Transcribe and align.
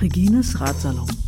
Regines 0.00 0.54
Ratsalon. 0.58 1.19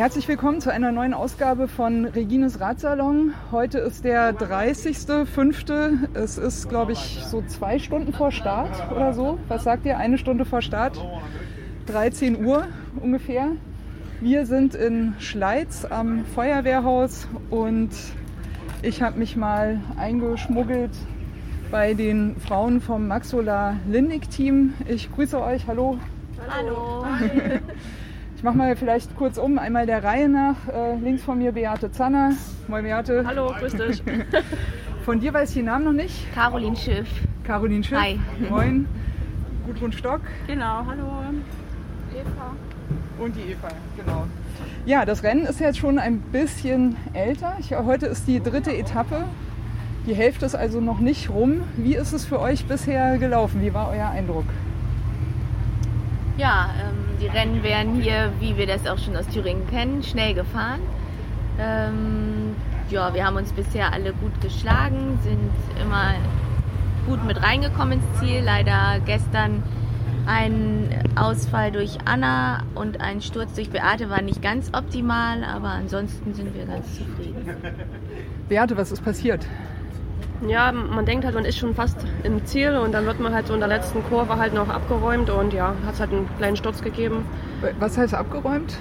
Herzlich 0.00 0.28
willkommen 0.28 0.62
zu 0.62 0.72
einer 0.72 0.92
neuen 0.92 1.12
Ausgabe 1.12 1.68
von 1.68 2.06
Regines 2.06 2.58
Radsalon. 2.58 3.34
Heute 3.52 3.80
ist 3.80 4.02
der 4.02 4.34
30.05. 4.34 6.08
Es 6.14 6.38
ist, 6.38 6.70
glaube 6.70 6.92
ich, 6.92 7.20
so 7.26 7.42
zwei 7.42 7.78
Stunden 7.78 8.14
vor 8.14 8.32
Start 8.32 8.90
oder 8.90 9.12
so. 9.12 9.38
Was 9.48 9.64
sagt 9.64 9.84
ihr? 9.84 9.98
Eine 9.98 10.16
Stunde 10.16 10.46
vor 10.46 10.62
Start? 10.62 10.98
13 11.84 12.42
Uhr 12.42 12.66
ungefähr. 12.98 13.48
Wir 14.22 14.46
sind 14.46 14.74
in 14.74 15.16
Schleiz 15.18 15.84
am 15.84 16.24
Feuerwehrhaus 16.24 17.28
und 17.50 17.90
ich 18.80 19.02
habe 19.02 19.18
mich 19.18 19.36
mal 19.36 19.80
eingeschmuggelt 19.98 20.92
bei 21.70 21.92
den 21.92 22.36
Frauen 22.36 22.80
vom 22.80 23.06
Maxola 23.06 23.76
Lindig 23.86 24.30
Team. 24.30 24.72
Ich 24.88 25.12
grüße 25.12 25.38
euch. 25.38 25.66
Hallo. 25.66 25.98
Hallo. 26.48 27.04
Ich 28.40 28.44
mache 28.44 28.56
mal 28.56 28.74
vielleicht 28.74 29.14
kurz 29.18 29.36
um, 29.36 29.58
einmal 29.58 29.84
der 29.84 30.02
Reihe 30.02 30.26
nach. 30.26 30.56
Äh, 30.72 30.96
links 30.96 31.22
von 31.22 31.36
mir 31.36 31.52
Beate 31.52 31.92
Zanner. 31.92 32.32
Moin 32.68 32.82
Beate. 32.84 33.22
Hallo, 33.26 33.52
grüß 33.60 33.74
dich. 33.74 34.02
Von 35.04 35.20
dir 35.20 35.34
weiß 35.34 35.50
ich 35.50 35.56
den 35.56 35.66
Namen 35.66 35.84
noch 35.84 35.92
nicht. 35.92 36.32
Caroline 36.32 36.74
Schiff. 36.74 37.06
Caroline 37.44 37.84
Schiff. 37.84 38.00
Hi. 38.00 38.18
Moin. 38.48 38.88
Gudrun 39.66 39.92
Stock 39.92 40.22
Genau, 40.46 40.86
hallo. 40.86 41.04
und 43.18 43.36
die 43.36 43.52
Eva, 43.52 43.68
genau. 43.98 44.24
Ja, 44.86 45.04
das 45.04 45.22
Rennen 45.22 45.44
ist 45.44 45.60
jetzt 45.60 45.76
schon 45.76 45.98
ein 45.98 46.20
bisschen 46.20 46.96
älter. 47.12 47.58
Ich, 47.58 47.72
heute 47.76 48.06
ist 48.06 48.26
die 48.26 48.42
dritte 48.42 48.74
Etappe. 48.74 49.26
Die 50.06 50.14
Hälfte 50.14 50.46
ist 50.46 50.54
also 50.54 50.80
noch 50.80 51.00
nicht 51.00 51.28
rum. 51.28 51.60
Wie 51.76 51.94
ist 51.94 52.14
es 52.14 52.24
für 52.24 52.40
euch 52.40 52.64
bisher 52.64 53.18
gelaufen? 53.18 53.60
Wie 53.60 53.74
war 53.74 53.90
euer 53.90 54.08
Eindruck? 54.08 54.46
Ja, 56.38 56.70
ähm, 56.80 57.09
die 57.20 57.26
Rennen 57.26 57.62
werden 57.62 58.00
hier, 58.00 58.32
wie 58.40 58.56
wir 58.56 58.66
das 58.66 58.86
auch 58.86 58.98
schon 58.98 59.16
aus 59.16 59.26
Thüringen 59.28 59.66
kennen, 59.68 60.02
schnell 60.02 60.34
gefahren. 60.34 60.80
Ähm, 61.58 62.56
ja, 62.88 63.12
wir 63.14 63.26
haben 63.26 63.36
uns 63.36 63.52
bisher 63.52 63.92
alle 63.92 64.12
gut 64.14 64.40
geschlagen, 64.40 65.18
sind 65.22 65.50
immer 65.80 66.14
gut 67.06 67.24
mit 67.24 67.42
reingekommen 67.42 68.00
ins 68.00 68.20
Ziel. 68.20 68.40
Leider 68.42 69.00
gestern 69.04 69.62
ein 70.26 70.88
Ausfall 71.16 71.72
durch 71.72 71.98
Anna 72.04 72.62
und 72.74 73.00
ein 73.00 73.20
Sturz 73.20 73.54
durch 73.54 73.70
Beate 73.70 74.10
war 74.10 74.22
nicht 74.22 74.42
ganz 74.42 74.70
optimal, 74.72 75.44
aber 75.44 75.68
ansonsten 75.68 76.34
sind 76.34 76.54
wir 76.54 76.66
ganz 76.66 76.96
zufrieden. 76.96 77.56
Beate, 78.48 78.76
was 78.76 78.92
ist 78.92 79.04
passiert? 79.04 79.46
Ja, 80.46 80.72
man 80.72 81.04
denkt 81.04 81.24
halt, 81.24 81.34
man 81.34 81.44
ist 81.44 81.58
schon 81.58 81.74
fast 81.74 81.98
im 82.22 82.44
Ziel 82.46 82.76
und 82.76 82.92
dann 82.92 83.04
wird 83.04 83.20
man 83.20 83.34
halt 83.34 83.46
so 83.46 83.54
in 83.54 83.60
der 83.60 83.68
letzten 83.68 84.02
Kurve 84.04 84.36
halt 84.38 84.54
noch 84.54 84.68
abgeräumt 84.68 85.28
und 85.28 85.52
ja, 85.52 85.74
hat 85.84 85.94
es 85.94 86.00
halt 86.00 86.12
einen 86.12 86.28
kleinen 86.38 86.56
Sturz 86.56 86.80
gegeben. 86.80 87.26
Was 87.78 87.98
heißt 87.98 88.14
abgeräumt? 88.14 88.78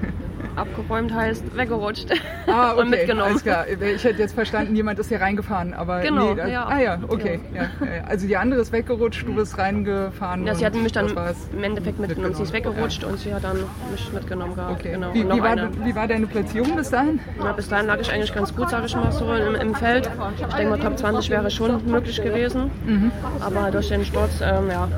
Abgeräumt 0.56 1.12
heißt 1.12 1.56
weggerutscht 1.56 2.06
Ah, 2.46 2.70
okay, 2.72 2.80
und 2.80 2.90
mitgenommen. 2.90 3.30
alles 3.30 3.42
klar. 3.42 3.66
Ich 3.68 4.02
hätte 4.04 4.20
jetzt 4.20 4.34
verstanden, 4.34 4.74
jemand 4.74 4.98
ist 4.98 5.08
hier 5.08 5.20
reingefahren, 5.20 5.74
aber 5.74 6.00
Genau, 6.00 6.30
nee, 6.30 6.36
das, 6.36 6.50
ja. 6.50 6.64
ah 6.66 6.78
ja, 6.80 6.98
okay. 7.08 7.40
Ja. 7.54 7.62
Ja, 7.62 8.04
Also 8.08 8.26
die 8.26 8.36
andere 8.36 8.60
ist 8.60 8.72
weggerutscht, 8.72 9.26
du 9.26 9.34
bist 9.34 9.58
reingefahren. 9.58 10.46
Ja, 10.46 10.54
sie 10.54 10.64
hat 10.64 10.74
mich 10.74 10.92
dann 10.92 11.08
im 11.52 11.62
Endeffekt 11.62 11.98
mitgenommen. 12.00 12.34
Sie 12.34 12.42
ist 12.42 12.52
weggerutscht 12.52 13.04
und 13.04 13.18
sie 13.18 13.32
hat 13.34 13.44
dann 13.44 13.58
mich 13.92 14.12
mitgenommen 14.12 14.54
gehabt. 14.54 14.80
Okay. 14.80 14.92
Genau. 14.92 15.12
Wie, 15.14 15.24
wie, 15.24 15.42
war, 15.42 15.56
wie 15.84 15.94
war 15.94 16.08
deine 16.08 16.26
Platzierung 16.26 16.74
bis 16.76 16.90
dahin? 16.90 17.20
Ja, 17.42 17.52
bis 17.52 17.68
dahin 17.68 17.86
lag 17.86 17.98
ich 18.00 18.10
eigentlich 18.12 18.34
ganz 18.34 18.54
gut, 18.54 18.70
sage 18.70 18.86
ich 18.86 18.96
mal 18.96 19.12
so, 19.12 19.32
im, 19.34 19.54
im 19.54 19.74
Feld. 19.74 20.08
Ich 20.48 20.54
denke 20.54 20.70
mal, 20.70 20.78
Top 20.80 20.98
20 20.98 21.30
wäre 21.30 21.50
schon 21.50 21.84
möglich 21.90 22.22
gewesen. 22.22 22.70
Mhm. 22.86 23.12
Aber 23.40 23.70
durch 23.70 23.88
den 23.88 24.04
Sturz, 24.04 24.40
ähm, 24.40 24.70
ja, 24.70 24.88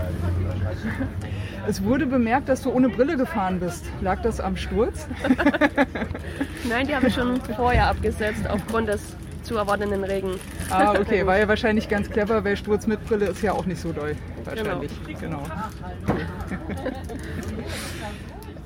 Es 1.68 1.84
wurde 1.84 2.06
bemerkt, 2.06 2.48
dass 2.48 2.62
du 2.62 2.70
ohne 2.70 2.88
Brille 2.88 3.18
gefahren 3.18 3.60
bist. 3.60 3.84
Lag 4.00 4.22
das 4.22 4.40
am 4.40 4.56
Sturz? 4.56 5.06
Nein, 6.68 6.86
die 6.86 6.96
habe 6.96 7.08
ich 7.08 7.14
schon 7.14 7.38
vorher 7.56 7.88
abgesetzt 7.88 8.48
aufgrund 8.48 8.88
des 8.88 9.02
zu 9.42 9.58
erwartenden 9.58 10.02
Regen. 10.02 10.30
Ah, 10.70 10.92
okay. 10.98 11.26
War 11.26 11.36
ja 11.38 11.46
wahrscheinlich 11.46 11.90
ganz 11.90 12.08
clever, 12.08 12.42
weil 12.42 12.56
Sturz 12.56 12.86
mit 12.86 13.04
Brille 13.06 13.26
ist 13.26 13.42
ja 13.42 13.52
auch 13.52 13.66
nicht 13.66 13.82
so 13.82 13.92
doll. 13.92 14.16
Wahrscheinlich. 14.44 14.92
Genau. 15.20 15.42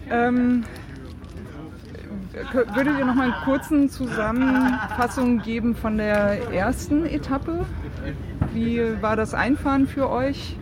ähm, 0.10 0.64
kö- 2.52 2.76
würdet 2.76 2.98
ihr 3.00 3.04
noch 3.04 3.14
mal 3.16 3.32
einen 3.32 3.44
kurzen 3.44 3.90
Zusammenfassung 3.90 5.40
geben 5.42 5.74
von 5.74 5.98
der 5.98 6.52
ersten 6.52 7.04
Etappe? 7.06 7.66
Wie 8.52 8.80
war 9.02 9.16
das 9.16 9.34
Einfahren 9.34 9.88
für 9.88 10.08
euch? 10.08 10.56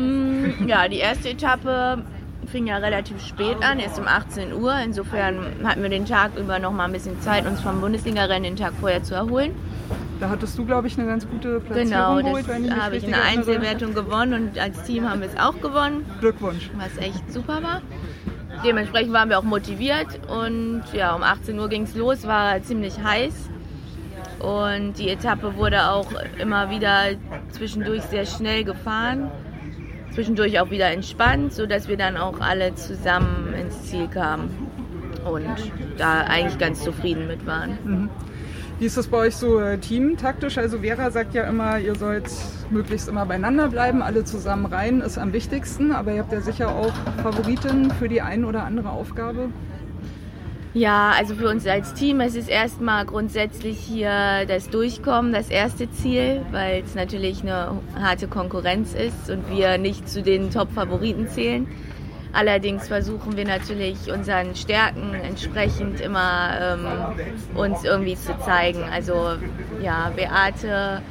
Mm, 0.00 0.68
Ja, 0.68 0.88
die 0.88 0.98
erste 0.98 1.30
Etappe 1.30 2.02
fing 2.46 2.66
ja 2.66 2.78
relativ 2.78 3.24
spät 3.24 3.56
an, 3.62 3.78
erst 3.78 3.98
um 3.98 4.06
18 4.08 4.52
Uhr. 4.52 4.74
Insofern 4.84 5.38
hatten 5.64 5.82
wir 5.82 5.88
den 5.90 6.06
Tag 6.06 6.32
über 6.36 6.58
noch 6.58 6.72
mal 6.72 6.84
ein 6.86 6.92
bisschen 6.92 7.20
Zeit, 7.20 7.46
uns 7.46 7.60
vom 7.60 7.80
Bundesliga-Rennen 7.80 8.42
den 8.44 8.56
Tag 8.56 8.72
vorher 8.80 9.02
zu 9.02 9.14
erholen. 9.14 9.52
Da 10.18 10.28
hattest 10.28 10.58
du, 10.58 10.64
glaube 10.66 10.86
ich, 10.86 10.98
eine 10.98 11.06
ganz 11.06 11.26
gute 11.28 11.60
Platzierung 11.60 11.90
Genau, 11.90 12.16
geholt, 12.16 12.48
wenn 12.48 12.64
ich 12.64 12.70
das 12.70 12.78
habe 12.80 12.96
ich 12.96 13.04
in 13.04 13.14
richtig 13.14 13.14
der 13.14 13.24
erinnere. 13.24 13.68
Einzelwertung 13.70 13.94
gewonnen 13.94 14.34
und 14.34 14.58
als 14.58 14.82
Team 14.82 15.08
haben 15.08 15.20
wir 15.20 15.28
es 15.28 15.38
auch 15.38 15.58
gewonnen, 15.60 16.04
Glückwunsch. 16.20 16.70
was 16.76 16.96
echt 16.98 17.32
super 17.32 17.62
war. 17.62 17.80
Dementsprechend 18.64 19.12
waren 19.14 19.30
wir 19.30 19.38
auch 19.38 19.42
motiviert 19.44 20.06
und 20.28 20.82
ja, 20.92 21.14
um 21.14 21.22
18 21.22 21.58
Uhr 21.58 21.68
ging 21.68 21.82
es 21.84 21.94
los, 21.94 22.26
war 22.26 22.62
ziemlich 22.62 23.02
heiß. 23.02 23.32
Und 24.40 24.94
die 24.98 25.08
Etappe 25.08 25.56
wurde 25.56 25.88
auch 25.90 26.06
immer 26.38 26.70
wieder 26.70 27.04
zwischendurch 27.50 28.02
sehr 28.02 28.24
schnell 28.26 28.64
gefahren, 28.64 29.30
zwischendurch 30.12 30.60
auch 30.60 30.70
wieder 30.70 30.90
entspannt, 30.90 31.52
sodass 31.52 31.88
wir 31.88 31.96
dann 31.96 32.16
auch 32.16 32.40
alle 32.40 32.74
zusammen 32.74 33.54
ins 33.54 33.82
Ziel 33.84 34.08
kamen 34.08 34.50
und 35.24 35.72
da 35.98 36.22
eigentlich 36.22 36.58
ganz 36.58 36.82
zufrieden 36.82 37.26
mit 37.26 37.46
waren. 37.46 38.08
Wie 38.80 38.86
ist 38.86 38.96
das 38.96 39.08
bei 39.08 39.18
euch 39.18 39.36
so 39.36 39.60
äh, 39.60 39.76
teamtaktisch? 39.76 40.56
Also 40.56 40.78
Vera 40.78 41.10
sagt 41.10 41.34
ja 41.34 41.44
immer, 41.44 41.78
ihr 41.78 41.94
sollt 41.96 42.30
möglichst 42.70 43.08
immer 43.10 43.26
beieinander 43.26 43.68
bleiben, 43.68 44.00
alle 44.00 44.24
zusammen 44.24 44.64
rein, 44.64 45.02
ist 45.02 45.18
am 45.18 45.34
wichtigsten. 45.34 45.92
Aber 45.92 46.14
ihr 46.14 46.20
habt 46.20 46.32
ja 46.32 46.40
sicher 46.40 46.74
auch 46.74 46.94
Favoriten 47.22 47.90
für 47.90 48.08
die 48.08 48.22
ein 48.22 48.42
oder 48.42 48.64
andere 48.64 48.88
Aufgabe. 48.88 49.50
Ja, 50.72 51.10
also 51.18 51.34
für 51.34 51.48
uns 51.48 51.66
als 51.66 51.94
Team 51.94 52.20
ist 52.20 52.36
es 52.36 52.46
erstmal 52.46 53.04
grundsätzlich 53.04 53.76
hier 53.76 54.46
das 54.46 54.70
Durchkommen, 54.70 55.32
das 55.32 55.48
erste 55.48 55.90
Ziel, 55.90 56.42
weil 56.52 56.84
es 56.84 56.94
natürlich 56.94 57.42
eine 57.42 57.80
harte 58.00 58.28
Konkurrenz 58.28 58.94
ist 58.94 59.30
und 59.30 59.50
wir 59.50 59.78
nicht 59.78 60.08
zu 60.08 60.22
den 60.22 60.52
Top-Favoriten 60.52 61.26
zählen. 61.28 61.66
Allerdings 62.32 62.86
versuchen 62.86 63.36
wir 63.36 63.44
natürlich 63.44 64.12
unseren 64.12 64.54
Stärken 64.54 65.12
entsprechend 65.14 66.00
immer 66.00 66.50
ähm, 66.60 67.56
uns 67.56 67.82
irgendwie 67.82 68.14
zu 68.14 68.38
zeigen. 68.38 68.84
Also 68.84 69.30
ja, 69.82 70.12
Beate 70.14 71.02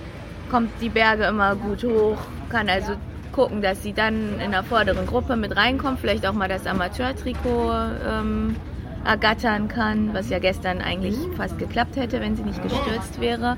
kommt 0.49 0.69
die 0.81 0.87
Berge 0.87 1.25
immer 1.25 1.57
gut 1.57 1.83
hoch, 1.83 2.17
kann 2.49 2.69
also 2.69 2.93
gucken, 3.33 3.61
dass 3.61 3.83
sie 3.83 3.91
dann 3.91 4.39
in 4.39 4.51
der 4.51 4.63
vorderen 4.63 5.05
Gruppe 5.05 5.35
mit 5.35 5.57
reinkommt, 5.57 5.99
vielleicht 5.99 6.25
auch 6.25 6.33
mal 6.33 6.47
das 6.47 6.65
Amateurtrikot 6.65 7.73
ähm, 8.07 8.55
ergattern 9.05 9.67
kann, 9.67 10.13
was 10.13 10.29
ja 10.29 10.39
gestern 10.39 10.81
eigentlich 10.81 11.15
fast 11.37 11.57
geklappt 11.57 11.95
hätte, 11.95 12.19
wenn 12.21 12.35
sie 12.35 12.43
nicht 12.43 12.61
gestürzt 12.61 13.19
wäre. 13.19 13.57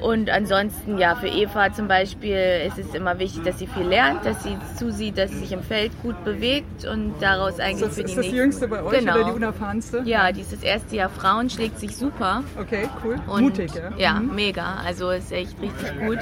Und 0.00 0.30
ansonsten, 0.30 0.98
ja, 0.98 1.14
für 1.14 1.28
Eva 1.28 1.72
zum 1.72 1.86
Beispiel 1.86 2.62
ist 2.66 2.76
es 2.76 2.92
immer 2.92 3.20
wichtig, 3.20 3.44
dass 3.44 3.60
sie 3.60 3.68
viel 3.68 3.86
lernt, 3.86 4.26
dass 4.26 4.42
sie 4.42 4.56
zusieht, 4.76 5.16
dass 5.16 5.30
sie 5.30 5.38
sich 5.38 5.52
im 5.52 5.62
Feld 5.62 5.92
gut 6.02 6.24
bewegt 6.24 6.84
und 6.84 7.14
daraus 7.20 7.60
eigentlich 7.60 7.86
das, 7.86 7.94
für 7.94 8.02
die 8.02 8.10
ist 8.10 8.18
das 8.18 8.26
die 8.26 8.36
jüngste 8.36 8.66
bei 8.66 8.82
euch 8.82 8.98
genau. 8.98 9.14
oder 9.14 9.24
die 9.26 9.30
unerfahrenste? 9.30 10.02
Ja, 10.04 10.32
die 10.32 10.40
ist 10.40 10.52
das 10.52 10.64
erste 10.64 10.96
Jahr 10.96 11.08
Frauen, 11.08 11.48
schlägt 11.50 11.78
sich 11.78 11.96
super. 11.96 12.42
Okay, 12.60 12.88
cool. 13.04 13.16
Und, 13.28 13.42
Mutig, 13.42 13.70
ja. 13.76 13.92
Ja, 13.96 14.20
Mhm. 14.20 14.34
mega. 14.34 14.74
Also 14.84 15.10
ist 15.10 15.30
echt 15.30 15.54
richtig 15.62 16.00
gut. 16.00 16.18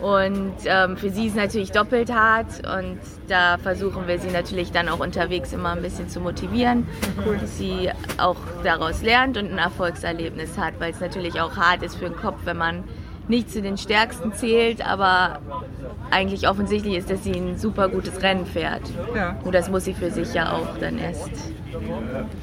Und 0.00 0.54
ähm, 0.64 0.96
für 0.96 1.10
sie 1.10 1.26
ist 1.26 1.36
natürlich 1.36 1.72
doppelt 1.72 2.12
hart 2.12 2.66
und 2.66 2.98
da 3.26 3.58
versuchen 3.58 4.06
wir 4.06 4.20
sie 4.20 4.30
natürlich 4.30 4.70
dann 4.70 4.88
auch 4.88 5.00
unterwegs 5.00 5.52
immer 5.52 5.72
ein 5.72 5.82
bisschen 5.82 6.08
zu 6.08 6.20
motivieren, 6.20 6.86
dass 7.40 7.58
sie 7.58 7.90
auch 8.16 8.36
daraus 8.62 9.02
lernt 9.02 9.36
und 9.36 9.50
ein 9.50 9.58
Erfolgserlebnis 9.58 10.56
hat, 10.56 10.74
weil 10.78 10.92
es 10.92 11.00
natürlich 11.00 11.40
auch 11.40 11.56
hart 11.56 11.82
ist 11.82 11.96
für 11.96 12.04
den 12.04 12.16
Kopf, 12.16 12.38
wenn 12.44 12.56
man 12.56 12.84
nicht 13.26 13.50
zu 13.50 13.60
den 13.60 13.76
Stärksten 13.76 14.32
zählt, 14.32 14.86
aber 14.86 15.40
eigentlich 16.10 16.48
offensichtlich 16.48 16.96
ist, 16.96 17.10
dass 17.10 17.24
sie 17.24 17.32
ein 17.32 17.58
super 17.58 17.88
gutes 17.88 18.22
Rennen 18.22 18.46
fährt. 18.46 18.82
Ja. 19.14 19.36
Und 19.44 19.54
das 19.54 19.68
muss 19.68 19.84
sie 19.84 19.94
für 19.94 20.10
sich 20.10 20.32
ja 20.32 20.52
auch 20.52 20.78
dann 20.78 20.98
erst 20.98 21.30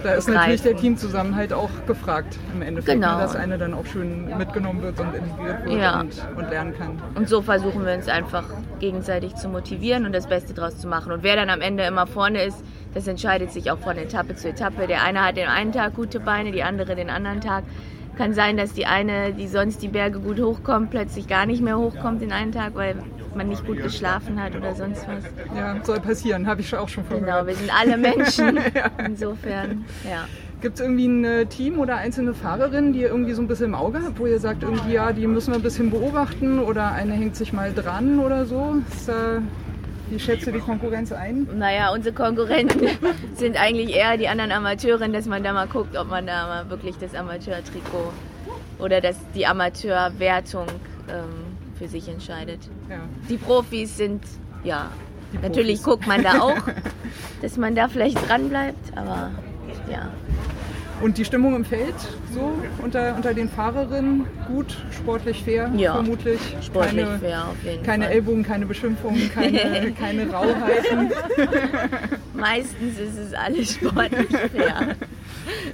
Da 0.03 0.13
ist 0.13 0.27
natürlich 0.29 0.61
der 0.61 0.75
Teamzusammenhalt 0.75 1.53
auch 1.53 1.69
gefragt 1.87 2.37
im 2.53 2.61
Endeffekt, 2.61 2.95
Genau. 2.95 3.15
ne, 3.17 3.21
dass 3.23 3.35
eine 3.35 3.57
dann 3.57 3.73
auch 3.73 3.85
schön 3.85 4.37
mitgenommen 4.37 4.81
wird 4.81 4.99
und 4.99 5.13
integriert 5.15 5.65
wird 5.65 5.81
Ja. 5.81 5.99
und, 5.99 6.13
und 6.37 6.49
lernen 6.49 6.73
kann. 6.77 7.01
Und 7.15 7.27
so 7.27 7.41
versuchen 7.41 7.85
wir 7.85 7.93
uns 7.93 8.07
einfach 8.07 8.43
gegenseitig 8.79 9.35
zu 9.35 9.49
motivieren 9.49 10.05
und 10.05 10.13
das 10.13 10.27
Beste 10.27 10.53
draus 10.53 10.77
zu 10.77 10.87
machen. 10.87 11.11
Und 11.11 11.23
wer 11.23 11.35
dann 11.35 11.49
am 11.49 11.61
Ende 11.61 11.83
immer 11.83 12.07
vorne 12.07 12.43
ist, 12.43 12.63
das 12.93 13.07
entscheidet 13.07 13.51
sich 13.51 13.71
auch 13.71 13.79
von 13.79 13.97
Etappe 13.97 14.35
zu 14.35 14.49
Etappe. 14.49 14.87
Der 14.87 15.03
eine 15.03 15.23
hat 15.25 15.37
den 15.37 15.47
einen 15.47 15.71
Tag 15.71 15.95
gute 15.95 16.19
Beine, 16.19 16.51
die 16.51 16.63
andere 16.63 16.95
den 16.95 17.09
anderen 17.09 17.41
Tag. 17.41 17.63
Kann 18.17 18.33
sein, 18.33 18.55
dass 18.55 18.71
die 18.73 18.85
eine, 18.85 19.33
die 19.33 19.47
sonst 19.47 19.81
die 19.81 19.89
Berge 19.89 20.19
gut 20.19 20.39
hochkommt, 20.39 20.89
plötzlich 20.91 21.27
gar 21.27 21.45
nicht 21.45 21.61
mehr 21.61 21.77
hochkommt 21.77 22.21
den 22.21 22.31
einen 22.31 22.53
Tag, 22.53 22.73
weil 22.75 22.95
man 23.35 23.47
nicht 23.49 23.65
gut 23.65 23.81
geschlafen 23.81 24.41
hat 24.41 24.55
oder 24.55 24.73
sonst 24.75 25.07
was. 25.07 25.23
Ja, 25.55 25.75
soll 25.83 25.99
passieren, 25.99 26.47
habe 26.47 26.61
ich 26.61 26.75
auch 26.75 26.89
schon 26.89 27.03
von 27.05 27.17
Genau, 27.19 27.31
gehört. 27.43 27.47
wir 27.47 27.55
sind 27.55 27.71
alle 27.79 27.97
Menschen. 27.97 28.59
Insofern, 29.05 29.85
ja. 30.03 30.27
Gibt 30.61 30.75
es 30.75 30.81
irgendwie 30.81 31.07
ein 31.07 31.23
äh, 31.25 31.45
Team 31.45 31.77
oder 31.79 31.97
einzelne 31.97 32.33
Fahrerinnen, 32.33 32.93
die 32.93 33.01
ihr 33.01 33.09
irgendwie 33.09 33.33
so 33.33 33.41
ein 33.41 33.47
bisschen 33.47 33.67
im 33.67 33.75
Auge 33.75 33.99
habt, 34.03 34.17
wo 34.19 34.25
ihr 34.25 34.39
sagt, 34.39 34.63
irgendwie, 34.63 34.93
ja, 34.93 35.11
die 35.11 35.27
müssen 35.27 35.51
wir 35.51 35.57
ein 35.57 35.61
bisschen 35.61 35.91
beobachten 35.91 36.59
oder 36.59 36.91
eine 36.93 37.13
hängt 37.13 37.35
sich 37.35 37.53
mal 37.53 37.73
dran 37.73 38.19
oder 38.19 38.45
so? 38.45 38.75
Ist, 38.91 39.09
äh, 39.09 39.41
wie 40.09 40.19
schätzt 40.19 40.47
du 40.47 40.51
die 40.51 40.59
Konkurrenz 40.59 41.11
ein? 41.11 41.47
Naja, 41.57 41.91
unsere 41.93 42.15
Konkurrenten 42.15 42.87
sind 43.35 43.57
eigentlich 43.59 43.95
eher 43.95 44.17
die 44.17 44.27
anderen 44.27 44.51
Amateurinnen, 44.51 45.13
dass 45.13 45.25
man 45.25 45.43
da 45.43 45.51
mal 45.53 45.67
guckt, 45.67 45.97
ob 45.97 46.09
man 46.09 46.25
da 46.25 46.47
mal 46.47 46.69
wirklich 46.69 46.95
das 46.97 47.13
Amateurtrikot 47.13 48.13
oder 48.79 49.01
das, 49.01 49.17
die 49.35 49.45
Amateurwertung 49.45 50.67
ähm, 51.09 51.44
für 51.77 51.87
sich 51.87 52.07
entscheidet. 52.07 52.59
Ja. 52.89 52.97
Die 53.29 53.37
Profis 53.37 53.97
sind, 53.97 54.23
ja, 54.63 54.89
Die 55.33 55.37
natürlich 55.39 55.81
Profis. 55.81 55.83
guckt 55.83 56.07
man 56.07 56.23
da 56.23 56.39
auch, 56.41 56.57
dass 57.41 57.57
man 57.57 57.75
da 57.75 57.87
vielleicht 57.87 58.27
dran 58.29 58.49
bleibt, 58.49 58.97
aber 58.97 59.31
ja. 59.91 60.09
Und 61.01 61.17
die 61.17 61.25
Stimmung 61.25 61.53
im 61.57 61.65
Feld 61.65 61.93
so 62.33 62.53
unter, 62.81 63.15
unter 63.17 63.33
den 63.33 63.49
Fahrerinnen 63.49 64.25
gut, 64.47 64.77
sportlich 64.91 65.43
fair 65.43 65.69
Ja, 65.75 65.95
vermutlich. 65.95 66.39
Sportlich 66.61 67.03
keine, 67.05 67.19
fair 67.19 67.47
auf 67.49 67.63
jeden 67.65 67.83
keine 67.83 68.05
Fall. 68.05 68.13
Ellbogen, 68.13 68.43
keine 68.43 68.65
Beschimpfungen, 68.65 69.29
keine, 69.33 69.91
keine 69.99 70.31
Rauheiten. 70.31 71.11
Meistens 72.33 72.97
ist 72.97 73.17
es 73.17 73.33
alles 73.33 73.73
sportlich 73.73 74.29
fair. 74.55 74.95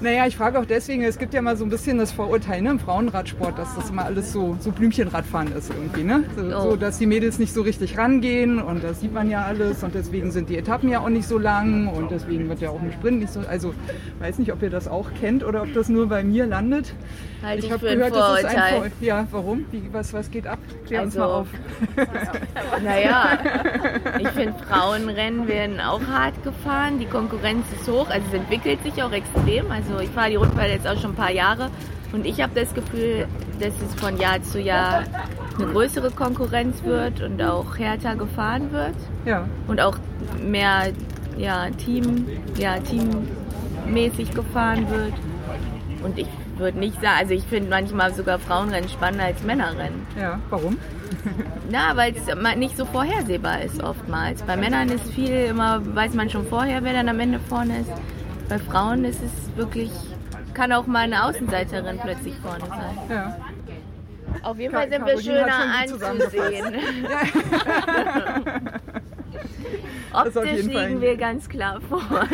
Naja, 0.02 0.26
ich 0.28 0.36
frage 0.36 0.60
auch 0.60 0.66
deswegen, 0.66 1.04
es 1.04 1.18
gibt 1.18 1.34
ja 1.34 1.42
mal 1.42 1.56
so 1.58 1.64
ein 1.64 1.70
bisschen 1.70 1.98
das 1.98 2.12
Vorurteil 2.12 2.62
ne, 2.62 2.72
im 2.72 2.80
Frauenradsport, 2.80 3.58
dass 3.58 3.76
das 3.76 3.90
immer 3.90 4.06
alles 4.06 4.32
so, 4.34 4.58
so 4.60 4.72
Blümchenradfahren 4.72 5.52
ist 5.54 5.70
irgendwie. 5.70 6.04
Ne? 6.04 6.24
So, 6.36 6.42
Oh. 6.44 6.62
so, 6.72 6.76
dass 6.76 6.98
die 6.98 7.06
Mädels 7.06 7.40
nicht 7.40 7.54
so 7.54 7.62
richtig 7.62 7.98
rangehen 7.98 8.60
und 8.62 8.84
das 8.84 9.02
sieht 9.02 9.14
man 9.14 9.30
ja 9.30 9.44
alles 9.46 9.84
und 9.84 9.94
deswegen 9.96 10.32
sind 10.32 10.50
die 10.50 10.58
Etappen 10.58 10.90
ja 10.90 11.00
auch 11.00 11.10
nicht 11.10 11.28
so 11.28 11.38
lang 11.38 11.88
und 11.88 12.12
deswegen 12.12 12.50
wird 12.50 12.62
ja 12.62 12.70
auch 12.70 12.82
ein 12.82 12.92
Sprint 12.92 13.20
nicht 13.20 13.32
so. 13.34 13.42
Also 13.48 13.74
weiß 14.20 14.40
nicht, 14.40 14.52
ob 14.52 14.62
ihr 14.62 14.70
das 14.70 14.88
auch 14.88 15.10
kennt 15.20 15.44
oder 15.44 15.62
ob 15.64 15.74
das 15.74 15.90
nur 15.90 16.08
bei 16.08 16.24
mir 16.24 16.46
landet. 16.46 16.94
Halte 17.44 17.66
ich 17.66 17.72
hab 17.72 17.80
für 17.80 17.90
ein 17.90 18.00
ist 18.00 18.06
ein 18.06 18.14
Vorurteil. 18.14 18.80
Vor 18.80 18.88
Ja, 19.00 19.28
warum? 19.32 19.66
Wie, 19.72 19.84
was, 19.92 20.14
was 20.14 20.30
geht 20.30 20.46
ab? 20.46 20.60
Klär 20.86 21.04
uns 21.04 21.18
Also, 21.18 21.28
mal 21.28 21.40
auf. 21.42 21.48
Naja, 22.84 23.38
ich 24.20 24.28
finde, 24.30 24.54
Frauenrennen 24.70 25.48
werden 25.48 25.80
auch 25.80 26.02
hart 26.08 26.44
gefahren. 26.44 27.00
Die 27.00 27.06
Konkurrenz 27.06 27.66
ist 27.74 27.90
hoch, 27.90 28.10
also 28.10 28.26
es 28.28 28.34
entwickelt 28.34 28.84
sich 28.84 29.02
auch 29.02 29.12
extrem. 29.12 29.72
Also 29.72 30.00
ich 30.00 30.10
fahre 30.10 30.30
die 30.30 30.36
Rundfahrt 30.36 30.70
jetzt 30.70 30.88
auch 30.88 31.00
schon 31.00 31.12
ein 31.12 31.16
paar 31.16 31.32
Jahre 31.32 31.70
und 32.12 32.26
ich 32.26 32.42
habe 32.42 32.60
das 32.60 32.74
Gefühl, 32.74 33.28
dass 33.60 33.74
es 33.82 33.96
von 34.00 34.18
Jahr 34.20 34.42
zu 34.44 34.60
Jahr 34.60 35.04
eine 35.58 35.68
größere 35.68 36.12
Konkurrenz 36.12 36.84
wird 36.84 37.22
und 37.22 37.42
auch 37.42 37.78
härter 37.78 38.16
gefahren 38.16 38.72
wird 38.72 38.96
Ja, 39.26 39.48
und 39.68 39.80
auch 39.80 39.98
mehr 40.42 40.92
ja, 41.38 41.70
Team, 41.72 42.26
ja, 42.58 42.76
teammäßig 42.80 44.32
gefahren 44.32 44.90
wird. 44.90 45.14
Und 46.04 46.18
ich 46.18 46.28
würde 46.62 46.80
nicht 46.80 46.96
sagen, 47.02 47.18
also 47.20 47.34
ich 47.34 47.44
finde 47.44 47.70
manchmal 47.70 48.14
sogar 48.14 48.40
Frauenrennen 48.40 48.90
spannender 48.90 49.26
als 49.26 49.44
Männerrennen. 49.44 50.08
ja, 50.18 50.40
warum? 50.50 50.78
Na, 51.70 51.96
weil 51.96 52.16
es 52.16 52.26
nicht 52.56 52.78
so 52.78 52.86
vorhersehbar 52.86 53.62
ist 53.62 53.84
oftmals. 53.84 54.42
Bei 54.44 54.56
Männern 54.56 54.90
ist 54.90 55.12
viel 55.12 55.46
immer, 55.46 55.82
weiß 55.96 56.14
man 56.14 56.30
schon 56.30 56.46
vorher, 56.48 56.84
wer 56.84 56.94
dann 56.94 57.10
am 57.10 57.20
Ende 57.20 57.40
vorne 57.40 57.82
ist. 57.82 57.92
Bei 58.50 58.58
Frauen 58.58 59.06
ist 59.06 59.22
es 59.22 59.58
wirklich, 59.58 59.92
kann 60.54 60.72
auch 60.72 60.88
mal 60.88 61.04
eine 61.04 61.26
Außenseiterin 61.26 62.00
plötzlich 62.02 62.36
vorne 62.38 62.66
sein. 62.66 62.98
Ja. 63.10 63.38
Auf 64.44 64.58
jeden 64.58 64.74
Fall 64.74 64.90
sind 64.90 65.06
wir 65.06 65.16
Caroline 65.16 65.46
hat 65.46 65.90
schöner 65.90 66.10
anzusehen. 66.10 66.76
Optisch 70.14 70.52
jeden 70.52 70.72
Fall. 70.72 70.88
liegen 70.88 71.02
wir 71.02 71.18
ganz 71.18 71.48
klar 71.48 71.80
vor. 71.82 72.02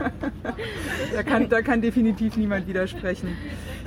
Da 1.14 1.22
kann, 1.22 1.48
da 1.48 1.62
kann 1.62 1.80
definitiv 1.80 2.36
niemand 2.36 2.66
widersprechen. 2.68 3.36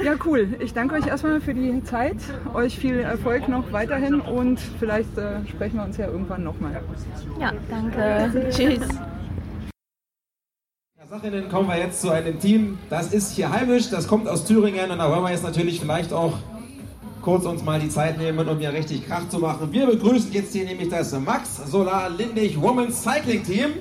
Ja, 0.04 0.16
cool. 0.25 0.56
Ich 0.60 0.74
danke 0.74 0.96
euch 0.96 1.08
erstmal 1.08 1.40
für 1.40 1.54
die 1.54 1.84
Zeit. 1.84 2.18
Euch 2.54 2.78
viel 2.78 3.00
Erfolg 3.00 3.48
noch 3.48 3.72
weiterhin 3.72 4.19
und 4.19 4.60
vielleicht 4.80 5.18
äh, 5.18 5.46
sprechen 5.48 5.78
wir 5.78 5.84
uns 5.84 5.98
ja 5.98 6.08
irgendwann 6.08 6.44
nochmal. 6.44 6.81
Ja, 7.40 7.54
danke. 7.69 8.50
Tschüss. 8.50 8.88
Sachinnen 11.10 11.50
kommen 11.50 11.68
wir 11.68 11.78
jetzt 11.78 12.00
zu 12.00 12.10
einem 12.10 12.40
Team, 12.40 12.78
das 12.90 13.12
ist 13.12 13.34
hier 13.34 13.52
heimisch, 13.52 13.90
das 13.90 14.08
kommt 14.08 14.30
aus 14.30 14.46
Thüringen 14.46 14.92
und 14.92 14.98
da 14.98 15.12
wollen 15.12 15.24
wir 15.24 15.31
jetzt 15.31 15.44
natürlich 15.44 15.81
vielleicht 15.81 16.13
auch 16.13 16.38
kurz 17.22 17.44
uns 17.46 17.63
mal 17.63 17.81
die 17.81 17.90
Zeit 17.90 18.18
nehmen, 18.18 18.48
um 18.48 18.60
hier 18.60 18.72
richtig 18.72 19.06
Krach 19.06 19.28
zu 19.28 19.40
machen. 19.40 19.74
Wir 19.74 19.88
begrüßen 19.88 20.31
jetzt 20.31 20.54
hier 20.54 20.63
nämlich 20.63 20.88
das 20.88 21.12
Max 21.19 21.58
Solar 21.69 22.10
Lindig 22.10 22.62
Women's 22.62 23.04
Cycling 23.04 23.44
Team. 23.44 23.72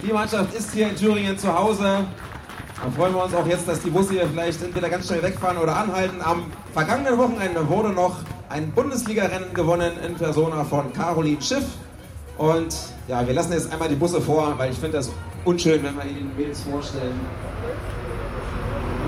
Die 0.00 0.12
Mannschaft 0.12 0.54
ist 0.54 0.72
hier 0.72 0.90
in 0.90 0.96
Thüringen 0.96 1.36
zu 1.36 1.52
Hause. 1.52 1.82
Da 1.82 2.90
freuen 2.96 3.14
wir 3.14 3.24
uns 3.24 3.34
auch 3.34 3.46
jetzt, 3.46 3.66
dass 3.66 3.80
die 3.80 3.90
Busse 3.90 4.12
hier 4.12 4.28
vielleicht 4.28 4.62
entweder 4.62 4.88
ganz 4.88 5.08
schnell 5.08 5.22
wegfahren 5.24 5.58
oder 5.58 5.76
anhalten. 5.76 6.22
Am 6.22 6.44
vergangenen 6.72 7.18
Wochenende 7.18 7.68
wurde 7.68 7.88
noch 7.88 8.18
ein 8.48 8.70
Bundesligarennen 8.70 9.52
gewonnen 9.54 9.92
in 10.06 10.14
Persona 10.14 10.62
von 10.62 10.92
Caroline 10.92 11.42
Schiff. 11.42 11.64
Und 12.36 12.76
ja, 13.08 13.26
wir 13.26 13.34
lassen 13.34 13.52
jetzt 13.52 13.72
einmal 13.72 13.88
die 13.88 13.96
Busse 13.96 14.20
vor, 14.20 14.54
weil 14.56 14.70
ich 14.70 14.78
finde 14.78 14.98
das 14.98 15.10
unschön, 15.44 15.82
wenn 15.82 15.96
wir 15.96 16.04
ihnen 16.04 16.30
Mädels 16.36 16.60
vorstellen, 16.60 17.18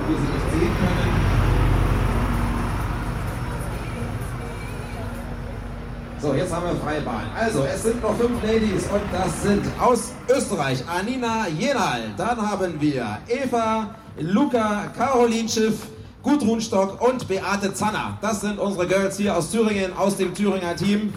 wie 0.09 0.15
sie 0.15 0.21
nicht 0.21 0.51
sehen 0.51 0.77
können. 0.77 1.20
So, 6.23 6.35
jetzt 6.35 6.53
haben 6.53 6.67
wir 6.67 6.77
freie 6.77 7.01
Bahn. 7.01 7.25
Also, 7.35 7.65
es 7.65 7.83
sind 7.83 8.03
noch 8.03 8.15
fünf 8.15 8.43
Ladies 8.43 8.85
und 8.93 9.01
das 9.11 9.43
sind 9.43 9.65
aus 9.81 10.13
Österreich 10.29 10.85
Anina 10.87 11.49
Jenal. 11.49 12.13
Dann 12.15 12.51
haben 12.51 12.79
wir 12.79 13.19
Eva, 13.27 13.95
Luca, 14.19 14.89
Caroline 14.95 15.49
Schiff, 15.49 15.79
Gudrun 16.23 16.61
Stock 16.61 17.01
und 17.01 17.27
Beate 17.27 17.73
Zanner. 17.73 18.19
Das 18.21 18.43
sind 18.43 18.59
unsere 18.59 18.87
Girls 18.87 19.17
hier 19.17 19.35
aus 19.35 19.51
Thüringen, 19.51 19.97
aus 19.97 20.19
dem 20.19 20.35
Thüringer 20.35 20.77
Team. 20.77 21.15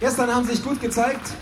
Gestern 0.00 0.34
haben 0.34 0.46
sie 0.46 0.52
sich 0.52 0.64
gut 0.64 0.80
gezeigt. 0.80 1.34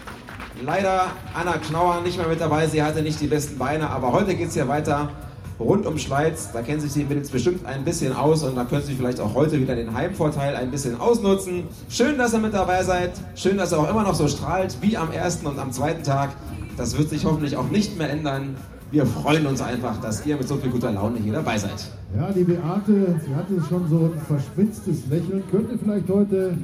Leider 0.65 1.07
Anna 1.33 1.59
Knauer 1.59 2.01
nicht 2.01 2.19
mehr 2.19 2.27
mit 2.27 2.41
dabei. 2.41 2.67
Sie 2.67 2.83
hatte 2.83 3.03
nicht 3.03 3.21
die 3.21 3.29
besten 3.29 3.57
Beine. 3.57 3.89
Aber 3.89 4.11
heute 4.11 4.35
geht 4.35 4.49
es 4.49 4.55
hier 4.55 4.67
weiter 4.67 5.11
rund 5.59 5.87
um 5.87 5.99
Schweiz. 5.99 6.51
Da 6.53 6.63
kennen 6.63 6.81
sich 6.81 6.93
die 6.93 7.05
Mädels 7.05 7.31
bestimmt 7.31 7.65
ein 7.67 7.85
bisschen 7.85 8.15
aus 8.15 8.43
und 8.43 8.57
da 8.57 8.65
können 8.65 8.83
sie 8.83 8.95
vielleicht 8.95 9.21
auch 9.21 9.35
heute 9.35 9.61
wieder 9.61 9.75
den 9.75 9.95
Heimvorteil 9.95 10.57
ein 10.57 10.71
bisschen 10.71 11.01
ausnutzen. 11.01 11.65
Schön, 11.89 12.19
dass 12.19 12.33
ihr 12.33 12.41
mit 12.41 12.55
dabei 12.55 12.83
seid. 12.83 13.13
Schön, 13.35 13.57
dass 13.57 13.73
ihr 13.73 13.79
auch 13.79 13.91
immer 13.91 14.03
noch 14.03 14.15
so 14.15 14.29
strahlt 14.29 14.77
wie 14.81 14.97
am 14.97 15.11
ersten 15.13 15.47
und 15.47 15.59
am 15.59 15.73
zweiten 15.73 16.03
Tag. 16.03 16.31
Das 16.77 16.97
wird 16.99 17.09
sich 17.09 17.25
hoffentlich 17.25 17.57
auch 17.57 17.71
nicht 17.71 17.97
mehr 17.99 18.11
ändern. 18.11 18.57
Wir 18.91 19.05
freuen 19.05 19.47
uns 19.47 19.61
einfach, 19.61 20.01
dass 20.01 20.25
ihr 20.27 20.37
mit 20.37 20.47
so 20.47 20.57
viel 20.57 20.71
guter 20.71 20.93
Laune 20.93 21.19
hier 21.19 21.33
dabei 21.33 21.59
seid. 21.59 21.91
Ja, 22.17 22.31
die 22.31 22.45
Beate, 22.45 23.21
sie 23.27 23.35
hatte 23.35 23.61
schon 23.69 23.89
so 23.89 24.13
ein 24.15 24.21
verspitztes 24.27 25.07
Lächeln. 25.11 25.43
Könnte 25.51 25.77
vielleicht 25.77 26.09
heute 26.09 26.57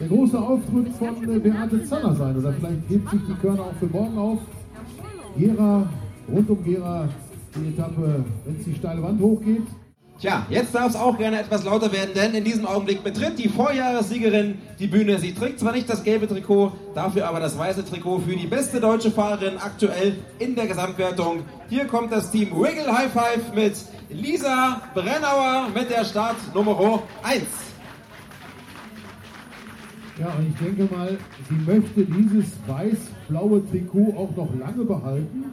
der 0.00 0.08
große 0.08 0.38
Auftritt 0.38 0.88
von 0.98 1.42
Beate 1.42 1.84
Zanner 1.84 2.14
sein. 2.14 2.38
Oder 2.38 2.52
vielleicht 2.52 2.88
hebt 2.88 3.10
sich 3.10 3.20
die 3.28 3.34
Körner 3.34 3.62
auch 3.62 3.74
für 3.78 3.86
morgen 3.86 4.16
auf. 4.16 4.38
Gera, 5.36 5.86
rund 6.32 6.50
um 6.50 6.64
Gera, 6.64 7.08
die 7.62 7.68
Etappe, 7.68 8.24
wenn 8.44 8.56
es 8.58 8.64
die 8.64 8.74
steile 8.74 9.02
Wand 9.02 9.20
hochgeht. 9.20 9.62
Tja, 10.20 10.44
jetzt 10.50 10.74
darf 10.74 10.88
es 10.88 10.96
auch 10.96 11.16
gerne 11.16 11.38
etwas 11.38 11.62
lauter 11.64 11.92
werden, 11.92 12.10
denn 12.12 12.34
in 12.34 12.42
diesem 12.42 12.66
Augenblick 12.66 13.04
betritt 13.04 13.38
die 13.38 13.48
Vorjahressiegerin 13.48 14.58
die 14.80 14.88
Bühne. 14.88 15.18
Sie 15.20 15.32
trägt 15.32 15.60
zwar 15.60 15.70
nicht 15.70 15.88
das 15.88 16.02
gelbe 16.02 16.26
Trikot, 16.26 16.72
dafür 16.92 17.28
aber 17.28 17.38
das 17.38 17.56
weiße 17.56 17.84
Trikot 17.84 18.18
für 18.20 18.34
die 18.34 18.48
beste 18.48 18.80
deutsche 18.80 19.12
Fahrerin 19.12 19.58
aktuell 19.58 20.16
in 20.40 20.56
der 20.56 20.66
Gesamtwertung. 20.66 21.44
Hier 21.68 21.84
kommt 21.84 22.10
das 22.10 22.32
Team 22.32 22.50
Wiggle 22.50 22.92
High 22.92 23.12
Five 23.12 23.54
mit 23.54 23.74
Lisa 24.10 24.82
Brennauer 24.92 25.68
mit 25.72 25.88
der 25.88 26.04
Startnummer 26.04 27.00
1. 27.22 27.44
Ja, 30.18 30.34
und 30.36 30.48
ich 30.48 30.56
denke 30.56 30.92
mal, 30.92 31.16
sie 31.48 31.54
möchte 31.54 32.04
dieses 32.04 32.56
weiß-blaue 32.66 33.70
Trikot 33.70 34.14
auch 34.16 34.36
noch 34.36 34.52
lange 34.58 34.84
behalten. 34.84 35.44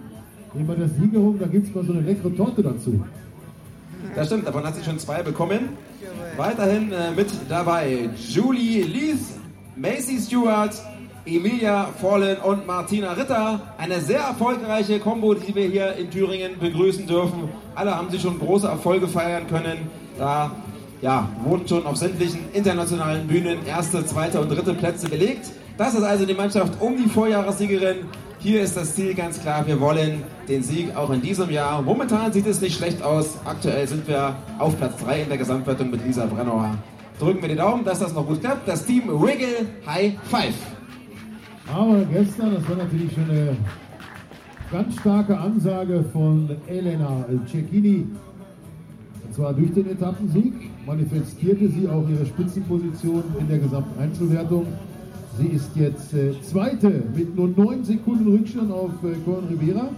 Nehmen 0.55 0.67
wir 0.69 0.75
das 0.75 0.95
Siegerung, 0.95 1.37
da 1.37 1.47
gibt 1.47 1.67
es 1.67 1.75
mal 1.75 1.83
so 1.83 1.91
eine 1.91 2.01
leckere 2.01 2.33
Torte 2.33 2.63
dazu. 2.63 3.03
Das 4.15 4.27
stimmt, 4.27 4.47
davon 4.47 4.63
hat 4.63 4.75
sie 4.75 4.83
schon 4.83 4.97
zwei 4.99 5.21
bekommen. 5.21 5.69
Weiterhin 6.37 6.91
äh, 6.93 7.11
mit 7.11 7.27
dabei 7.49 8.09
Julie 8.15 8.83
Leith, 8.83 9.19
Macy 9.75 10.17
Stewart, 10.17 10.73
Emilia 11.25 11.87
Vollen 11.99 12.37
und 12.37 12.65
Martina 12.65 13.13
Ritter. 13.13 13.59
Eine 13.77 13.99
sehr 13.99 14.19
erfolgreiche 14.19 14.99
Kombo, 14.99 15.33
die 15.33 15.53
wir 15.53 15.67
hier 15.67 15.95
in 15.95 16.09
Thüringen 16.09 16.57
begrüßen 16.59 17.05
dürfen. 17.05 17.49
Alle 17.73 17.93
haben 17.93 18.09
sich 18.09 18.21
schon 18.21 18.39
große 18.39 18.67
Erfolge 18.67 19.09
feiern 19.09 19.47
können. 19.47 19.77
Da 20.17 20.51
ja, 21.01 21.27
wurden 21.43 21.67
schon 21.67 21.85
auf 21.85 21.97
sämtlichen 21.97 22.39
internationalen 22.53 23.27
Bühnen 23.27 23.65
erste, 23.65 24.05
zweite 24.05 24.39
und 24.39 24.49
dritte 24.49 24.73
Plätze 24.73 25.09
belegt. 25.09 25.47
Das 25.77 25.93
ist 25.93 26.03
also 26.03 26.25
die 26.25 26.33
Mannschaft 26.33 26.79
um 26.79 26.95
die 26.95 27.09
Vorjahressiegerin. 27.09 28.05
Hier 28.39 28.61
ist 28.61 28.77
das 28.77 28.93
Ziel 28.95 29.13
ganz 29.15 29.39
klar. 29.39 29.65
Wir 29.65 29.79
wollen 29.79 30.23
den 30.47 30.61
Sieg 30.61 30.95
auch 30.95 31.09
in 31.09 31.21
diesem 31.21 31.49
Jahr. 31.49 31.81
Momentan 31.81 32.31
sieht 32.31 32.45
es 32.45 32.61
nicht 32.61 32.77
schlecht 32.77 33.01
aus. 33.01 33.37
Aktuell 33.45 33.87
sind 33.87 34.07
wir 34.07 34.35
auf 34.59 34.77
Platz 34.77 34.97
3 35.03 35.23
in 35.23 35.29
der 35.29 35.37
Gesamtwertung 35.37 35.89
mit 35.89 36.05
Lisa 36.05 36.25
Brennauer. 36.25 36.77
Drücken 37.19 37.41
wir 37.41 37.49
die 37.49 37.55
Daumen, 37.55 37.83
dass 37.83 37.99
das 37.99 38.13
noch 38.13 38.27
gut 38.27 38.41
klappt. 38.41 38.67
Das 38.67 38.85
Team 38.85 39.07
Wiggle 39.07 39.65
High 39.87 40.13
Five. 40.29 40.53
Aber 41.73 42.03
gestern, 42.11 42.53
das 42.53 42.69
war 42.69 42.75
natürlich 42.75 43.13
schon 43.13 43.29
eine 43.29 43.57
ganz 44.71 44.95
starke 44.99 45.37
Ansage 45.37 46.05
von 46.11 46.49
Elena 46.67 47.25
Cecchini. 47.49 48.05
Und 49.25 49.33
zwar 49.33 49.53
durch 49.53 49.73
den 49.73 49.89
Etappensieg 49.89 50.53
manifestierte 50.85 51.69
sie 51.69 51.87
auch 51.87 52.07
ihre 52.07 52.25
Spitzenposition 52.25 53.23
in 53.39 53.47
der 53.47 53.59
Gesamteinzelwertung. 53.59 54.67
Sie 55.37 55.47
ist 55.47 55.75
jetzt 55.75 56.13
äh, 56.13 56.33
Zweite 56.41 57.03
mit 57.13 57.35
nur 57.35 57.49
9 57.49 57.83
Sekunden 57.83 58.31
Rückstand 58.31 58.71
auf 58.71 58.91
äh, 59.03 59.15
Corin 59.25 59.47
Rivera. 59.49 59.89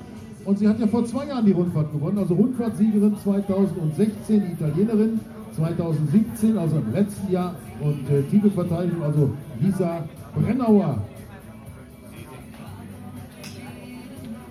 Und 0.45 0.57
sie 0.57 0.67
hat 0.67 0.79
ja 0.79 0.87
vor 0.87 1.05
zwei 1.05 1.27
Jahren 1.27 1.45
die 1.45 1.51
Rundfahrt 1.51 1.91
gewonnen, 1.91 2.17
also 2.17 2.33
Rundfahrtsiegerin 2.33 3.15
2016, 3.21 4.43
die 4.45 4.53
Italienerin 4.53 5.19
2017, 5.55 6.57
also 6.57 6.77
im 6.77 6.91
letzten 6.91 7.31
Jahr. 7.31 7.55
Und 7.81 8.09
äh, 8.09 8.23
Titelverteidigung, 8.23 9.03
also 9.03 9.29
Lisa 9.59 10.05
Brennauer. 10.33 11.03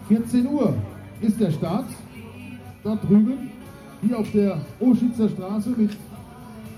14 0.08 0.46
Uhr 0.46 0.74
ist 1.20 1.40
der 1.40 1.50
Start. 1.50 1.86
Dort 2.84 3.02
drüben, 3.08 3.50
hier 4.02 4.18
auf 4.18 4.30
der 4.30 4.58
Oschitzer 4.78 5.28
Straße 5.28 5.70
mit 5.70 5.90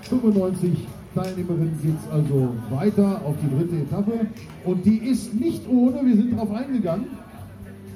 95 0.03 0.87
Teilnehmerinnen 1.19 1.79
geht 1.83 1.95
es 2.01 2.13
also 2.13 2.55
weiter 2.71 3.21
auf 3.25 3.35
die 3.43 3.57
dritte 3.57 3.77
Etappe. 3.83 4.27
Und 4.65 4.87
die 4.87 4.99
ist 4.99 5.35
nicht 5.35 5.69
ohne, 5.69 6.05
wir 6.05 6.15
sind 6.15 6.33
darauf 6.33 6.53
eingegangen. 6.53 7.07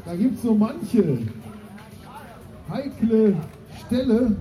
Da 0.05 0.17
gibt 0.17 0.37
es 0.37 0.43
so 0.43 0.55
manche 0.55 1.19
heikle 2.69 3.35
Stelle, 3.87 4.35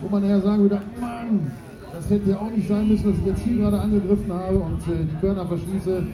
wo 0.00 0.08
man 0.08 0.22
nachher 0.22 0.40
sagen 0.40 0.62
würde, 0.62 0.80
Mann, 1.00 1.50
das 1.92 2.08
hätte 2.10 2.30
ja 2.30 2.38
auch 2.38 2.50
nicht 2.50 2.68
sein 2.68 2.86
müssen, 2.86 3.10
dass 3.10 3.18
ich 3.18 3.26
jetzt 3.26 3.42
hier 3.42 3.56
gerade 3.56 3.80
angegriffen 3.80 4.32
habe 4.32 4.58
und 4.58 4.78
äh, 4.82 5.04
die 5.10 5.16
Körner 5.20 5.46
verschließe. 5.46 6.06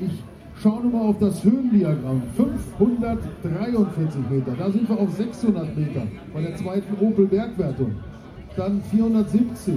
Ich 0.00 0.22
schaue 0.60 0.82
nur 0.82 0.92
mal 0.92 1.08
auf 1.08 1.18
das 1.20 1.44
Höhendiagramm. 1.44 2.22
543 2.36 4.30
Meter, 4.30 4.52
da 4.58 4.70
sind 4.70 4.88
wir 4.88 4.98
auf 4.98 5.12
600 5.12 5.76
Meter 5.76 6.02
bei 6.34 6.40
der 6.40 6.56
zweiten 6.56 7.04
Opel 7.04 7.26
Bergwertung. 7.26 7.92
Dann 8.56 8.82
470 8.90 9.74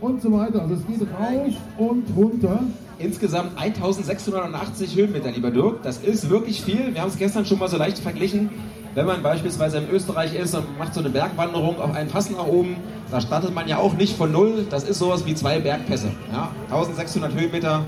und 0.00 0.22
so 0.22 0.32
weiter. 0.32 0.62
Also 0.62 0.74
es 0.74 0.86
geht 0.86 1.00
rauf 1.02 1.54
und 1.76 2.04
runter. 2.16 2.60
Insgesamt 2.98 3.58
1680 3.58 4.96
Höhenmeter, 4.96 5.30
lieber 5.30 5.50
Dirk. 5.50 5.82
Das 5.82 5.98
ist 5.98 6.30
wirklich 6.30 6.62
viel. 6.62 6.94
Wir 6.94 7.00
haben 7.00 7.08
es 7.08 7.16
gestern 7.16 7.46
schon 7.46 7.58
mal 7.58 7.68
so 7.68 7.76
leicht 7.76 7.98
verglichen. 7.98 8.50
Wenn 8.94 9.06
man 9.06 9.22
beispielsweise 9.22 9.78
in 9.78 9.90
Österreich 9.90 10.34
ist 10.34 10.54
und 10.54 10.78
macht 10.78 10.94
so 10.94 11.00
eine 11.00 11.10
Bergwanderung 11.10 11.80
auf 11.80 11.94
einen 11.94 12.08
Pass 12.08 12.30
nach 12.30 12.46
oben, 12.46 12.76
da 13.10 13.20
startet 13.20 13.54
man 13.54 13.68
ja 13.68 13.78
auch 13.78 13.94
nicht 13.94 14.16
von 14.16 14.32
null. 14.32 14.66
Das 14.70 14.84
ist 14.84 14.98
sowas 14.98 15.24
wie 15.26 15.34
zwei 15.34 15.60
Bergpässe. 15.60 16.10
Ja? 16.32 16.50
1600 16.70 17.34
Höhenmeter. 17.34 17.84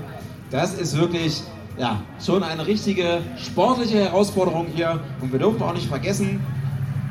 Das 0.51 0.73
ist 0.73 0.97
wirklich 0.97 1.41
ja, 1.77 2.01
schon 2.23 2.43
eine 2.43 2.67
richtige 2.67 3.19
sportliche 3.37 3.97
Herausforderung 3.97 4.67
hier. 4.73 4.99
Und 5.21 5.31
wir 5.31 5.39
dürfen 5.39 5.61
auch 5.61 5.73
nicht 5.73 5.87
vergessen, 5.87 6.39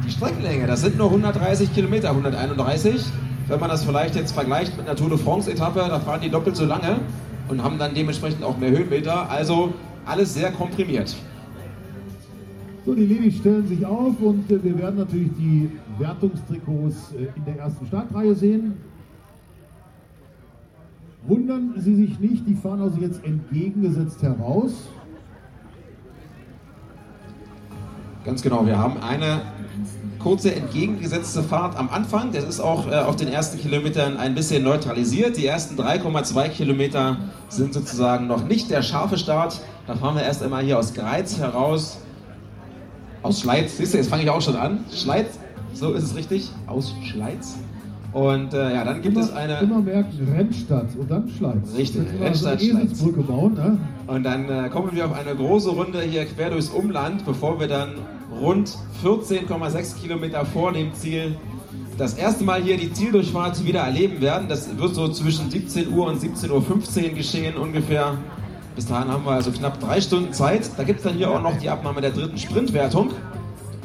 die 0.07 0.11
Streckenlänge, 0.11 0.67
das 0.67 0.81
sind 0.81 0.97
nur 0.97 1.09
130 1.09 1.75
Kilometer, 1.75 2.11
131. 2.11 3.03
Wenn 3.51 3.59
man 3.59 3.69
das 3.69 3.83
vielleicht 3.83 4.15
jetzt 4.15 4.31
vergleicht 4.31 4.77
mit 4.77 4.87
einer 4.87 4.95
Tour 4.95 5.09
de 5.09 5.19
France-Etappe, 5.19 5.81
da 5.81 5.99
fahren 5.99 6.21
die 6.23 6.31
doppelt 6.31 6.55
so 6.55 6.67
lange 6.67 7.01
und 7.49 7.65
haben 7.65 7.79
dann 7.79 7.93
dementsprechend 7.95 8.45
auch 8.45 8.57
mehr 8.57 8.71
Höhenmeter. 8.71 9.29
Also 9.29 9.75
alles 10.07 10.35
sehr 10.35 10.53
komprimiert. 10.53 11.17
So, 12.87 12.95
die 12.95 13.07
Ladies 13.07 13.39
stellen 13.39 13.67
sich 13.67 13.85
auf 13.85 14.21
und 14.21 14.49
äh, 14.53 14.63
wir 14.63 14.79
werden 14.79 14.99
natürlich 14.99 15.31
die 15.37 15.69
Wertungstrikots 15.99 17.13
äh, 17.13 17.27
in 17.37 17.45
der 17.45 17.57
ersten 17.57 17.87
Startreihe 17.87 18.37
sehen. 18.37 18.75
Wundern 21.25 21.75
Sie 21.77 21.97
sich 21.97 22.21
nicht, 22.21 22.47
die 22.47 22.55
fahren 22.55 22.81
also 22.81 23.01
jetzt 23.01 23.25
entgegengesetzt 23.25 24.23
heraus. 24.23 24.89
Ganz 28.25 28.43
genau, 28.43 28.65
wir 28.65 28.79
haben 28.79 28.97
eine 29.03 29.41
kurze 30.19 30.55
entgegengesetzte 30.55 31.43
Fahrt 31.43 31.77
am 31.77 31.89
Anfang. 31.89 32.33
Das 32.33 32.45
ist 32.45 32.61
auch 32.61 32.91
äh, 32.91 32.97
auf 32.97 33.17
den 33.17 33.29
ersten 33.29 33.59
Kilometern 33.59 34.17
ein 34.17 34.35
bisschen 34.35 34.63
neutralisiert. 34.63 35.37
Die 35.37 35.47
ersten 35.47 35.81
3,2 35.81 36.49
Kilometer 36.49 37.17
sind 37.49 37.75
sozusagen 37.75 38.27
noch 38.27 38.45
nicht 38.45 38.71
der 38.71 38.83
scharfe 38.83 39.19
Start. 39.19 39.61
Da 39.87 39.97
fahren 39.97 40.17
wir 40.17 40.23
erst 40.23 40.43
einmal 40.43 40.63
hier 40.63 40.79
aus 40.79 40.95
Greiz 40.95 41.39
heraus. 41.39 41.99
Aus 43.23 43.41
Schleiz, 43.41 43.77
siehst 43.77 43.93
du, 43.93 43.99
jetzt 43.99 44.09
fange 44.09 44.23
ich 44.23 44.31
auch 44.31 44.41
schon 44.41 44.57
an. 44.57 44.85
Schleiz, 44.95 45.39
so 45.75 45.93
ist 45.93 46.05
es 46.05 46.15
richtig, 46.15 46.51
aus 46.67 46.95
Schleiz. 47.03 47.57
Und 48.13 48.55
äh, 48.55 48.75
ja, 48.75 48.85
dann 48.85 49.03
gibt 49.03 49.17
immer, 49.17 49.25
es 49.25 49.33
eine. 49.33 49.59
Immer 49.61 49.81
merken, 49.81 50.29
Rennstadt 50.35 50.89
und 50.99 51.11
dann 51.11 51.29
Schleiz. 51.29 51.75
Richtig, 51.77 52.03
Rennstadt, 52.21 52.61
Schleiz. 52.61 52.85
Eselsbrücke 52.85 53.21
bauen. 53.21 53.55
Ne? 53.55 53.79
Und 54.07 54.25
dann 54.25 54.49
äh, 54.49 54.69
kommen 54.69 54.91
wir 54.93 55.07
auf 55.07 55.15
eine 55.15 55.35
große 55.35 55.71
Runde 55.71 56.01
hier 56.03 56.25
quer 56.25 56.51
durchs 56.51 56.71
Umland, 56.71 57.25
bevor 57.25 57.61
wir 57.61 57.69
dann 57.69 57.91
rund 58.41 58.77
14,6 59.05 60.01
Kilometer 60.01 60.45
vor 60.45 60.73
dem 60.73 60.93
Ziel 60.95 61.37
das 61.99 62.15
erste 62.15 62.45
Mal 62.45 62.63
hier 62.63 62.79
die 62.79 62.93
Zieldurchfahrt 62.93 63.65
wieder 63.65 63.81
erleben 63.81 64.21
werden. 64.21 64.49
Das 64.49 64.77
wird 64.77 64.95
so 64.95 65.09
zwischen 65.09 65.51
17 65.51 65.93
Uhr 65.93 66.07
und 66.07 66.21
17.15 66.21 66.51
Uhr 66.51 67.11
geschehen 67.11 67.57
ungefähr. 67.57 68.17
Bis 68.75 68.87
dahin 68.87 69.09
haben 69.09 69.25
wir 69.25 69.33
also 69.33 69.53
knapp 69.53 69.79
drei 69.81 70.01
Stunden 70.01 70.33
Zeit. 70.33 70.71
Da 70.77 70.85
gibt 70.85 71.01
es 71.01 71.05
dann 71.05 71.17
hier 71.17 71.31
auch 71.31 71.43
noch 71.43 71.59
die 71.59 71.69
Abnahme 71.69 72.01
der 72.01 72.11
dritten 72.11 72.39
Sprintwertung. 72.39 73.11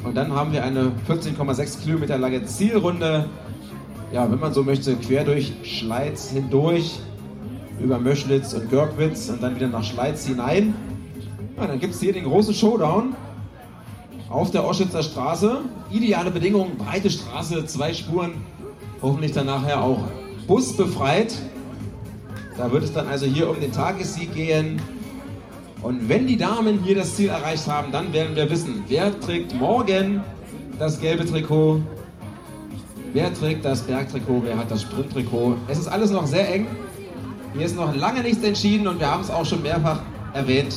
Und 0.02 0.16
dann 0.16 0.32
haben 0.32 0.52
wir 0.52 0.64
eine 0.64 0.92
14,6 1.08 1.82
Kilometer 1.82 2.16
lange 2.16 2.44
Zielrunde. 2.44 3.26
Ja, 4.12 4.30
wenn 4.30 4.38
man 4.38 4.52
so 4.52 4.62
möchte, 4.62 4.94
quer 4.96 5.24
durch 5.24 5.52
Schleiz 5.64 6.30
hindurch, 6.30 7.00
über 7.80 7.98
Möschlitz 7.98 8.54
und 8.54 8.70
Görkwitz 8.70 9.28
und 9.28 9.42
dann 9.42 9.56
wieder 9.56 9.68
nach 9.68 9.84
Schleiz 9.84 10.26
hinein. 10.26 10.74
Ja, 11.56 11.66
dann 11.66 11.80
gibt 11.80 11.94
es 11.94 12.00
hier 12.00 12.12
den 12.12 12.24
großen 12.24 12.54
Showdown 12.54 13.16
auf 14.30 14.50
der 14.50 14.64
Oschitzer 14.64 15.02
Straße. 15.02 15.60
Ideale 15.90 16.30
Bedingungen, 16.30 16.76
breite 16.78 17.10
Straße, 17.10 17.66
zwei 17.66 17.92
Spuren, 17.92 18.32
hoffentlich 19.02 19.32
dann 19.32 19.46
nachher 19.46 19.82
auch 19.82 20.04
busbefreit. 20.46 21.34
Da 22.56 22.70
wird 22.72 22.84
es 22.84 22.92
dann 22.92 23.08
also 23.08 23.26
hier 23.26 23.50
um 23.50 23.60
den 23.60 23.72
Tagessieg 23.72 24.34
gehen. 24.34 24.80
Und 25.82 26.08
wenn 26.08 26.26
die 26.26 26.36
Damen 26.36 26.82
hier 26.82 26.96
das 26.96 27.16
Ziel 27.16 27.28
erreicht 27.28 27.66
haben, 27.68 27.92
dann 27.92 28.12
werden 28.12 28.34
wir 28.34 28.48
wissen, 28.50 28.84
wer 28.88 29.18
trägt 29.20 29.54
morgen 29.54 30.22
das 30.78 31.00
gelbe 31.00 31.26
Trikot, 31.26 31.80
wer 33.16 33.32
trägt 33.32 33.64
das 33.64 33.80
Bergtrikot, 33.80 34.42
wer 34.44 34.58
hat 34.58 34.70
das 34.70 34.82
Sprinttrikot. 34.82 35.56
Es 35.68 35.78
ist 35.78 35.88
alles 35.88 36.10
noch 36.10 36.26
sehr 36.26 36.52
eng. 36.52 36.66
Hier 37.54 37.64
ist 37.64 37.74
noch 37.74 37.96
lange 37.96 38.20
nichts 38.20 38.44
entschieden 38.44 38.86
und 38.86 39.00
wir 39.00 39.10
haben 39.10 39.22
es 39.22 39.30
auch 39.30 39.46
schon 39.46 39.62
mehrfach 39.62 40.00
erwähnt. 40.34 40.76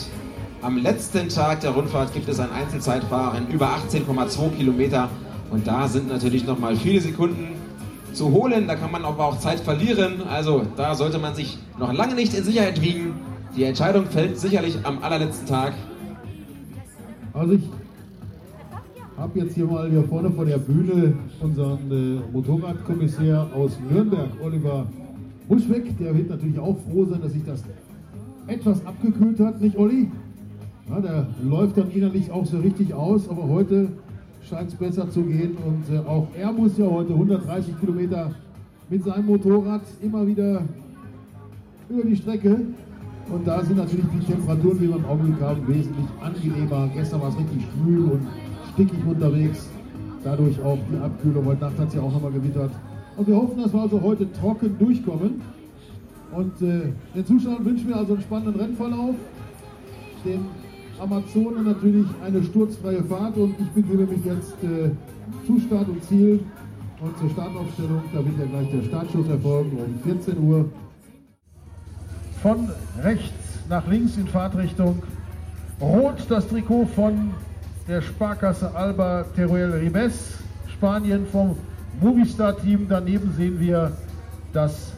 Am 0.62 0.78
letzten 0.78 1.28
Tag 1.28 1.60
der 1.60 1.72
Rundfahrt 1.72 2.14
gibt 2.14 2.30
es 2.30 2.40
ein 2.40 2.50
Einzelzeitfahrer 2.50 3.38
in 3.38 3.54
über 3.54 3.68
18,2 3.68 4.52
Kilometer 4.56 5.10
und 5.52 5.68
da 5.68 5.90
sind 5.90 6.08
natürlich 6.08 6.46
noch 6.46 6.58
mal 6.58 6.78
viele 6.78 7.02
Sekunden 7.02 7.56
zu 8.14 8.32
holen. 8.32 8.70
Da 8.70 8.76
kann 8.76 8.94
man 8.94 9.04
aber 9.04 9.26
auch 9.26 9.40
Zeit 9.40 9.60
verlieren. 9.60 10.22
Also 10.26 10.64
da 10.78 10.96
sollte 10.96 11.20
man 11.20 11.36
sich 11.36 11.58
noch 11.78 11.92
lange 11.92 12.16
nicht 12.16 12.34
in 12.34 12.46
Sicherheit 12.46 12.82
wiegen. 12.82 13.16
Die 13.58 13.66
Entscheidung 13.66 14.06
fällt 14.06 14.40
sicherlich 14.40 14.78
am 14.84 15.04
allerletzten 15.04 15.46
Tag. 15.46 15.74
Also 17.34 17.56
ich 17.56 17.64
habe 19.20 19.40
jetzt 19.40 19.54
hier 19.54 19.66
mal 19.66 19.90
hier 19.90 20.04
vorne 20.04 20.32
vor 20.32 20.46
der 20.46 20.58
Bühne 20.58 21.14
unseren 21.42 21.92
äh, 21.92 22.22
Motorradkommissär 22.32 23.48
aus 23.54 23.78
Nürnberg, 23.92 24.30
Oliver 24.42 24.88
Buschbeck. 25.50 25.98
Der 25.98 26.16
wird 26.16 26.30
natürlich 26.30 26.58
auch 26.58 26.78
froh 26.90 27.06
sein, 27.06 27.22
dass 27.22 27.34
sich 27.34 27.44
das 27.44 27.62
etwas 28.48 28.86
abgekühlt 28.86 29.40
hat, 29.42 29.60
nicht 29.60 29.78
Olli? 29.78 30.10
Ja, 30.90 31.02
der 31.02 31.28
läuft 31.44 31.78
dann 31.78 31.92
innerlich 31.92 32.32
auch 32.32 32.46
so 32.46 32.60
richtig 32.60 32.94
aus, 32.94 33.30
aber 33.30 33.48
heute 33.48 33.90
scheint 34.42 34.70
es 34.70 34.76
besser 34.76 35.10
zu 35.12 35.24
gehen 35.24 35.58
und 35.68 35.94
äh, 35.94 36.00
auch 36.00 36.28
er 36.40 36.54
muss 36.54 36.78
ja 36.78 36.86
heute 36.86 37.12
130 37.14 37.78
Kilometer 37.80 38.32
mit 38.90 39.04
seinem 39.04 39.26
Motorrad 39.26 39.82
immer 40.02 40.26
wieder 40.26 40.64
über 41.90 42.04
die 42.04 42.16
Strecke. 42.16 42.62
Und 43.32 43.46
da 43.46 43.64
sind 43.64 43.78
natürlich 43.78 44.06
die 44.18 44.26
Temperaturen, 44.26 44.82
wie 44.82 44.88
wir 44.88 44.96
im 44.96 45.06
Augenblick 45.06 45.42
haben, 45.42 45.68
wesentlich 45.68 46.08
angenehmer. 46.20 46.90
Gestern 46.96 47.22
war 47.22 47.30
es 47.30 47.38
richtig 47.38 47.62
schwül 47.62 48.06
und 48.06 48.22
stickig 48.74 49.06
unterwegs. 49.06 49.70
Dadurch 50.24 50.62
auch 50.62 50.78
die 50.92 50.98
Abkühlung. 50.98 51.46
Heute 51.46 51.62
Nacht 51.62 51.80
hat 51.80 51.88
es 51.88 51.94
ja 51.94 52.02
auch 52.02 52.12
nochmal 52.12 52.32
gewittert. 52.32 52.72
Und 53.16 53.28
wir 53.28 53.36
hoffen, 53.36 53.62
dass 53.62 53.74
wir 53.74 53.82
also 53.82 54.02
heute 54.02 54.32
trocken 54.34 54.78
durchkommen. 54.78 55.42
Und 56.32 56.62
äh, 56.62 56.92
den 57.16 57.26
Zuschauern 57.26 57.66
wünschen 57.66 57.88
wir 57.88 57.96
also 57.98 58.14
einen 58.14 58.22
spannenden 58.22 58.62
Rennverlauf. 58.62 59.16
den 60.26 60.46
Amazonen 61.00 61.66
natürlich 61.66 62.08
eine 62.24 62.44
sturzfreie 62.44 63.04
Fahrt 63.04 63.38
und 63.38 63.56
ich 63.60 63.70
begebe 63.70 64.06
mich 64.06 64.26
jetzt 64.26 64.56
äh, 64.64 64.92
zu 65.48 65.60
Start 65.60 65.88
und 65.88 66.04
Ziel 66.04 66.42
und 67.02 67.18
zur 67.18 67.30
Startaufstellung. 67.30 68.02
Da 68.14 68.20
wird 68.26 68.38
ja 68.38 68.46
gleich 68.46 68.70
der 68.72 68.84
Startschuss 68.84 69.28
erfolgen 69.30 69.78
um 69.78 70.00
14 70.04 70.38
Uhr. 70.38 70.66
Von 72.42 72.70
rechts 73.02 73.34
nach 73.70 73.88
links 73.88 74.18
in 74.18 74.28
Fahrtrichtung. 74.28 75.02
Rot 75.80 76.26
das 76.28 76.48
Trikot 76.48 76.86
von 76.88 77.32
der 77.90 78.04
Sparkasse 78.04 78.76
Alba 78.76 79.26
Teruel 79.36 79.74
Ribes, 79.74 80.38
Spanien 80.68 81.26
vom 81.26 81.58
Movistar-Team. 82.00 82.86
Daneben 82.88 83.34
sehen 83.36 83.60
wir 83.60 83.92
das 84.54 84.92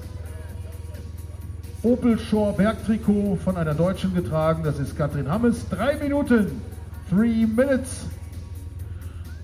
Opel 1.84 2.20
Shore 2.20 2.54
Bergtrikot 2.54 3.38
von 3.38 3.56
einer 3.56 3.74
Deutschen 3.74 4.14
getragen. 4.14 4.64
Das 4.64 4.78
ist 4.78 4.98
Katrin 4.98 5.30
Hammes. 5.30 5.70
Drei 5.70 5.96
Minuten, 5.96 6.62
three 7.10 7.46
minutes. 7.46 8.08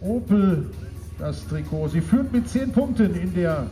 Opel 0.01 0.69
das 1.17 1.47
Trikot. 1.47 1.87
Sie 1.87 2.01
führt 2.01 2.33
mit 2.33 2.49
zehn 2.49 2.73
Punkten 2.73 3.15
in 3.15 3.33
der 3.33 3.67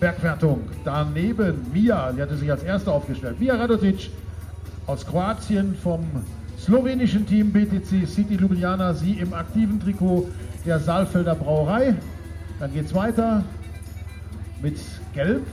Bergwertung. 0.00 0.60
Daneben 0.84 1.66
Mia, 1.72 2.12
die 2.12 2.20
hatte 2.20 2.36
sich 2.36 2.50
als 2.50 2.62
Erste 2.62 2.92
aufgestellt. 2.92 3.40
Mia 3.40 3.54
Radotic 3.54 4.10
aus 4.86 5.06
Kroatien 5.06 5.74
vom 5.82 6.04
slowenischen 6.68 7.26
Team 7.26 7.50
BTC 7.50 8.06
City 8.06 8.34
Ljubljana. 8.34 8.92
Sie 8.92 9.12
im 9.12 9.32
aktiven 9.32 9.80
Trikot 9.80 10.28
der 10.66 10.78
Saalfelder 10.78 11.34
Brauerei. 11.34 11.94
Dann 12.60 12.74
geht 12.74 12.84
es 12.84 12.94
weiter 12.94 13.42
mit 14.60 14.76
Gelb 15.14 15.46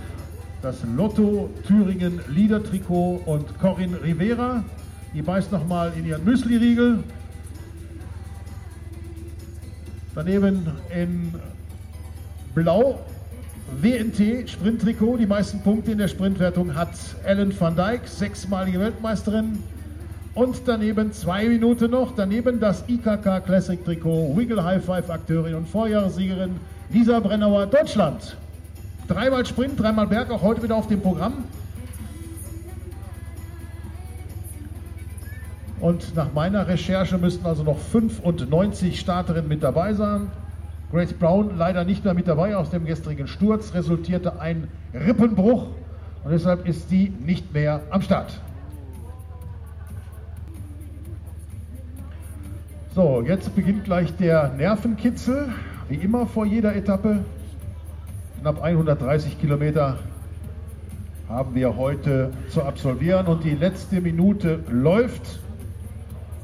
das 0.62 0.84
Lotto 0.84 1.50
Thüringen 1.65 2.19
Liedertrikot 2.27 3.22
und 3.25 3.57
Corinne 3.60 4.03
Rivera. 4.03 4.65
Die 5.13 5.22
beißt 5.22 5.53
nochmal 5.53 5.93
in 5.95 6.05
ihren 6.05 6.25
Müsli-Riegel. 6.25 7.01
Daneben 10.15 10.67
in 10.93 11.34
Blau 12.53 13.00
WNT 13.81 14.50
Sprinttrikot. 14.50 15.15
Die 15.15 15.27
meisten 15.27 15.62
Punkte 15.62 15.93
in 15.93 15.98
der 15.98 16.10
Sprintwertung 16.10 16.75
hat 16.75 16.89
Ellen 17.24 17.57
van 17.57 17.77
Dijk, 17.77 18.01
sechsmalige 18.05 18.81
Weltmeisterin. 18.81 19.63
Und 20.36 20.68
daneben 20.68 21.13
zwei 21.13 21.48
Minuten 21.48 21.92
noch. 21.92 22.13
Daneben 22.13 22.60
das 22.60 22.84
IKK 22.89 23.39
Classic 23.39 23.84
Trikot, 23.84 24.36
Wiggle 24.36 24.62
High 24.62 24.84
Five 24.84 25.10
Akteurin 25.10 25.56
und 25.56 25.68
Vorjahressiegerin 25.70 26.60
Lisa 26.89 27.22
Brennauer, 27.22 27.68
Deutschland. 27.68 28.36
Dreimal 29.08 29.46
Sprint, 29.46 29.80
dreimal 29.80 30.08
Berg, 30.08 30.30
auch 30.32 30.42
heute 30.42 30.62
wieder 30.62 30.75
auf 30.75 30.88
dem 30.88 31.01
Programm. 31.01 31.46
Und 35.80 36.15
nach 36.15 36.34
meiner 36.34 36.68
Recherche 36.68 37.18
müssten 37.18 37.46
also 37.46 37.63
noch 37.63 37.77
95 37.77 39.00
Starterinnen 39.00 39.48
mit 39.48 39.63
dabei 39.63 39.94
sein. 39.94 40.32
Grace 40.92 41.13
Brown 41.13 41.58
leider 41.58 41.86
nicht 41.86 42.04
mehr 42.04 42.13
mit 42.13 42.27
dabei. 42.27 42.58
Aus 42.58 42.72
dem 42.72 42.86
gestrigen 42.86 43.27
Sturz 43.27 43.74
resultierte 43.74 44.42
ein 44.42 44.68
Rippenbruch 44.94 45.68
und 46.25 46.32
deshalb 46.32 46.68
ist 46.68 46.89
sie 46.89 47.13
nicht 47.25 47.54
mehr 47.54 47.82
am 47.89 48.01
Start. 48.01 48.42
So, 52.96 53.22
jetzt 53.28 53.54
beginnt 53.54 53.84
gleich 53.84 54.16
der 54.16 54.54
Nervenkitzel, 54.54 55.54
wie 55.90 55.96
immer 55.96 56.28
vor 56.28 56.46
jeder 56.46 56.74
Etappe 56.78 57.25
knapp 58.40 58.64
130 58.64 59.38
Kilometer 59.38 60.00
haben 61.28 61.56
wir 61.56 61.75
heute 61.75 62.32
zu 62.48 62.64
absolvieren 62.64 63.25
und 63.28 63.44
die 63.44 63.54
letzte 63.54 64.00
Minute 64.00 64.64
läuft. 64.70 65.42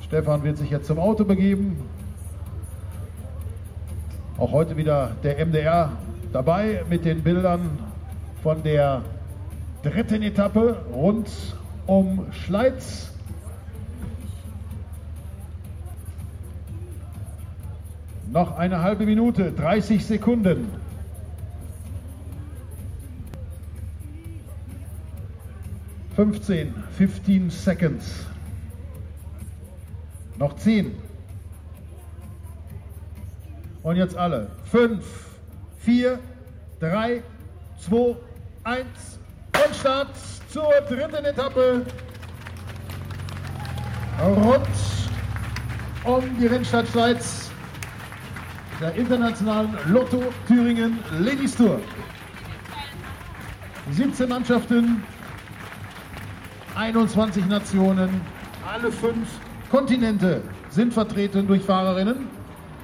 Stefan 0.02 0.44
wird 0.44 0.58
sich 0.58 0.70
jetzt 0.70 0.88
zum 0.88 1.00
Auto 1.00 1.24
begeben. 1.24 1.78
Auch 4.38 4.52
heute 4.52 4.76
wieder 4.76 5.12
der 5.24 5.46
MDR 5.46 5.94
dabei 6.34 6.84
mit 6.90 7.06
den 7.06 7.24
Bildern 7.24 7.80
von 8.44 8.62
der 8.62 9.04
dritten 9.84 10.22
Etappe 10.22 10.84
rund 10.92 11.30
um 11.88 12.26
Schleiz. 12.32 13.11
Noch 18.32 18.58
eine 18.58 18.82
halbe 18.82 19.06
Minute, 19.06 19.52
30 19.52 20.06
Sekunden. 20.06 20.70
15, 26.16 26.74
15 26.98 27.50
seconds. 27.50 28.26
Noch 30.38 30.56
10. 30.56 30.96
Und 33.84 33.98
jetzt 33.98 34.16
alle. 34.16 34.50
5, 34.64 35.04
4, 35.80 36.20
3, 36.80 37.24
2, 37.80 38.16
1 38.64 38.86
und 39.66 39.76
Start 39.76 40.10
zur 40.48 40.72
dritten 40.88 41.26
Etappe. 41.26 41.86
Rund 44.24 44.68
um 46.06 46.40
die 46.40 46.48
Rennstadt 46.48 46.88
Schweiz 46.88 47.51
der 48.82 48.96
internationalen 48.96 49.78
Lotto 49.90 50.24
Thüringen 50.48 50.98
Ladies 51.20 51.56
Tour. 51.56 51.80
17 53.92 54.28
Mannschaften 54.28 55.04
21 56.76 57.46
Nationen, 57.46 58.22
alle 58.68 58.92
fünf 58.92 59.28
Kontinente 59.70 60.42
sind 60.70 60.94
vertreten 60.94 61.46
durch 61.48 61.62
Fahrerinnen, 61.62 62.28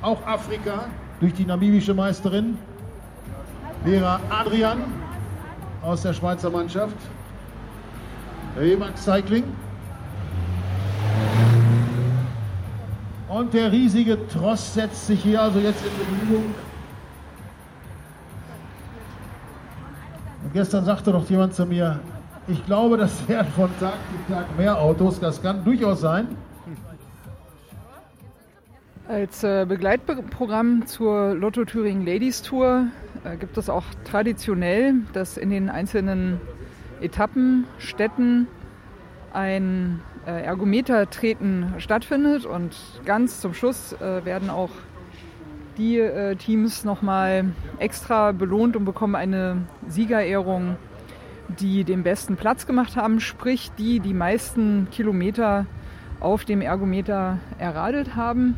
auch 0.02 0.26
Afrika 0.28 0.86
durch 1.20 1.34
die 1.34 1.46
namibische 1.46 1.94
Meisterin 1.94 2.58
Vera 3.84 4.20
Adrian 4.30 4.84
aus 5.82 6.04
der 6.04 6.14
Schweizer 6.14 6.50
Mannschaft, 6.52 6.98
Remax 8.60 9.04
Cycling 9.04 9.46
und 13.30 13.54
der 13.54 13.72
riesige 13.72 14.18
Tross 14.28 14.74
setzt 14.74 15.08
sich 15.08 15.22
hier 15.22 15.42
also 15.42 15.60
jetzt 15.60 15.84
in 15.86 16.20
Bewegung. 16.20 16.56
Und 20.44 20.54
gestern 20.54 20.86
sagte 20.86 21.12
doch 21.12 21.30
jemand 21.30 21.54
zu 21.54 21.66
mir, 21.66 22.00
ich 22.48 22.66
glaube, 22.66 22.98
das 22.98 23.28
werden 23.28 23.52
von 23.54 23.70
Tag 23.80 23.94
zu 23.94 24.34
Tag 24.34 24.58
mehr 24.58 24.78
Autos. 24.80 25.20
Das 25.20 25.42
kann 25.42 25.64
durchaus 25.66 26.00
sein. 26.00 26.28
Als 29.10 29.44
äh, 29.44 29.66
Begleitprogramm 29.68 30.86
zur 30.86 31.34
Lotto 31.34 31.64
Thüringen 31.64 32.06
Ladies 32.06 32.42
Tour 32.42 32.88
äh, 33.24 33.38
gibt 33.38 33.58
es 33.58 33.70
auch 33.70 33.86
traditionell, 34.04 34.96
dass 35.14 35.38
in 35.38 35.50
den 35.50 35.70
einzelnen 35.70 36.42
Etappen, 37.00 37.66
Städten 37.78 38.48
ein 39.34 40.02
äh, 40.28 40.44
Ergometertreten 40.44 41.76
stattfindet 41.80 42.46
und 42.46 42.76
ganz 43.06 43.42
zum 43.42 43.54
Schluss 43.54 43.96
werden 44.00 44.50
auch 44.50 44.70
die 45.78 46.04
Teams 46.40 46.84
nochmal 46.84 47.52
extra 47.80 48.32
belohnt 48.32 48.76
und 48.76 48.84
bekommen 48.86 49.16
eine 49.16 49.64
Siegerehrung 49.88 50.76
die 51.48 51.84
den 51.84 52.04
besten 52.04 52.36
Platz 52.36 52.66
gemacht 52.66 52.96
haben, 52.96 53.20
sprich 53.20 53.72
die 53.78 54.00
die 54.00 54.14
meisten 54.14 54.88
Kilometer 54.92 55.66
auf 56.20 56.46
dem 56.46 56.62
Ergometer 56.62 57.40
erradelt 57.58 58.16
haben. 58.16 58.58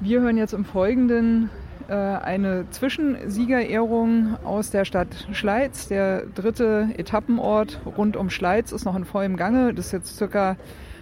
Wir 0.00 0.20
hören 0.20 0.36
jetzt 0.36 0.54
im 0.54 0.64
Folgenden 0.64 1.50
äh, 1.88 1.94
eine 1.94 2.68
Zwischensiegerehrung 2.70 4.36
aus 4.44 4.70
der 4.70 4.84
Stadt 4.84 5.26
Schleiz. 5.32 5.88
Der 5.88 6.26
dritte 6.26 6.88
Etappenort 6.96 7.80
rund 7.96 8.16
um 8.16 8.28
Schleiz 8.28 8.72
ist 8.72 8.84
noch 8.84 8.94
in 8.94 9.06
vollem 9.06 9.36
Gange. 9.36 9.72
Das 9.72 9.86
ist 9.86 9.92
jetzt 9.92 10.16
circa 10.16 10.56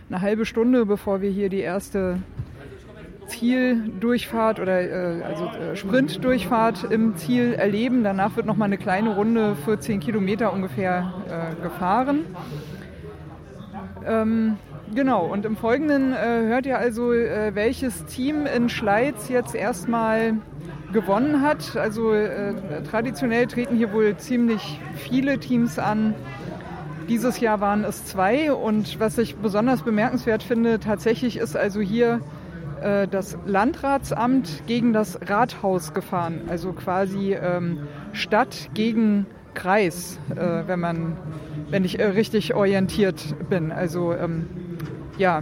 eine 0.09 0.21
halbe 0.21 0.47
Stunde, 0.47 0.87
bevor 0.87 1.21
wir 1.21 1.31
hier 1.31 1.49
die 1.49 1.59
erste 1.59 2.19
Zieldurchfahrt 3.27 4.61
oder 4.61 4.81
äh, 4.81 5.23
also 5.23 5.47
äh, 5.47 5.75
Sprintdurchfahrt 5.75 6.85
im 6.85 7.17
Ziel 7.17 7.55
erleben. 7.55 8.05
Danach 8.05 8.37
wird 8.37 8.47
noch 8.47 8.57
mal 8.57 8.67
eine 8.67 8.79
kleine 8.79 9.15
Runde, 9.15 9.57
14 9.65 10.01
Kilometer 10.01 10.53
ungefähr, 10.53 11.13
äh, 11.29 11.63
gefahren. 11.63 12.21
Ähm, 14.07 14.57
genau, 14.95 15.25
und 15.27 15.45
im 15.45 15.57
Folgenden 15.57 16.13
äh, 16.13 16.47
hört 16.47 16.67
ihr 16.67 16.79
also, 16.79 17.09
welches 17.11 18.05
Team 18.05 18.47
in 18.47 18.69
Schleiz 18.69 19.29
jetzt 19.29 19.57
erstmal 19.57 20.35
gewonnen 20.93 21.43
hat. 21.43 21.77
Also 21.77 22.13
äh, 22.13 22.55
traditionell 22.89 23.47
treten 23.47 23.77
hier 23.77 23.93
wohl 23.93 24.17
ziemlich 24.17 24.81
viele 24.97 25.39
Teams 25.39 25.79
an. 25.79 26.15
Dieses 27.09 27.39
Jahr 27.39 27.61
waren 27.61 27.85
es 27.85 28.05
zwei 28.05 28.53
und 28.53 28.99
was 28.99 29.17
ich 29.19 29.37
besonders 29.37 29.83
bemerkenswert 29.83 30.43
finde, 30.43 30.81
tatsächlich 30.81 31.37
ist 31.37 31.57
also 31.57 31.81
hier 31.81 32.21
äh, 32.81 33.07
das 33.07 33.39
Landratsamt 33.47 34.63
gegen 34.67 34.93
das 34.93 35.19
Rathaus 35.27 35.95
gefahren. 35.95 36.43
Also 36.49 36.73
quasi 36.73 37.35
ähm, 37.35 37.87
Stadt 38.13 38.71
gegen 38.75 39.27
Kreis, 39.55 40.19
äh, 40.35 40.67
wenn 40.67 40.81
man, 40.81 41.17
wenn 41.71 41.85
ich 41.85 41.99
äh, 41.99 42.05
richtig 42.07 42.55
orientiert 42.55 43.37
bin. 43.49 43.73
Also 43.73 44.13
ähm, 44.13 44.49
ja, 45.17 45.41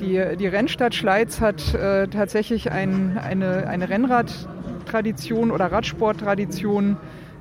Die, 0.00 0.36
die 0.36 0.46
Rennstadt 0.46 0.94
Schleiz 0.94 1.40
hat 1.40 1.74
äh, 1.74 2.08
tatsächlich 2.08 2.70
ein, 2.70 3.18
eine, 3.18 3.66
eine 3.66 3.88
Rennradtradition 3.88 5.50
oder 5.50 5.70
Radsporttradition, 5.70 6.96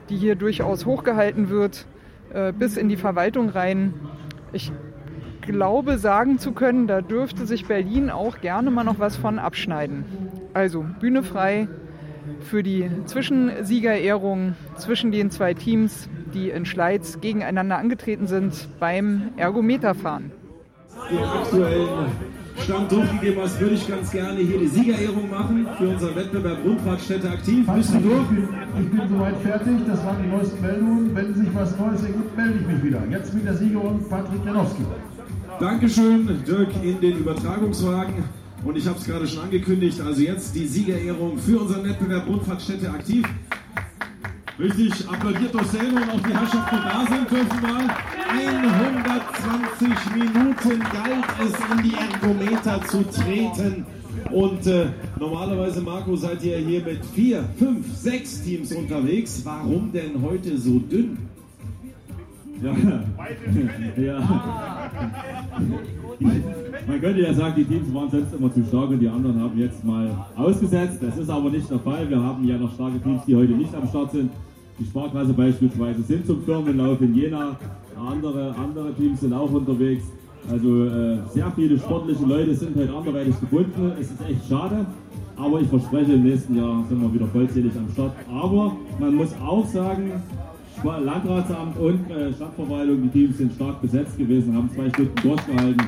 die 0.10 0.18
hier 0.18 0.36
durchaus 0.36 0.86
hochgehalten 0.86 1.50
wird, 1.50 1.86
äh, 2.34 2.52
bis 2.52 2.78
in 2.78 2.90
die 2.90 2.98
Verwaltung 2.98 3.50
rein. 3.50 3.94
Ich 4.52 4.72
glaube 5.42 5.98
sagen 5.98 6.40
zu 6.40 6.52
können, 6.52 6.88
da 6.88 7.02
dürfte 7.02 7.46
sich 7.46 7.66
Berlin 7.66 8.10
auch 8.10 8.42
gerne 8.42 8.70
mal 8.70 8.84
noch 8.84 9.00
was 9.00 9.16
von 9.16 9.40
abschneiden. 9.40 10.06
Also 10.54 10.86
Bühne 11.00 11.24
frei 11.24 11.68
für 12.40 12.64
die 12.64 12.90
Zwischensiegerehrung 13.06 14.56
zwischen 14.76 15.12
den 15.12 15.32
zwei 15.32 15.54
Teams, 15.54 16.10
die 16.34 16.50
in 16.50 16.66
Schleiz 16.66 17.20
gegeneinander 17.22 17.78
angetreten 17.78 18.28
sind 18.28 18.68
beim 18.80 19.32
Ergometerfahren. 19.38 20.32
Den 21.10 21.24
aktuellen 21.24 22.12
Stand 22.64 22.92
durchgegeben 22.92 23.42
hast, 23.42 23.60
würde 23.60 23.76
ich 23.76 23.88
ganz 23.88 24.12
gerne 24.12 24.40
hier 24.40 24.60
die 24.60 24.68
Siegerehrung 24.68 25.30
machen 25.30 25.68
für 25.78 25.90
unseren 25.90 26.16
Wettbewerb 26.16 26.58
Rundfahrtstätte 26.64 27.30
aktiv. 27.30 27.66
Bist 27.68 27.94
du 27.94 28.00
durch? 28.00 28.26
Ich 28.80 28.90
bin 28.90 29.02
soweit 29.10 29.38
fertig, 29.38 29.78
das 29.88 30.06
waren 30.06 30.24
die 30.24 30.30
neuesten 30.30 30.62
Meldungen. 30.62 31.16
Wenn 31.16 31.34
sich 31.34 31.48
was 31.54 31.78
Neues 31.78 32.02
ergibt, 32.04 32.38
melde 32.38 32.60
ich 32.60 32.68
mich 32.68 32.84
wieder. 32.84 33.02
Jetzt 33.10 33.34
mit 33.34 33.46
der 33.46 33.56
Siegerin 33.56 34.00
Patrick 34.10 34.46
Janowski. 34.46 34.84
Dankeschön, 35.60 36.28
Dirk, 36.48 36.70
in 36.84 37.00
den 37.00 37.18
Übertragungswagen. 37.18 38.24
Und 38.64 38.78
ich 38.78 38.88
habe 38.88 38.98
es 39.00 39.06
gerade 39.06 39.28
schon 39.28 39.44
angekündigt, 39.44 40.00
also 40.02 40.22
jetzt 40.22 40.56
die 40.56 40.68
Siegerehrung 40.68 41.38
für 41.38 41.60
unseren 41.60 41.84
Wettbewerb 41.84 42.28
Rundfahrtstätte 42.28 42.90
aktiv. 42.90 43.26
Richtig, 44.60 45.10
applaudiert 45.10 45.54
doch 45.54 45.66
selber 45.66 46.02
und 46.02 46.10
auch 46.10 46.22
die 46.22 46.34
Herrschaften 46.34 46.76
die 46.76 46.84
da 46.84 47.06
sind 47.08 47.32
dürfen 47.32 47.62
mal. 47.62 47.88
120 48.30 50.16
Minuten 50.16 50.80
galt 50.80 51.26
es 51.42 51.54
in 51.72 51.84
die 51.84 51.96
Ergometer 51.96 52.82
zu 52.86 53.04
treten. 53.04 53.86
Und 54.30 54.68
äh, 54.68 54.88
normalerweise, 55.20 55.82
Marco, 55.82 56.16
seid 56.16 56.44
ihr 56.44 56.58
hier 56.58 56.84
mit 56.84 57.04
vier, 57.06 57.44
fünf, 57.58 57.96
sechs 57.96 58.44
Teams 58.44 58.72
unterwegs. 58.74 59.42
Warum 59.44 59.92
denn 59.92 60.22
heute 60.22 60.58
so 60.58 60.80
dünn? 60.80 61.18
Ja, 62.62 62.76
ja. 64.02 64.92
Man 66.22 67.02
könnte 67.02 67.22
ja 67.22 67.34
sagen, 67.34 67.54
die 67.58 67.66
Teams 67.66 67.94
waren 67.94 68.10
sonst 68.10 68.34
immer 68.34 68.54
zu 68.54 68.64
stark 68.66 68.90
und 68.90 69.00
die 69.00 69.08
anderen 69.08 69.40
haben 69.40 69.58
jetzt 69.58 69.84
mal 69.84 70.10
ausgesetzt. 70.36 71.00
Das 71.02 71.18
ist 71.18 71.30
aber 71.30 71.50
nicht 71.50 71.70
der 71.70 71.80
Fall. 71.80 72.10
Wir 72.10 72.22
haben 72.22 72.44
ja 72.48 72.58
noch 72.58 72.74
starke 72.74 73.00
Teams, 73.02 73.22
die 73.26 73.36
heute 73.36 73.54
nicht 73.54 73.74
am 73.74 73.88
Start 73.88 74.12
sind. 74.12 74.30
Die 74.80 74.86
Sparkasse 74.86 75.34
beispielsweise 75.34 76.02
sind 76.04 76.26
zum 76.26 76.44
Firmenlauf 76.44 77.02
in 77.02 77.16
Jena. 77.16 77.58
Andere, 77.98 78.56
andere 78.56 78.94
Teams 78.94 79.20
sind 79.20 79.34
auch 79.34 79.52
unterwegs. 79.52 80.04
Also 80.50 80.86
äh, 80.86 81.18
sehr 81.34 81.52
viele 81.56 81.78
sportliche 81.78 82.26
Leute 82.26 82.56
sind 82.56 82.76
heute 82.76 82.94
anderweitig 82.94 83.40
gebunden. 83.40 83.92
Es 84.00 84.12
ist 84.12 84.22
echt 84.28 84.48
schade. 84.50 84.86
Aber 85.38 85.62
ich 85.62 85.68
verspreche, 85.68 86.14
im 86.14 86.24
nächsten 86.24 86.56
Jahr 86.56 86.84
sind 86.88 87.02
wir 87.02 87.14
wieder 87.14 87.28
vollzählig 87.28 87.74
am 87.78 87.92
Start. 87.94 88.14
Aber 88.32 88.76
man 89.00 89.16
muss 89.16 89.34
auch 89.44 89.66
sagen, 89.66 90.12
Landratsamt 90.84 91.78
und 91.78 92.10
äh, 92.10 92.34
Stadtverwaltung, 92.34 93.02
die 93.04 93.10
Teams 93.10 93.38
sind 93.38 93.54
stark 93.54 93.82
besetzt 93.82 94.18
gewesen, 94.18 94.56
haben 94.56 94.70
zwei 94.74 94.90
Stunden 94.90 95.16
durchgehalten. 95.22 95.88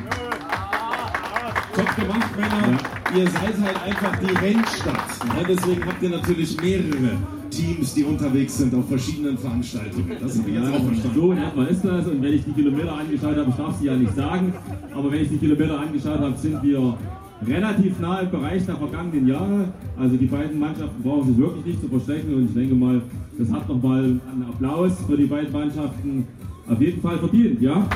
Top 1.75 1.95
gemacht, 1.95 2.37
Männer. 2.37 2.77
Ja. 2.77 3.17
Ihr 3.17 3.29
seid 3.29 3.55
halt 3.61 3.83
einfach 3.83 4.19
die 4.19 4.45
Rennstadt. 4.45 5.07
Ja, 5.25 5.43
deswegen 5.47 5.85
habt 5.85 6.03
ihr 6.03 6.09
natürlich 6.09 6.61
mehrere 6.61 7.17
Teams, 7.49 7.93
die 7.95 8.03
unterwegs 8.03 8.57
sind 8.57 8.73
auf 8.75 8.87
verschiedenen 8.87 9.37
Veranstaltungen. 9.37 10.17
Das 10.19 10.37
habe 10.37 10.49
ich 10.49 10.55
jetzt 10.55 10.67
auch 10.67 10.83
verstanden. 10.83 11.15
So 11.15 11.31
in 11.31 11.37
etwa 11.39 11.63
ist 11.63 11.83
das. 11.83 12.07
Und 12.07 12.21
wenn 12.21 12.33
ich 12.33 12.43
die 12.45 12.51
Kilometer 12.51 12.97
angeschaut 12.97 13.37
habe, 13.37 13.49
ich 13.49 13.55
darf 13.55 13.79
sie 13.79 13.85
ja 13.85 13.95
nicht 13.95 14.15
sagen, 14.15 14.53
aber 14.93 15.11
wenn 15.11 15.21
ich 15.23 15.29
die 15.29 15.37
Kilometer 15.37 15.79
angeschaut 15.79 16.19
habe, 16.19 16.37
sind 16.37 16.61
wir 16.61 16.97
relativ 17.47 17.99
nah 17.99 18.19
im 18.19 18.31
Bereich 18.31 18.65
der 18.65 18.75
vergangenen 18.75 19.27
Jahre. 19.27 19.73
Also 19.99 20.17
die 20.17 20.25
beiden 20.25 20.59
Mannschaften 20.59 21.03
brauchen 21.03 21.27
sich 21.27 21.37
wirklich 21.37 21.65
nicht 21.65 21.81
zu 21.81 21.87
verstecken 21.87 22.33
und 22.35 22.45
ich 22.45 22.53
denke 22.53 22.75
mal, 22.75 23.01
das 23.37 23.51
hat 23.51 23.67
nochmal 23.67 24.03
einen 24.03 24.45
Applaus 24.49 24.93
für 25.07 25.17
die 25.17 25.25
beiden 25.25 25.51
Mannschaften 25.51 26.27
auf 26.69 26.79
jeden 26.79 27.01
Fall 27.01 27.17
verdient, 27.17 27.61
ja? 27.61 27.87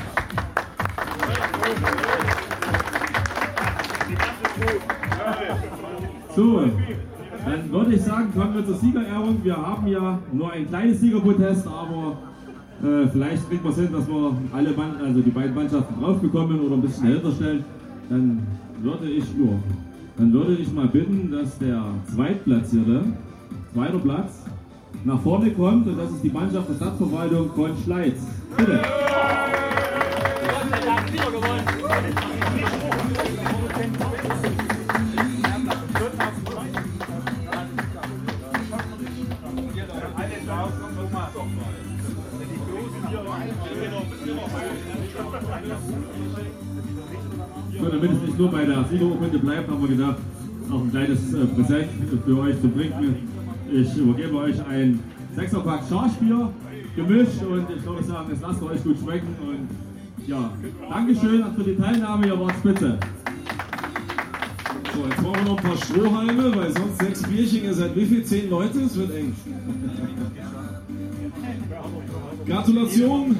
So, 6.36 6.62
dann 7.46 7.72
würde 7.72 7.96
ich 7.96 8.02
sagen, 8.02 8.34
kommen 8.34 8.56
wir 8.56 8.66
zur 8.66 8.76
Siegerehrung. 8.76 9.40
Wir 9.44 9.58
haben 9.58 9.88
ja 9.88 10.20
nur 10.32 10.52
ein 10.52 10.68
kleines 10.68 11.00
Siegerprotest, 11.00 11.68
aber 11.68 12.18
äh, 12.84 13.08
vielleicht 13.08 13.50
kriegt 13.50 13.64
man 13.64 13.74
es 13.74 13.80
hin, 13.80 13.90
dass 13.92 14.08
wir 14.08 14.38
alle 14.54 14.72
Mann, 14.72 14.96
also 15.04 15.22
die 15.22 15.32
beiden 15.32 15.56
Mannschaften 15.56 16.00
draufbekommen 16.00 16.60
oder 16.60 16.76
ein 16.76 16.82
bisschen 16.82 17.08
dahinter 17.08 17.32
stellen. 17.32 17.66
Dann 18.10 18.48
würde 18.82 19.10
ich, 19.10 19.24
ja, 19.24 19.60
dann 20.18 20.34
würde 20.34 20.54
ich 20.56 20.72
mal 20.72 20.88
bitten, 20.88 21.32
dass 21.32 21.58
der 21.60 21.84
Zweitplatzierte, 22.14 23.04
zweiter 23.74 24.00
Platz, 24.00 24.46
nach 25.04 25.22
vorne 25.22 25.52
kommt 25.52 25.88
und 25.88 25.98
das 25.98 26.12
ist 26.12 26.24
die 26.24 26.30
Mannschaft 26.30 26.70
der 26.70 26.76
Stadtverwaltung 26.76 27.50
von 27.54 27.72
Schleiz. 27.84 28.16
Bitte. 28.58 28.82
So, 32.22 32.27
damit 47.98 48.16
es 48.16 48.22
nicht 48.22 48.38
nur 48.38 48.52
bei 48.52 48.64
der 48.64 48.86
Siegerurkunde 48.86 49.40
bleibt, 49.40 49.70
haben 49.70 49.82
wir 49.82 49.88
gedacht, 49.88 50.18
auch 50.72 50.82
ein 50.82 50.92
kleines 50.92 51.34
äh, 51.34 51.46
Präsent 51.46 51.88
für 52.26 52.40
euch 52.40 52.62
zu 52.62 52.68
bringen. 52.68 53.16
Ich 53.72 53.98
übergebe 53.98 54.38
euch 54.38 54.56
ein 54.68 55.00
Sechserpack 55.36 55.82
Schafbier 55.90 56.52
gemischt 56.96 57.42
und 57.42 57.68
ich 57.76 57.86
würde 57.86 58.04
sagen, 58.04 58.30
es 58.32 58.42
lasst 58.42 58.62
euch 58.62 58.84
gut 58.84 58.98
schmecken 59.00 59.36
und 59.42 60.28
ja, 60.28 60.52
Dankeschön 60.90 61.44
für 61.56 61.64
die 61.64 61.76
Teilnahme, 61.76 62.28
ihr 62.28 62.40
wart 62.40 62.54
spitze. 62.60 63.00
So, 64.94 65.06
jetzt 65.06 65.18
brauchen 65.18 65.36
wir 65.36 65.44
noch 65.44 65.58
ein 65.58 65.64
paar 65.64 65.78
Strohhalme, 65.78 66.56
weil 66.56 66.72
sonst 66.74 67.02
sechs 67.02 67.24
Bierchen, 67.24 67.64
ihr 67.64 67.74
seid 67.74 67.96
wie 67.96 68.06
viel? 68.06 68.24
Zehn 68.24 68.50
Leute? 68.50 68.80
Es 68.82 68.98
wird 68.98 69.16
eng. 69.16 69.36
Gratulation 72.46 73.36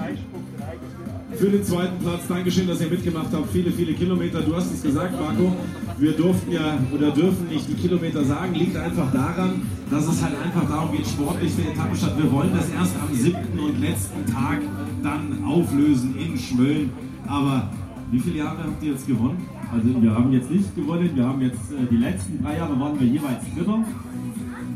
für 1.38 1.50
den 1.50 1.64
zweiten 1.64 2.00
Platz. 2.00 2.28
Dankeschön, 2.28 2.68
dass 2.68 2.82
ihr 2.82 2.88
mitgemacht 2.88 3.28
habt. 3.32 3.52
Viele, 3.52 3.72
viele 3.72 3.94
Kilometer. 3.94 4.42
Du 4.42 4.56
hast 4.56 4.74
es 4.74 4.82
gesagt, 4.82 5.14
Marco. 5.20 5.56
Wir 6.00 6.12
durften 6.14 6.52
ja 6.52 6.80
oder 6.94 7.12
dürfen 7.12 7.48
nicht 7.48 7.68
die 7.70 7.76
Kilometer 7.76 8.24
sagen. 8.24 8.56
Liegt 8.56 8.76
einfach 8.76 9.12
daran, 9.12 9.62
dass 9.92 10.08
es 10.08 10.22
halt 10.24 10.34
einfach 10.44 10.68
darum 10.68 10.96
geht, 10.96 11.08
sportlich 11.08 11.52
für 11.52 11.62
Etappenstadt. 11.62 12.18
Wir 12.18 12.32
wollen 12.32 12.52
das 12.56 12.70
erst 12.72 12.96
am 13.00 13.16
siebten 13.16 13.60
und 13.60 13.80
letzten 13.80 14.26
Tag 14.26 14.62
dann 15.04 15.44
auflösen 15.46 16.16
in 16.18 16.38
Schmölln. 16.38 16.90
Aber 17.28 17.70
wie 18.12 18.20
viele 18.20 18.38
Jahre 18.38 18.64
habt 18.64 18.82
ihr 18.84 18.94
jetzt 18.94 19.08
gewonnen? 19.08 19.46
Also 19.72 20.02
wir 20.02 20.14
haben 20.14 20.32
jetzt 20.32 20.50
nicht 20.50 20.76
gewonnen. 20.76 21.12
Wir 21.14 21.26
haben 21.26 21.42
jetzt 21.42 21.72
äh, 21.72 21.86
die 21.92 21.98
letzten 21.98 22.42
drei 22.44 22.58
Jahre 22.58 22.80
waren 22.80 23.00
wir 23.00 23.08
jeweils 23.08 23.44
Dritter 23.56 23.84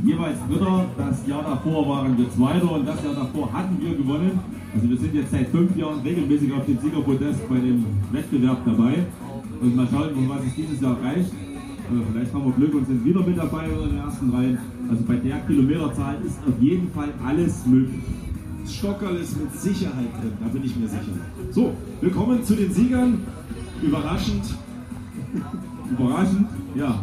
jeweils 0.03 0.37
Dritter. 0.49 0.85
Das 0.97 1.27
Jahr 1.27 1.43
davor 1.43 1.87
waren 1.87 2.17
wir 2.17 2.29
Zweiter 2.31 2.71
und 2.71 2.87
das 2.87 3.03
Jahr 3.03 3.15
davor 3.15 3.51
hatten 3.53 3.77
wir 3.79 3.95
gewonnen. 3.95 4.39
Also 4.73 4.89
wir 4.89 4.97
sind 4.97 5.13
jetzt 5.15 5.31
seit 5.31 5.47
fünf 5.49 5.75
Jahren 5.75 5.99
regelmäßig 6.01 6.51
auf 6.53 6.65
dem 6.65 6.79
Siegerpodest 6.79 7.47
bei 7.49 7.55
dem 7.55 7.85
Wettbewerb 8.11 8.65
dabei. 8.65 9.05
Und 9.61 9.75
mal 9.75 9.87
schauen, 9.91 10.09
was 10.27 10.45
es 10.45 10.55
dieses 10.55 10.81
Jahr 10.81 10.97
reicht. 11.03 11.31
Äh, 11.91 12.03
vielleicht 12.11 12.33
haben 12.33 12.45
wir 12.45 12.51
Glück 12.53 12.73
und 12.75 12.87
sind 12.87 13.03
wieder 13.05 13.21
mit 13.25 13.37
dabei 13.37 13.65
in 13.65 13.89
den 13.89 13.97
ersten 13.97 14.29
Reihen. 14.31 14.57
Also 14.89 15.03
bei 15.03 15.15
der 15.15 15.39
Kilometerzahl 15.41 16.17
ist 16.25 16.39
auf 16.47 16.61
jeden 16.61 16.89
Fall 16.91 17.09
alles 17.25 17.65
möglich. 17.65 18.01
Stockerl 18.67 19.17
ist 19.17 19.37
mit 19.37 19.53
Sicherheit 19.59 20.13
drin, 20.21 20.33
da 20.39 20.47
bin 20.47 20.63
ich 20.63 20.75
mir 20.75 20.87
sicher. 20.87 21.11
So, 21.51 21.73
wir 21.99 22.11
kommen 22.11 22.43
zu 22.43 22.55
den 22.55 22.71
Siegern. 22.71 23.21
Überraschend. 23.81 24.43
Überraschend, 25.91 26.47
ja. 26.75 26.99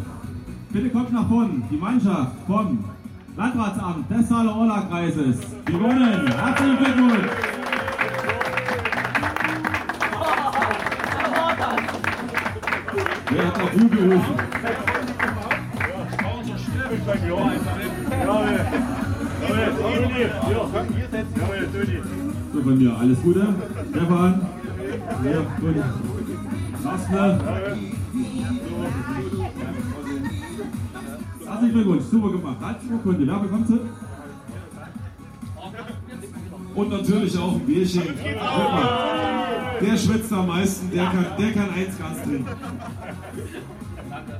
Bitte 0.71 0.89
kommt 0.89 1.11
nach 1.11 1.27
vorne, 1.27 1.63
die 1.71 1.77
Mannschaft 1.77 2.31
vom 2.45 2.85
Landratsamt 3.35 4.11
des 4.11 4.29
Saale 4.29 4.51
Orla 4.51 4.81
Kreises. 4.81 5.37
Gewonnen. 5.65 6.27
Herzlichen 6.27 6.77
Glückwunsch. 6.77 7.31
Wer 13.31 13.47
hat 13.47 13.57
nach 13.57 13.73
Ruhe 13.73 13.89
gerufen? 13.89 14.35
So, 22.53 22.61
von 22.61 22.77
mir 22.77 22.95
alles 22.95 23.21
Gute. 23.23 23.47
Stefan. 23.91 24.41
Ja, 25.23 25.41
Herzlichen 31.69 31.87
Glückwunsch, 31.87 32.09
super 32.09 32.31
gemacht. 32.31 32.57
Als 32.63 32.77
Urkunde, 32.91 33.27
wer 33.27 33.39
bekommt 33.39 33.67
sie? 33.67 33.79
und 36.75 36.89
natürlich 36.89 37.37
auch 37.37 37.53
ein 37.53 37.59
Bierchen. 37.59 38.03
Der 39.81 39.97
schwitzt 39.97 40.31
am 40.33 40.47
meisten, 40.47 40.89
der 40.91 41.05
kann, 41.05 41.25
der 41.37 41.51
kann 41.51 41.69
eins 41.71 41.97
ganz 41.99 42.23
trinken. 42.23 42.47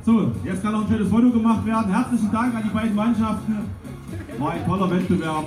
So, 0.05 0.31
jetzt 0.43 0.63
kann 0.63 0.71
noch 0.71 0.81
ein 0.81 0.87
schönes 0.87 1.09
Foto 1.09 1.29
gemacht 1.29 1.65
werden. 1.65 1.93
Herzlichen 1.93 2.31
Dank 2.31 2.55
an 2.55 2.63
die 2.63 2.69
beiden 2.69 2.95
Mannschaften. 2.95 3.57
War 4.37 4.51
ein 4.51 4.65
toller 4.65 4.89
Wettbewerb 4.89 5.45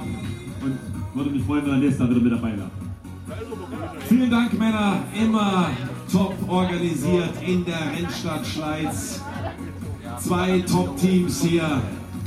und 0.63 0.79
würde 1.15 1.31
mich 1.31 1.45
freuen, 1.45 1.65
wenn 1.65 1.81
der 1.81 1.81
nächste 1.81 2.09
wieder 2.09 2.21
mit 2.21 2.33
dabei 2.33 2.53
wäre. 2.57 2.71
Vielen 4.09 4.31
Dank, 4.31 4.59
Männer. 4.59 5.03
Immer 5.21 5.71
top 6.11 6.35
organisiert 6.47 7.31
in 7.45 7.65
der 7.65 7.81
Rennstadt 7.97 8.47
Schleiz. 8.47 9.23
Zwei 10.25 10.61
Top-Teams 10.61 11.43
hier. 11.43 11.83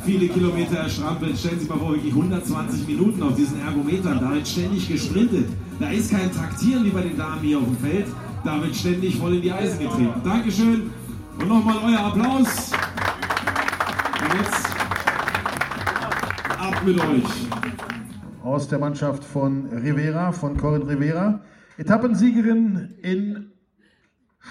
Viele 0.06 0.28
Kilometer 0.28 0.80
erstrampelt. 0.80 1.38
Stellen 1.38 1.60
Sie 1.60 1.68
mal 1.68 1.80
vor, 1.80 1.94
wirklich 1.94 2.14
120 2.14 2.88
Minuten 2.88 3.24
auf 3.24 3.36
diesen 3.36 3.60
Ergometern. 3.62 4.20
Da 4.20 4.34
wird 4.34 4.48
ständig 4.48 4.88
gesprintet. 4.88 5.48
Da 5.80 5.90
ist 5.90 6.12
kein 6.12 6.30
Taktieren 6.32 6.84
wie 6.84 6.90
bei 6.90 7.02
den 7.02 7.18
Damen 7.18 7.42
hier 7.42 7.58
auf 7.58 7.64
dem 7.64 7.78
Feld. 7.78 8.08
Da 8.44 8.62
wird 8.62 8.76
ständig 8.76 9.16
voll 9.16 9.36
in 9.36 9.42
die 9.42 9.52
Eisen 9.52 9.80
getreten. 9.80 10.22
Dankeschön. 10.24 10.92
Und 11.40 11.48
nochmal 11.48 11.78
euer 11.86 12.00
Applaus. 12.00 12.72
Und 14.22 14.40
jetzt 14.40 14.66
ab 16.60 16.82
mit 16.86 17.00
euch. 17.00 17.24
Aus 18.44 18.68
der 18.68 18.80
Mannschaft 18.80 19.24
von 19.24 19.68
Rivera, 19.68 20.34
von 20.34 20.58
Corinne 20.58 20.88
Rivera. 20.88 21.40
Etappensiegerin 21.78 22.96
in 23.02 23.55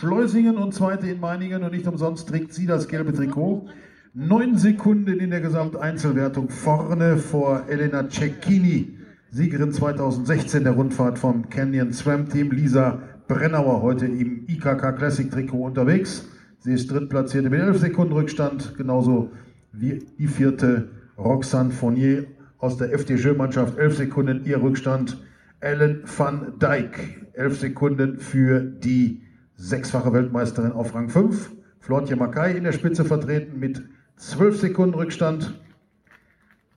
Schleusingen 0.01 0.57
und 0.57 0.75
zweite 0.75 1.07
in 1.07 1.21
Meiningen 1.21 1.63
und 1.63 1.73
nicht 1.73 1.87
umsonst 1.87 2.29
trägt 2.29 2.53
sie 2.53 2.67
das 2.67 2.89
gelbe 2.89 3.13
Trikot. 3.13 3.69
Neun 4.13 4.59
Sekunden 4.59 5.21
in 5.21 5.31
der 5.31 5.41
Gesamteinzelwertung 5.41 6.49
vorne 6.49 7.17
vor 7.17 7.67
Elena 7.69 8.09
Cecchini, 8.09 8.99
Siegerin 9.31 9.71
2016 9.71 10.65
der 10.65 10.73
Rundfahrt 10.73 11.21
vom 11.21 11.49
Canyon 11.49 11.93
Swam 11.93 12.29
Team. 12.29 12.51
Lisa 12.51 13.03
Brennauer 13.29 13.83
heute 13.83 14.07
im 14.07 14.45
IKK 14.49 14.97
Classic 14.97 15.31
Trikot 15.31 15.63
unterwegs. 15.63 16.29
Sie 16.59 16.73
ist 16.73 16.91
drittplatzierte 16.91 17.49
mit 17.49 17.61
11 17.61 17.79
Sekunden 17.79 18.15
Rückstand, 18.15 18.77
genauso 18.77 19.31
wie 19.71 20.05
die 20.19 20.27
vierte 20.27 20.89
Roxane 21.17 21.71
Fournier 21.71 22.27
aus 22.59 22.79
der 22.79 22.93
FDJ-Mannschaft. 22.99 23.79
11 23.79 23.97
Sekunden 23.97 24.45
ihr 24.45 24.61
Rückstand. 24.61 25.23
Ellen 25.61 26.03
van 26.05 26.59
Dijk, 26.61 27.29
11 27.35 27.61
Sekunden 27.61 28.19
für 28.19 28.61
die 28.61 29.24
sechsfache 29.57 30.13
Weltmeisterin 30.13 30.73
auf 30.73 30.95
Rang 30.95 31.09
5. 31.09 31.53
Flortje 31.81 32.17
Mackay 32.17 32.57
in 32.57 32.65
der 32.65 32.73
Spitze 32.73 33.05
vertreten 33.05 33.59
mit 33.59 33.83
12 34.17 34.61
Sekunden 34.61 34.95
Rückstand. 34.95 35.55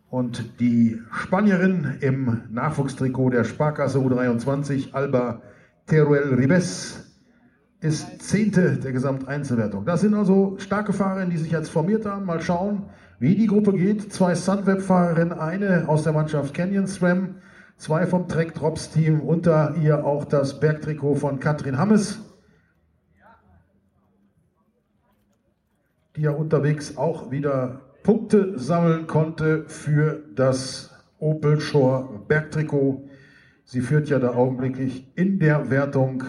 Und 0.10 0.60
die 0.60 1.02
Spanierin 1.12 1.98
im 2.02 2.42
Nachwuchstrikot 2.50 3.32
der 3.32 3.44
Sparkasse 3.44 4.00
U23, 4.00 4.94
Alba 4.94 5.42
Teruel 5.86 6.34
Ribes, 6.36 7.04
ist 7.80 8.22
Zehnte 8.22 8.78
der 8.78 8.92
Gesamteinzelwertung. 8.92 9.86
Das 9.86 10.02
sind 10.02 10.14
also 10.14 10.56
starke 10.60 10.94
Fahrerinnen, 10.94 11.30
die 11.30 11.38
sich 11.38 11.52
jetzt 11.52 11.70
formiert 11.70 12.06
haben. 12.06 12.26
Mal 12.26 12.42
schauen, 12.42 12.84
wie 13.20 13.36
die 13.36 13.48
Gruppe 13.48 13.74
geht. 13.74 14.12
Zwei 14.12 14.34
Sunweb-Fahrerinnen, 14.34 15.34
eine 15.34 15.88
aus 15.88 16.04
der 16.04 16.14
Mannschaft 16.14 16.54
Canyon 16.54 16.88
Swam, 16.88 17.36
zwei 17.78 18.08
vom 18.08 18.28
Trek 18.28 18.56
Drops 18.56 18.90
Team, 18.92 19.22
unter 19.22 19.76
ihr 19.82 20.06
auch 20.06 20.26
das 20.26 20.60
Bergtrikot 20.60 21.16
von 21.16 21.40
Katrin 21.40 21.78
Hammes. 21.78 22.27
Die 26.18 26.24
ja 26.24 26.32
unterwegs 26.32 26.98
auch 26.98 27.32
wieder 27.32 27.82
Punkte 28.04 28.58
sammeln 28.58 29.08
konnte 29.08 29.66
für 29.68 30.24
das 30.36 30.92
Opel 31.20 31.60
Shore 31.60 32.22
Bergtrikot. 32.28 33.08
Sie 33.64 33.82
führt 33.82 34.10
ja 34.10 34.18
da 34.18 34.34
augenblicklich 34.34 35.12
in 35.16 35.40
der 35.40 35.70
Wertung 35.70 36.24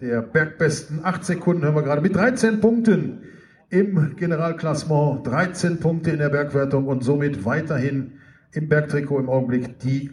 der 0.00 0.22
Bergbesten. 0.22 1.00
Acht 1.02 1.24
Sekunden 1.24 1.62
hören 1.62 1.74
wir 1.74 1.82
gerade 1.82 2.00
mit 2.00 2.14
13 2.14 2.60
Punkten 2.60 3.22
im 3.68 4.16
Generalklassement, 4.16 5.26
13 5.26 5.80
Punkte 5.80 6.12
in 6.12 6.18
der 6.18 6.28
Bergwertung 6.28 6.86
und 6.86 7.02
somit 7.02 7.44
weiterhin 7.44 8.12
im 8.52 8.68
Bergtrikot 8.68 9.18
im 9.18 9.28
Augenblick 9.28 9.78
die 9.80 10.10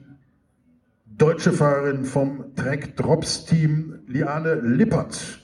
deutsche 1.05 1.51
Fahrerin 1.51 2.03
vom 2.03 2.55
Trek 2.55 2.95
Drops 2.97 3.45
Team, 3.45 3.99
Liane 4.07 4.55
Lippert 4.55 5.40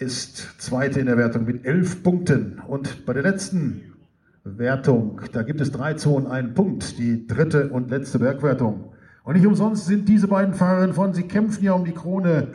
ist 0.00 0.60
Zweite 0.60 1.00
in 1.00 1.06
der 1.06 1.18
Wertung 1.18 1.44
mit 1.44 1.66
elf 1.66 2.02
Punkten. 2.02 2.60
Und 2.66 3.04
bei 3.04 3.12
der 3.12 3.22
letzten 3.22 3.82
Wertung, 4.44 5.20
da 5.32 5.42
gibt 5.42 5.60
es 5.60 5.70
drei 5.70 5.94
Zonen, 5.94 6.26
einen 6.26 6.54
Punkt, 6.54 6.98
die 6.98 7.26
dritte 7.26 7.68
und 7.68 7.90
letzte 7.90 8.18
Bergwertung. 8.18 8.92
Und 9.24 9.34
nicht 9.34 9.46
umsonst 9.46 9.86
sind 9.86 10.08
diese 10.08 10.28
beiden 10.28 10.54
Fahrerinnen 10.54 10.94
von, 10.94 11.12
sie 11.12 11.24
kämpfen 11.24 11.62
ja 11.64 11.72
um 11.72 11.84
die 11.84 11.92
Krone 11.92 12.48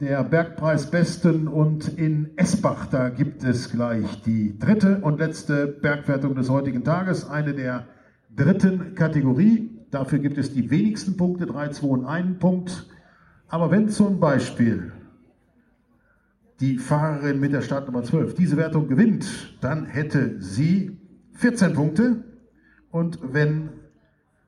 der 0.00 0.24
Bergpreisbesten 0.24 1.46
und 1.46 1.98
in 1.98 2.30
Esbach, 2.36 2.86
da 2.86 3.10
gibt 3.10 3.44
es 3.44 3.70
gleich 3.70 4.22
die 4.22 4.58
dritte 4.58 4.98
und 5.02 5.20
letzte 5.20 5.66
Bergwertung 5.66 6.34
des 6.34 6.48
heutigen 6.50 6.82
Tages, 6.82 7.28
eine 7.28 7.54
der 7.54 7.86
dritten 8.34 8.94
Kategorie. 8.94 9.70
Dafür 9.90 10.18
gibt 10.18 10.38
es 10.38 10.52
die 10.52 10.70
wenigsten 10.70 11.16
Punkte, 11.16 11.46
drei, 11.46 11.68
zwei 11.68 11.88
und 11.88 12.06
einen 12.06 12.38
Punkt. 12.38 12.88
Aber 13.48 13.70
wenn 13.70 13.88
zum 13.88 14.18
Beispiel 14.18 14.92
die 16.60 16.78
Fahrerin 16.78 17.40
mit 17.40 17.52
der 17.52 17.62
Startnummer 17.62 18.02
12 18.02 18.34
diese 18.34 18.56
Wertung 18.56 18.88
gewinnt, 18.88 19.58
dann 19.60 19.86
hätte 19.86 20.40
sie 20.40 20.98
14 21.34 21.74
Punkte. 21.74 22.24
Und 22.90 23.18
wenn 23.32 23.70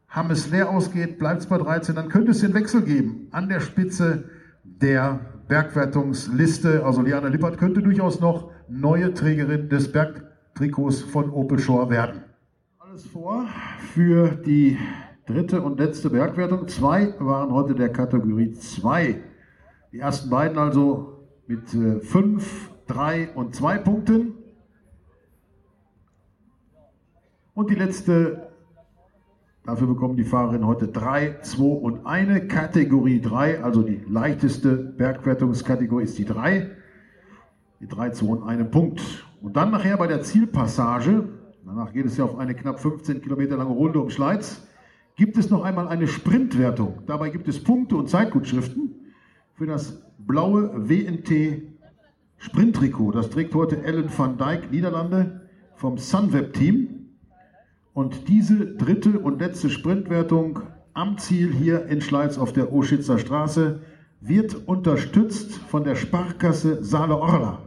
Hammes 0.09 0.51
leer 0.51 0.71
ausgeht, 0.71 1.19
bleibt 1.19 1.41
es 1.41 1.47
bei 1.47 1.59
13, 1.59 1.95
dann 1.95 2.09
könnte 2.09 2.31
es 2.31 2.41
den 2.41 2.55
Wechsel 2.55 2.83
geben 2.83 3.29
an 3.33 3.49
der 3.49 3.61
Spitze 3.61 4.25
der 4.63 5.21
Bergwertungsliste. 5.49 6.85
Also 6.85 7.03
Liana 7.03 7.29
Lippert 7.29 7.59
könnte 7.59 7.83
durchaus 7.83 8.21
noch 8.21 8.51
neue 8.69 9.13
Trägerin 9.13 9.69
des 9.69 9.91
Bergtrikots 9.91 11.03
von 11.03 11.31
Opel 11.31 11.59
Shore 11.59 11.91
werden. 11.91 12.23
Alles 12.79 13.05
vor 13.07 13.47
für 13.95 14.29
die 14.29 14.79
dritte 15.27 15.61
und 15.61 15.79
letzte 15.81 16.11
Bergwertung. 16.11 16.69
Zwei 16.69 17.15
waren 17.19 17.51
heute 17.53 17.75
der 17.75 17.89
Kategorie 17.91 18.53
2. 18.53 19.21
Die 19.93 19.99
ersten 19.99 20.31
beiden 20.31 20.57
also 20.57 21.16
mit 21.47 21.69
5, 21.69 22.71
äh, 22.89 22.93
3 22.93 23.29
und 23.35 23.55
2 23.55 23.79
Punkten. 23.79 24.35
Und 27.55 27.71
die 27.71 27.75
letzte, 27.75 28.49
dafür 29.65 29.87
bekommen 29.87 30.17
die 30.17 30.25
Fahrerinnen 30.25 30.67
heute 30.67 30.89
3, 30.89 31.39
2 31.41 31.63
und 31.65 32.07
eine 32.07 32.47
Kategorie 32.47 33.21
3, 33.21 33.63
also 33.63 33.83
die 33.83 34.03
leichteste 34.09 34.77
Bergwertungskategorie 34.77 36.05
ist 36.05 36.19
die 36.19 36.25
3. 36.25 36.71
Die 37.81 37.89
3, 37.89 38.11
2 38.11 38.27
und 38.27 38.43
einen 38.43 38.71
Punkt. 38.71 39.01
Und 39.41 39.57
dann 39.57 39.71
nachher 39.71 39.97
bei 39.97 40.07
der 40.07 40.23
Zielpassage, 40.23 41.29
danach 41.65 41.93
geht 41.93 42.07
es 42.07 42.17
ja 42.17 42.25
auf 42.25 42.39
eine 42.39 42.55
knapp 42.55 42.81
15 42.81 43.23
Kilometer 43.23 43.57
lange 43.57 43.73
Runde 43.73 44.01
um 44.01 44.11
Schleiz, 44.11 44.67
gibt 45.15 45.39
es 45.39 45.51
noch 45.51 45.63
einmal 45.63 45.89
eine 45.89 46.07
Sprintwertung. 46.07 47.03
Dabei 47.07 47.31
gibt 47.31 47.49
es 47.49 47.63
Punkte 47.63 47.97
und 47.97 48.09
Zeitgutschriften 48.09 48.95
für 49.55 49.67
das 49.67 50.06
blaue 50.27 50.89
WNT 50.89 51.63
Sprinttrikot. 52.39 53.13
Das 53.13 53.31
trägt 53.31 53.55
heute 53.55 53.83
Ellen 53.83 54.11
van 54.17 54.37
Dijk, 54.37 54.71
Niederlande, 54.71 55.49
vom 55.75 55.99
Sunweb-Team. 55.99 56.89
Und 57.93 58.29
diese 58.29 58.75
dritte 58.77 59.19
und 59.21 59.41
letzte 59.41 59.71
Sprintwertung 59.71 60.61
am 60.93 61.17
Ziel 61.19 61.53
hier 61.53 61.87
in 61.87 62.01
Schleiz 62.01 62.37
auf 62.37 62.53
der 62.53 62.73
Oschitzer 62.73 63.19
Straße 63.19 63.81
wird 64.21 64.55
unterstützt 64.67 65.55
von 65.55 65.85
der 65.85 65.95
Sparkasse 65.95 66.83
Saale-Orla. 66.85 67.63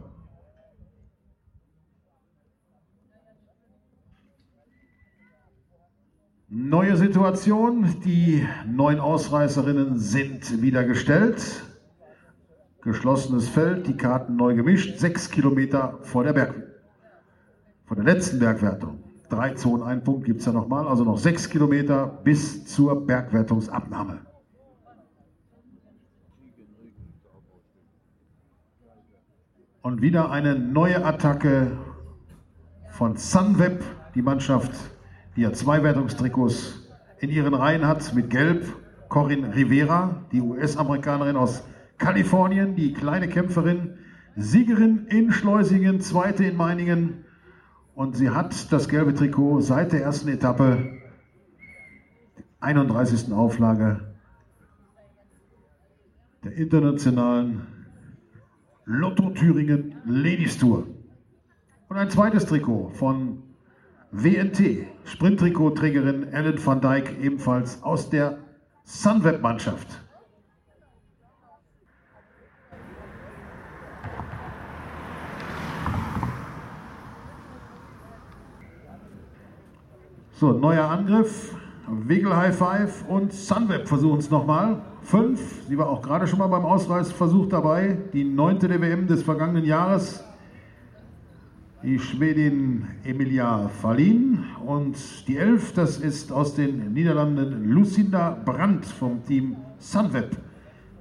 Neue 6.48 6.96
Situation, 6.96 7.86
die 8.04 8.44
neun 8.66 8.98
Ausreißerinnen 8.98 9.98
sind 9.98 10.62
wieder 10.62 10.84
gestellt 10.84 11.69
geschlossenes 12.82 13.48
Feld, 13.48 13.86
die 13.86 13.96
Karten 13.96 14.36
neu 14.36 14.54
gemischt, 14.54 14.98
sechs 14.98 15.30
Kilometer 15.30 15.98
vor 16.02 16.24
der 16.24 16.32
Berg, 16.32 16.54
vor 17.86 17.96
der 17.96 18.04
letzten 18.04 18.38
Bergwertung. 18.38 19.04
Drei 19.28 19.54
Zonen, 19.54 19.84
ein 19.84 20.02
Punkt 20.02 20.24
gibt 20.24 20.40
es 20.40 20.46
ja 20.46 20.52
nochmal, 20.52 20.88
also 20.88 21.04
noch 21.04 21.18
sechs 21.18 21.48
Kilometer 21.50 22.06
bis 22.24 22.66
zur 22.66 23.06
Bergwertungsabnahme. 23.06 24.20
Und 29.82 30.02
wieder 30.02 30.30
eine 30.30 30.58
neue 30.58 31.04
Attacke 31.04 31.78
von 32.90 33.16
Sunweb, 33.16 33.82
die 34.14 34.22
Mannschaft, 34.22 34.72
die 35.36 35.42
ja 35.42 35.52
zwei 35.52 35.82
Wertungstrikots 35.82 36.88
in 37.18 37.30
ihren 37.30 37.54
Reihen 37.54 37.86
hat, 37.86 38.14
mit 38.14 38.30
Gelb. 38.30 38.64
Corinne 39.08 39.52
Rivera, 39.56 40.22
die 40.30 40.40
US-Amerikanerin 40.40 41.36
aus 41.36 41.64
Kalifornien, 42.00 42.74
die 42.74 42.92
kleine 42.92 43.28
Kämpferin, 43.28 43.98
Siegerin 44.34 45.06
in 45.08 45.32
Schleusingen, 45.32 46.00
zweite 46.00 46.44
in 46.44 46.56
Meiningen. 46.56 47.24
Und 47.94 48.16
sie 48.16 48.30
hat 48.30 48.72
das 48.72 48.88
gelbe 48.88 49.14
Trikot 49.14 49.60
seit 49.60 49.92
der 49.92 50.02
ersten 50.02 50.28
Etappe, 50.28 50.98
31. 52.60 53.32
Auflage, 53.32 54.00
der 56.42 56.54
internationalen 56.54 57.66
Lotto 58.86 59.30
Thüringen 59.30 59.96
Ladies 60.06 60.58
Tour. 60.58 60.86
Und 61.88 61.96
ein 61.96 62.08
zweites 62.08 62.46
Trikot 62.46 62.90
von 62.94 63.42
WNT, 64.10 64.86
Sprinttrikotträgerin 65.04 66.32
Ellen 66.32 66.64
van 66.64 66.80
Dijk, 66.80 67.20
ebenfalls 67.20 67.82
aus 67.82 68.08
der 68.08 68.38
Sunweb-Mannschaft. 68.84 70.00
So, 80.40 80.52
neuer 80.52 80.88
Angriff. 80.88 81.54
Wiggle 81.86 82.34
High 82.34 82.56
Five 82.56 83.06
und 83.10 83.30
Sunweb 83.30 83.86
versuchen 83.86 84.20
es 84.20 84.30
nochmal. 84.30 84.80
Fünf. 85.02 85.66
Sie 85.68 85.76
war 85.76 85.90
auch 85.90 86.00
gerade 86.00 86.26
schon 86.26 86.38
mal 86.38 86.46
beim 86.46 86.64
Ausreißversuch 86.64 87.50
dabei. 87.50 87.98
Die 88.14 88.24
neunte 88.24 88.66
der 88.66 88.80
WM 88.80 89.06
des 89.06 89.22
vergangenen 89.22 89.66
Jahres. 89.66 90.24
Die 91.82 91.98
Schwedin 91.98 92.86
Emilia 93.04 93.68
Fallin. 93.68 94.46
Und 94.64 94.96
die 95.28 95.36
elf, 95.36 95.74
das 95.74 95.98
ist 95.98 96.32
aus 96.32 96.54
den 96.54 96.94
Niederlanden 96.94 97.70
Lucinda 97.70 98.30
Brandt 98.30 98.86
vom 98.86 99.22
Team 99.22 99.58
Sunweb. 99.76 100.38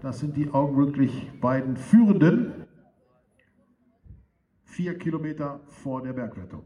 Das 0.02 0.20
sind 0.20 0.36
die 0.36 0.52
augenblicklich 0.52 1.32
beiden 1.40 1.78
Führenden. 1.78 2.66
Vier 4.66 4.98
Kilometer 4.98 5.62
vor 5.66 6.02
der 6.02 6.12
Bergwertung. 6.12 6.64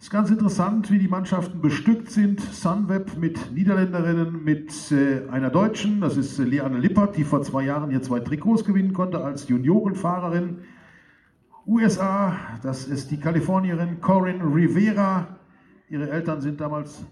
Es 0.00 0.06
ist 0.06 0.12
ganz 0.12 0.30
interessant, 0.30 0.90
wie 0.90 0.98
die 0.98 1.08
Mannschaften 1.08 1.60
bestückt 1.60 2.10
sind. 2.10 2.40
Sunweb 2.40 3.18
mit 3.18 3.52
Niederländerinnen, 3.52 4.42
mit 4.42 4.90
äh, 4.90 5.28
einer 5.28 5.50
Deutschen, 5.50 6.00
das 6.00 6.16
ist 6.16 6.38
äh, 6.38 6.44
Leanne 6.44 6.78
Lippert, 6.78 7.18
die 7.18 7.24
vor 7.24 7.42
zwei 7.42 7.64
Jahren 7.64 7.90
hier 7.90 8.00
zwei 8.00 8.20
Trikots 8.20 8.64
gewinnen 8.64 8.94
konnte 8.94 9.22
als 9.22 9.46
Juniorenfahrerin. 9.48 10.60
USA, 11.66 12.34
das 12.62 12.88
ist 12.88 13.10
die 13.10 13.20
Kalifornierin 13.20 14.00
Corinne 14.00 14.42
Rivera. 14.42 15.36
Ihre 15.90 16.08
Eltern 16.08 16.40
sind 16.40 16.62
damals 16.62 17.04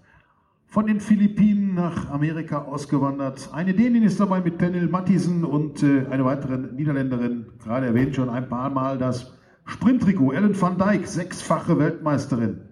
von 0.67 0.87
den 0.87 1.01
Philippinen 1.01 1.75
nach 1.75 2.09
Amerika 2.09 2.63
ausgewandert. 2.63 3.51
Eine 3.53 3.75
Dänin 3.75 4.03
ist 4.03 4.19
dabei 4.19 4.41
mit 4.41 4.57
Pernil 4.57 4.89
Mattisen 4.89 5.45
und 5.45 5.83
äh, 5.83 6.07
eine 6.09 6.25
weitere 6.25 6.57
Niederländerin, 6.57 7.49
gerade 7.63 7.85
erwähnt 7.85 8.17
schon 8.17 8.31
ein 8.31 8.49
paar 8.49 8.71
Mal 8.71 8.97
das 8.97 9.35
Sprinttrikot. 9.67 10.33
Ellen 10.33 10.59
van 10.59 10.79
Dijk, 10.79 11.07
sechsfache 11.07 11.79
Weltmeisterin. 11.79 12.68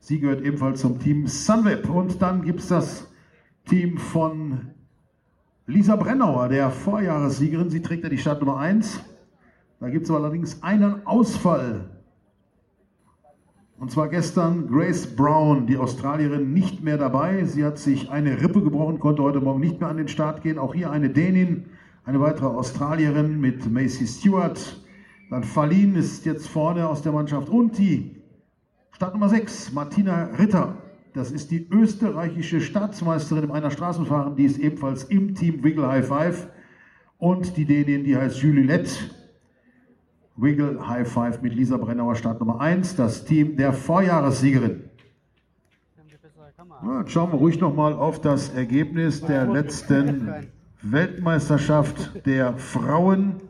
Sie 0.00 0.18
gehört 0.18 0.42
ebenfalls 0.42 0.80
zum 0.80 0.98
Team 0.98 1.26
Sunweb. 1.26 1.88
Und 1.88 2.20
dann 2.20 2.42
gibt 2.42 2.60
es 2.60 2.68
das 2.68 3.06
Team 3.66 3.98
von 3.98 4.70
Lisa 5.66 5.94
Brennauer, 5.94 6.48
der 6.48 6.70
Vorjahressiegerin. 6.70 7.70
Sie 7.70 7.82
trägt 7.82 8.02
ja 8.02 8.08
die 8.08 8.18
Startnummer 8.18 8.56
1. 8.56 9.00
Da 9.78 9.90
gibt 9.90 10.06
es 10.06 10.10
allerdings 10.10 10.62
einen 10.62 11.06
Ausfall. 11.06 11.90
Und 13.78 13.90
zwar 13.90 14.08
gestern 14.08 14.68
Grace 14.68 15.06
Brown, 15.06 15.66
die 15.66 15.76
Australierin, 15.76 16.52
nicht 16.52 16.82
mehr 16.82 16.98
dabei. 16.98 17.44
Sie 17.44 17.64
hat 17.64 17.78
sich 17.78 18.10
eine 18.10 18.42
Rippe 18.42 18.62
gebrochen, 18.62 18.98
konnte 18.98 19.22
heute 19.22 19.40
Morgen 19.40 19.60
nicht 19.60 19.80
mehr 19.80 19.88
an 19.88 19.96
den 19.96 20.08
Start 20.08 20.42
gehen. 20.42 20.58
Auch 20.58 20.74
hier 20.74 20.90
eine 20.90 21.10
Dänin, 21.10 21.66
eine 22.04 22.20
weitere 22.20 22.48
Australierin 22.48 23.40
mit 23.40 23.70
Macy 23.70 24.06
Stewart. 24.06 24.82
Dann 25.30 25.44
Falin 25.44 25.94
ist 25.94 26.26
jetzt 26.26 26.48
vorne 26.48 26.88
aus 26.88 27.02
der 27.02 27.12
Mannschaft 27.12 27.48
und 27.48 27.78
die 27.78 28.19
Start 29.00 29.14
Nummer 29.14 29.30
6, 29.30 29.72
Martina 29.72 30.24
Ritter. 30.38 30.76
Das 31.14 31.32
ist 31.32 31.50
die 31.50 31.66
österreichische 31.70 32.60
Staatsmeisterin 32.60 33.44
im 33.44 33.50
Einer-Straßenfahren. 33.50 34.36
Die 34.36 34.44
ist 34.44 34.58
ebenfalls 34.58 35.04
im 35.04 35.34
Team 35.34 35.64
Wiggle 35.64 35.88
High 35.88 36.06
Five. 36.06 36.48
Und 37.16 37.56
die 37.56 37.64
Dänin, 37.64 38.04
die 38.04 38.14
heißt 38.14 38.42
Julie 38.42 38.62
Lett. 38.62 39.10
Wiggle 40.36 40.86
High 40.86 41.10
Five 41.10 41.40
mit 41.40 41.54
Lisa 41.54 41.78
Brennauer, 41.78 42.14
Start 42.14 42.40
Nummer 42.40 42.60
1. 42.60 42.96
Das 42.96 43.24
Team 43.24 43.56
der 43.56 43.72
Vorjahressiegerin. 43.72 44.90
Ja, 46.82 47.00
jetzt 47.00 47.12
schauen 47.12 47.32
wir 47.32 47.38
ruhig 47.38 47.58
nochmal 47.58 47.94
auf 47.94 48.20
das 48.20 48.50
Ergebnis 48.50 49.22
der 49.22 49.46
letzten 49.46 50.30
Weltmeisterschaft 50.82 52.26
der 52.26 52.58
Frauen. 52.58 53.40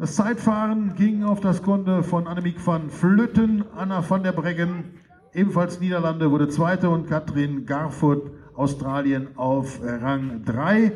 Das 0.00 0.14
Zeitfahren 0.14 0.94
ging 0.94 1.24
auf 1.24 1.40
das 1.40 1.60
Konto 1.60 2.04
von 2.04 2.28
Annemiek 2.28 2.64
van 2.64 2.88
Vlütten, 2.88 3.64
Anna 3.74 4.08
van 4.08 4.22
der 4.22 4.30
Breggen, 4.30 4.94
ebenfalls 5.34 5.80
Niederlande, 5.80 6.30
wurde 6.30 6.46
Zweite 6.46 6.88
und 6.88 7.08
Katrin 7.08 7.66
Garfoot, 7.66 8.30
Australien, 8.54 9.26
auf 9.34 9.80
Rang 9.82 10.44
3. 10.44 10.92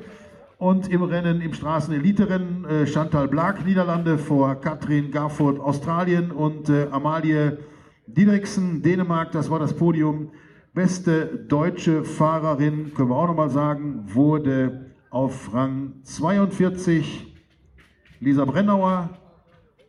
Und 0.57 0.89
im 0.89 1.03
Rennen, 1.03 1.41
im 1.41 1.53
Straßenelite-Rennen, 1.53 2.65
äh, 2.65 2.87
Chantal 2.87 3.27
Blag, 3.27 3.67
Niederlande, 3.67 4.19
vor 4.19 4.55
Katrin 4.61 5.11
Garfoot, 5.11 5.59
Australien 5.59 6.31
und 6.31 6.69
äh, 6.69 6.87
Amalie 6.93 7.59
Didriksen, 8.07 8.83
Dänemark, 8.83 9.33
das 9.33 9.51
war 9.51 9.59
das 9.59 9.75
Podium. 9.75 10.31
Beste 10.75 11.27
deutsche 11.49 12.05
Fahrerin, 12.05 12.95
können 12.95 13.11
wir 13.11 13.17
auch 13.17 13.27
nochmal 13.27 13.51
sagen, 13.51 14.05
wurde 14.15 14.93
auf 15.11 15.53
Rang 15.53 15.95
42 16.05 17.32
Lisa 18.23 18.45
Brennauer, 18.45 19.11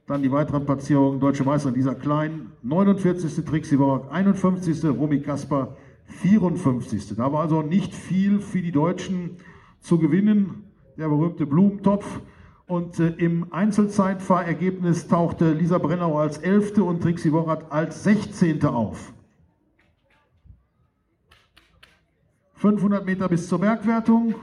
dann 0.08 0.24
die 0.24 0.32
weiteren 0.32 0.66
Platzierungen, 0.66 1.20
Deutsche 1.20 1.44
Meisterin 1.44 1.76
Lisa 1.76 1.94
Klein, 1.94 2.52
49. 2.64 3.46
Trixie 3.46 3.78
Borg, 3.78 4.12
51. 4.12 4.84
Romy 4.86 5.22
Kasper, 5.22 5.78
54. 6.08 7.16
Da 7.16 7.32
war 7.32 7.42
also 7.42 7.62
nicht 7.62 7.94
viel 7.94 8.40
für 8.40 8.64
die 8.64 8.72
Deutschen 8.72 9.38
zu 9.82 10.00
gewinnen. 10.00 10.64
Der 10.98 11.10
berühmte 11.10 11.46
Blumentopf. 11.46 12.22
Und 12.66 13.00
äh, 13.00 13.10
im 13.18 13.54
Einzelzeitfahrergebnis 13.54 15.08
tauchte 15.08 15.54
Lisa 15.54 15.78
Brennauer 15.78 16.22
als 16.22 16.40
11. 16.40 16.80
und 16.80 17.04
Trixie 17.04 17.30
Borat 17.30 17.72
als 17.72 18.04
16. 18.04 18.66
auf. 18.66 19.14
500 22.56 23.06
Meter 23.06 23.30
bis 23.30 23.48
zur 23.48 23.60
Bergwertung. 23.60 24.34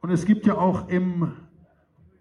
Und 0.00 0.10
es 0.10 0.26
gibt 0.26 0.46
ja 0.46 0.56
auch 0.56 0.88
im 0.88 1.32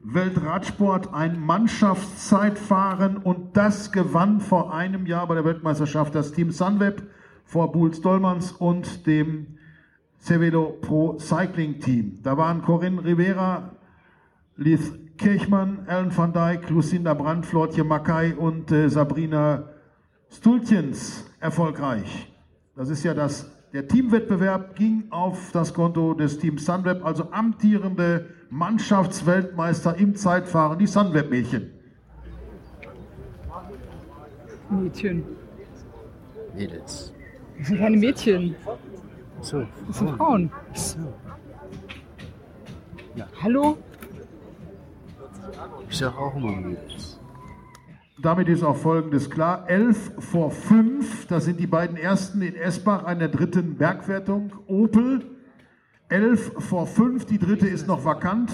Weltradsport 0.04 1.14
ein 1.14 1.40
Mannschaftszeitfahren 1.40 3.18
und 3.18 3.56
das 3.56 3.92
gewann 3.92 4.40
vor 4.42 4.74
einem 4.74 5.06
Jahr 5.06 5.28
bei 5.28 5.36
der 5.36 5.46
Weltmeisterschaft 5.46 6.16
das 6.16 6.32
Team 6.32 6.52
Sunweb 6.52 7.04
vor 7.46 7.72
Bulls 7.72 8.02
Dollmanns 8.02 8.52
und 8.52 9.06
dem 9.06 9.58
Cervelo 10.20 10.78
Pro 10.82 11.20
Cycling 11.20 11.80
Team. 11.80 12.20
Da 12.24 12.38
waren 12.38 12.62
Corinne 12.62 13.04
Rivera, 13.04 13.76
Liz 14.56 14.92
Kirchmann, 15.18 15.86
Ellen 15.88 16.16
van 16.16 16.34
Dijk, 16.34 16.70
Lucinda 16.70 17.14
Brandt, 17.14 17.46
Flortje 17.46 17.84
Mackay 17.84 18.34
und 18.34 18.72
äh, 18.72 18.90
Sabrina 18.90 19.70
Stultjens 20.30 21.30
erfolgreich. 21.40 22.32
Das 22.76 22.90
ist 22.90 23.04
ja 23.04 23.14
das 23.14 23.52
der 23.74 23.88
Teamwettbewerb 23.88 24.76
ging 24.76 25.06
auf 25.12 25.52
das 25.54 25.74
Konto 25.74 26.14
des 26.14 26.40
Teams 26.40 26.66
Sunweb, 26.66 27.06
also 27.06 27.32
amtierende 27.32 28.28
Mannschaftsweltmeister 28.52 29.96
im 29.98 30.14
Zeitfahren, 30.16 30.78
die 30.78 30.86
Sunweb-Mädchen. 30.86 31.72
Mädchen. 34.70 35.24
Mädels. 36.54 37.14
Das 37.58 37.68
sind 37.68 37.78
keine 37.80 37.98
Mädchen. 37.98 38.56
So. 39.42 39.66
Das 39.88 39.98
sind 39.98 40.10
Frauen. 40.18 40.52
So. 40.74 41.00
Ja. 43.16 43.28
Hallo? 43.42 43.78
Ich 45.90 45.98
sag 45.98 46.18
auch 46.18 46.36
immer 46.36 46.52
Mädels. 46.52 47.20
Damit 48.22 48.50
ist 48.50 48.64
auch 48.64 48.76
Folgendes 48.76 49.30
klar. 49.30 49.64
11 49.68 50.12
vor 50.20 50.52
5, 50.52 51.26
das 51.28 51.46
sind 51.46 51.60
die 51.60 51.68
beiden 51.68 51.96
ersten 51.96 52.42
in 52.42 52.56
Esbach 52.56 53.06
an 53.06 53.19
der 53.19 53.30
dritten 53.30 53.78
Bergwertung. 53.78 54.52
Opel. 54.67 55.21
11 56.12 56.52
vor 56.58 56.88
5, 56.88 57.26
die 57.26 57.40
dritte 57.40 57.68
ist 57.68 57.88
noch 57.88 58.04
vakant, 58.04 58.52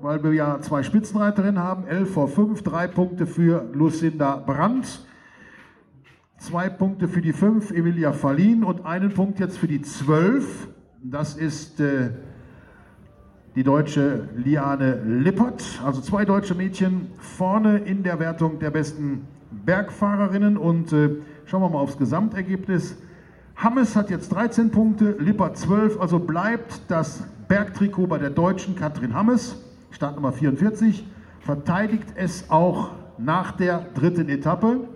weil 0.00 0.24
wir 0.24 0.32
ja 0.32 0.60
zwei 0.60 0.82
Spitzenreiterinnen 0.82 1.62
haben. 1.62 1.86
11 1.86 2.12
vor 2.12 2.26
5, 2.26 2.62
drei 2.64 2.88
Punkte 2.88 3.28
für 3.28 3.70
Lucinda 3.72 4.34
Brandt. 4.34 5.06
Zwei 6.38 6.68
Punkte 6.68 7.06
für 7.06 7.20
die 7.20 7.32
5, 7.32 7.70
Emilia 7.70 8.10
Fallin 8.10 8.64
und 8.64 8.86
einen 8.86 9.14
Punkt 9.14 9.38
jetzt 9.38 9.56
für 9.56 9.68
die 9.68 9.82
12. 9.82 10.66
Das 11.04 11.36
ist 11.36 11.78
äh, 11.78 12.10
die 13.54 13.62
deutsche 13.62 14.28
Liane 14.34 15.00
Lippert, 15.04 15.80
also 15.84 16.00
zwei 16.00 16.24
deutsche 16.24 16.56
Mädchen 16.56 17.12
vorne 17.18 17.78
in 17.78 18.02
der 18.02 18.18
Wertung 18.18 18.58
der 18.58 18.70
besten 18.70 19.28
Bergfahrerinnen. 19.64 20.56
Und 20.56 20.92
äh, 20.92 21.10
schauen 21.44 21.62
wir 21.62 21.70
mal 21.70 21.78
aufs 21.78 21.98
Gesamtergebnis. 21.98 22.96
Hammes 23.60 23.94
hat 23.94 24.08
jetzt 24.08 24.32
13 24.32 24.70
Punkte, 24.70 25.16
Lippert 25.18 25.58
12, 25.58 26.00
also 26.00 26.18
bleibt 26.18 26.80
das 26.88 27.22
Bergtrikot 27.46 28.06
bei 28.06 28.16
der 28.16 28.30
deutschen 28.30 28.74
Katrin 28.74 29.12
Hammes, 29.12 29.54
Startnummer 29.90 30.32
44, 30.32 31.06
verteidigt 31.40 32.08
es 32.14 32.48
auch 32.48 32.92
nach 33.18 33.52
der 33.52 33.84
dritten 33.94 34.30
Etappe. 34.30 34.88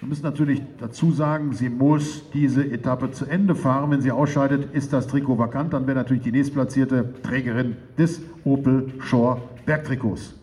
Wir 0.00 0.08
müssen 0.08 0.24
natürlich 0.24 0.62
dazu 0.80 1.12
sagen, 1.12 1.52
sie 1.52 1.68
muss 1.68 2.28
diese 2.32 2.64
Etappe 2.68 3.12
zu 3.12 3.24
Ende 3.24 3.54
fahren. 3.54 3.92
Wenn 3.92 4.00
sie 4.00 4.10
ausscheidet, 4.10 4.74
ist 4.74 4.92
das 4.92 5.06
Trikot 5.06 5.38
vakant. 5.38 5.72
Dann 5.72 5.86
wäre 5.86 5.96
natürlich 5.96 6.22
die 6.24 6.32
nächstplatzierte 6.32 7.14
Trägerin 7.22 7.76
des 7.96 8.20
Opel 8.44 8.92
Shore 8.98 9.42
Bergtrikots. 9.64 10.34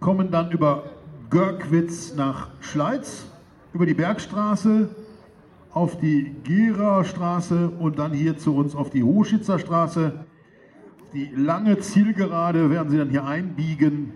Kommen 0.00 0.30
dann 0.30 0.50
über 0.50 0.84
Görkwitz 1.30 2.14
nach 2.14 2.50
Schleiz, 2.60 3.26
über 3.72 3.86
die 3.86 3.94
Bergstraße 3.94 4.88
auf 5.70 5.98
die 5.98 6.34
Gera 6.44 7.04
Straße 7.04 7.68
und 7.68 7.98
dann 7.98 8.12
hier 8.12 8.38
zu 8.38 8.54
uns 8.56 8.74
auf 8.74 8.90
die 8.90 9.02
Hochschitzer 9.02 9.58
Straße. 9.58 10.24
Die 11.12 11.30
lange 11.36 11.78
Zielgerade 11.80 12.70
werden 12.70 12.90
sie 12.90 12.96
dann 12.96 13.10
hier 13.10 13.24
einbiegen 13.24 14.14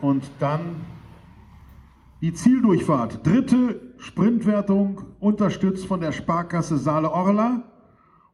und 0.00 0.24
dann 0.40 0.60
die 2.20 2.32
Zieldurchfahrt. 2.32 3.24
Dritte 3.26 3.94
Sprintwertung 3.98 5.02
unterstützt 5.20 5.86
von 5.86 6.00
der 6.00 6.12
Sparkasse 6.12 6.78
Saale-Orla 6.78 7.62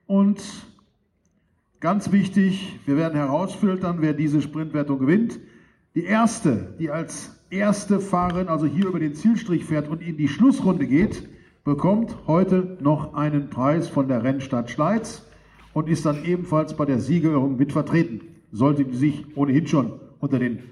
und 0.06 0.42
ganz 1.80 2.12
wichtig, 2.12 2.80
wir 2.86 2.96
werden 2.96 3.16
herausfiltern, 3.16 3.98
wer 4.00 4.14
diese 4.14 4.40
Sprintwertung 4.40 5.00
gewinnt. 5.00 5.40
Die 5.94 6.04
erste, 6.04 6.74
die 6.78 6.90
als 6.90 7.33
erste 7.50 8.00
Fahrerin 8.00 8.48
also 8.48 8.66
hier 8.66 8.86
über 8.86 8.98
den 8.98 9.14
Zielstrich 9.14 9.64
fährt 9.64 9.88
und 9.88 10.02
in 10.02 10.16
die 10.16 10.28
Schlussrunde 10.28 10.86
geht, 10.86 11.28
bekommt 11.64 12.16
heute 12.26 12.76
noch 12.80 13.14
einen 13.14 13.48
Preis 13.50 13.88
von 13.88 14.08
der 14.08 14.22
Rennstadt 14.22 14.70
Schleiz 14.70 15.26
und 15.72 15.88
ist 15.88 16.06
dann 16.06 16.24
ebenfalls 16.24 16.76
bei 16.76 16.84
der 16.84 17.00
Siegerung 17.00 17.56
mit 17.56 17.72
vertreten. 17.72 18.20
Sollte 18.52 18.92
sich 18.94 19.24
ohnehin 19.36 19.66
schon 19.66 20.00
unter 20.20 20.38
den 20.38 20.62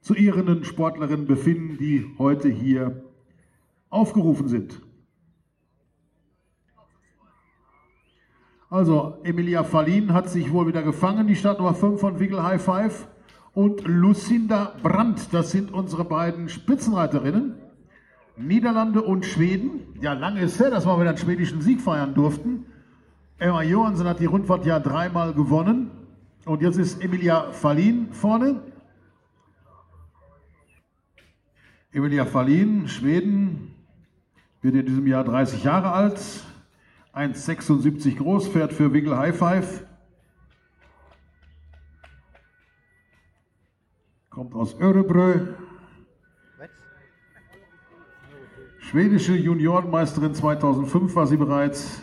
zu 0.00 0.14
ehrenden 0.14 0.64
Sportlerinnen 0.64 1.26
befinden, 1.26 1.76
die 1.78 2.06
heute 2.18 2.48
hier 2.48 3.02
aufgerufen 3.90 4.48
sind. 4.48 4.80
Also, 8.70 9.16
Emilia 9.24 9.64
Fallin 9.64 10.12
hat 10.12 10.28
sich 10.28 10.52
wohl 10.52 10.66
wieder 10.66 10.82
gefangen, 10.82 11.26
die 11.26 11.36
Startnummer 11.36 11.74
5 11.74 11.98
von 12.00 12.20
Wiggle 12.20 12.42
High 12.42 12.62
Five. 12.62 13.08
Und 13.58 13.88
Lucinda 13.88 14.76
Brandt, 14.84 15.34
das 15.34 15.50
sind 15.50 15.72
unsere 15.72 16.04
beiden 16.04 16.48
Spitzenreiterinnen. 16.48 17.56
Niederlande 18.36 19.02
und 19.02 19.26
Schweden. 19.26 19.80
Ja, 20.00 20.12
lange 20.12 20.42
ist 20.42 20.60
her, 20.60 20.70
dass 20.70 20.86
wir 20.86 20.96
wieder 21.00 21.08
einen 21.08 21.18
schwedischen 21.18 21.60
Sieg 21.60 21.80
feiern 21.80 22.14
durften. 22.14 22.66
Emma 23.36 23.62
Johansson 23.62 24.06
hat 24.06 24.20
die 24.20 24.26
Rundfahrt 24.26 24.64
ja 24.64 24.78
dreimal 24.78 25.34
gewonnen. 25.34 25.90
Und 26.44 26.62
jetzt 26.62 26.78
ist 26.78 27.02
Emilia 27.02 27.50
Fallin 27.50 28.12
vorne. 28.12 28.62
Emilia 31.90 32.26
Fallin, 32.26 32.86
Schweden, 32.86 33.74
wird 34.62 34.76
in 34.76 34.86
diesem 34.86 35.08
Jahr 35.08 35.24
30 35.24 35.64
Jahre 35.64 35.90
alt, 35.90 36.20
1,76 37.12 38.18
groß, 38.18 38.46
fährt 38.46 38.72
für 38.72 38.92
Wiggle 38.92 39.18
High 39.18 39.36
Five. 39.36 39.87
Kommt 44.38 44.54
aus 44.54 44.78
Örebrö, 44.78 45.48
Schwedische 48.78 49.34
Juniorenmeisterin 49.34 50.32
2005 50.32 51.16
war 51.16 51.26
sie 51.26 51.36
bereits. 51.36 52.00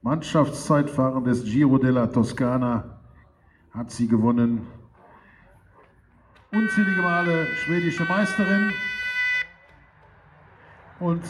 Mannschaftszeitfahren 0.00 1.22
des 1.24 1.44
Giro 1.44 1.76
della 1.76 2.06
Toscana 2.06 2.98
hat 3.72 3.90
sie 3.90 4.08
gewonnen. 4.08 4.66
Unzählige 6.50 7.02
Male 7.02 7.46
schwedische 7.66 8.04
Meisterin 8.04 8.72
und 10.98 11.24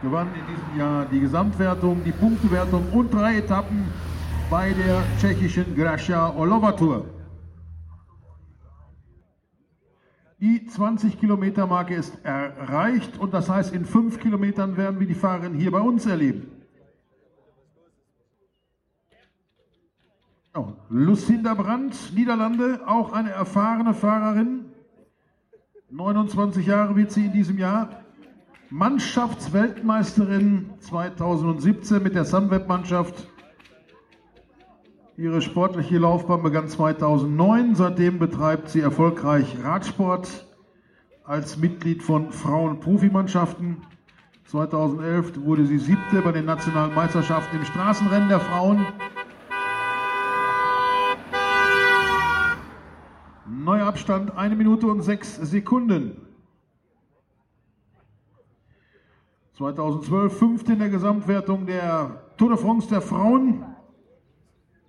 gewann 0.00 0.28
in 0.28 0.46
diesem 0.46 0.78
Jahr 0.78 1.04
die 1.04 1.20
Gesamtwertung, 1.20 2.02
die 2.04 2.12
Punktewertung 2.12 2.90
und 2.90 3.12
drei 3.12 3.36
Etappen 3.36 3.84
bei 4.48 4.72
der 4.72 5.02
tschechischen 5.20 5.76
Gracia 5.76 6.34
Olova 6.34 6.72
Tour. 6.72 7.13
Die 10.40 10.66
20 10.66 11.18
Kilometer 11.18 11.66
Marke 11.66 11.94
ist 11.94 12.18
erreicht 12.24 13.18
und 13.18 13.32
das 13.32 13.48
heißt, 13.48 13.72
in 13.72 13.84
fünf 13.84 14.18
Kilometern 14.18 14.76
werden 14.76 15.00
wir 15.00 15.06
die 15.06 15.14
Fahrerin 15.14 15.54
hier 15.54 15.70
bei 15.70 15.80
uns 15.80 16.06
erleben. 16.06 16.50
Oh, 20.56 20.68
Lucinda 20.88 21.54
Brandt, 21.54 22.12
Niederlande, 22.14 22.80
auch 22.86 23.12
eine 23.12 23.30
erfahrene 23.30 23.94
Fahrerin. 23.94 24.66
29 25.90 26.66
Jahre 26.66 26.94
wird 26.96 27.10
sie 27.10 27.26
in 27.26 27.32
diesem 27.32 27.58
Jahr. 27.58 28.04
Mannschaftsweltmeisterin 28.70 30.70
2017 30.80 32.02
mit 32.02 32.14
der 32.14 32.24
Sunweb-Mannschaft. 32.24 33.28
Ihre 35.16 35.40
sportliche 35.42 35.98
Laufbahn 35.98 36.42
begann 36.42 36.66
2009. 36.66 37.76
Seitdem 37.76 38.18
betreibt 38.18 38.68
sie 38.68 38.80
erfolgreich 38.80 39.56
Radsport 39.62 40.48
als 41.22 41.56
Mitglied 41.56 42.02
von 42.02 42.32
Frauen-Profimannschaften. 42.32 43.76
2011 44.46 45.44
wurde 45.44 45.66
sie 45.66 45.78
siebte 45.78 46.20
bei 46.20 46.32
den 46.32 46.46
nationalen 46.46 46.92
Meisterschaften 46.96 47.56
im 47.56 47.64
Straßenrennen 47.64 48.28
der 48.28 48.40
Frauen. 48.40 48.84
Neuer 53.46 53.86
Abstand, 53.86 54.36
eine 54.36 54.56
Minute 54.56 54.88
und 54.88 55.02
sechs 55.02 55.36
Sekunden. 55.36 56.20
2012 59.52 60.36
fünfte 60.36 60.72
in 60.72 60.80
der 60.80 60.88
Gesamtwertung 60.88 61.66
der 61.66 62.34
Tour 62.36 62.48
de 62.48 62.58
France 62.58 62.88
der 62.88 63.00
Frauen. 63.00 63.64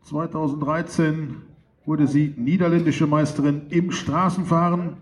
2013 0.06 1.38
wurde 1.86 2.06
sie 2.06 2.36
niederländische 2.38 3.08
Meisterin 3.08 3.64
im 3.70 3.92
Straßenfahren, 3.92 4.98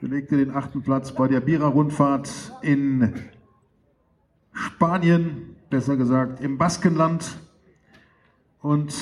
belegte 0.00 0.36
den 0.36 0.54
achten 0.54 0.82
Platz 0.82 1.12
bei 1.12 1.26
der 1.26 1.40
Bira-Rundfahrt 1.40 2.52
in 2.62 3.12
Spanien, 4.52 5.56
besser 5.70 5.96
gesagt 5.96 6.40
im 6.40 6.56
Baskenland 6.56 7.36
und 8.60 8.94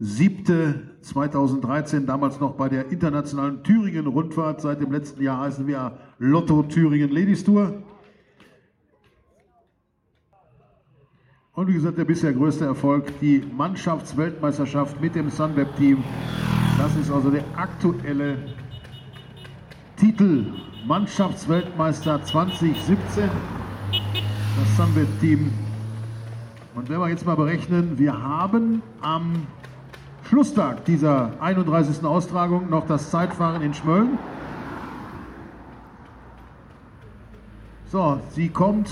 siebte 0.00 0.90
2013 1.02 2.04
damals 2.04 2.40
noch 2.40 2.54
bei 2.56 2.68
der 2.68 2.90
internationalen 2.90 3.62
Thüringen-Rundfahrt. 3.62 4.60
Seit 4.60 4.80
dem 4.80 4.90
letzten 4.90 5.22
Jahr 5.22 5.38
heißen 5.38 5.68
wir 5.68 5.98
Lotto 6.18 6.64
Thüringen 6.64 7.10
Ladies 7.10 7.44
Tour. 7.44 7.80
Und 11.58 11.66
wie 11.66 11.72
gesagt, 11.72 11.98
der 11.98 12.04
bisher 12.04 12.32
größte 12.32 12.66
Erfolg, 12.66 13.18
die 13.18 13.44
Mannschaftsweltmeisterschaft 13.56 15.00
mit 15.00 15.16
dem 15.16 15.28
Sunweb-Team. 15.28 16.04
Das 16.78 16.94
ist 16.94 17.10
also 17.10 17.32
der 17.32 17.42
aktuelle 17.56 18.38
Titel 19.96 20.52
Mannschaftsweltmeister 20.86 22.22
2017. 22.22 23.28
Das 23.90 24.76
Sunweb-Team. 24.76 25.50
Und 26.76 26.88
wenn 26.88 27.00
wir 27.00 27.08
jetzt 27.08 27.26
mal 27.26 27.34
berechnen, 27.34 27.98
wir 27.98 28.16
haben 28.16 28.80
am 29.00 29.48
Schlusstag 30.28 30.84
dieser 30.84 31.32
31. 31.40 32.04
Austragung 32.04 32.70
noch 32.70 32.86
das 32.86 33.10
Zeitfahren 33.10 33.62
in 33.62 33.74
Schmölln. 33.74 34.16
So, 37.90 38.20
sie 38.30 38.48
kommt 38.48 38.88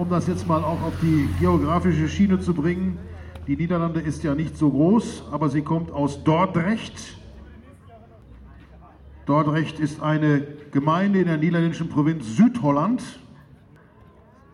um 0.00 0.08
das 0.08 0.26
jetzt 0.26 0.48
mal 0.48 0.64
auch 0.64 0.80
auf 0.80 0.94
die 1.02 1.28
geografische 1.40 2.08
Schiene 2.08 2.40
zu 2.40 2.54
bringen. 2.54 2.96
Die 3.46 3.54
Niederlande 3.54 4.00
ist 4.00 4.22
ja 4.22 4.34
nicht 4.34 4.56
so 4.56 4.70
groß, 4.70 5.24
aber 5.30 5.50
sie 5.50 5.60
kommt 5.60 5.92
aus 5.92 6.24
Dordrecht. 6.24 7.18
Dordrecht 9.26 9.78
ist 9.78 10.00
eine 10.00 10.46
Gemeinde 10.70 11.20
in 11.20 11.26
der 11.26 11.36
niederländischen 11.36 11.90
Provinz 11.90 12.34
Südholland. 12.34 13.02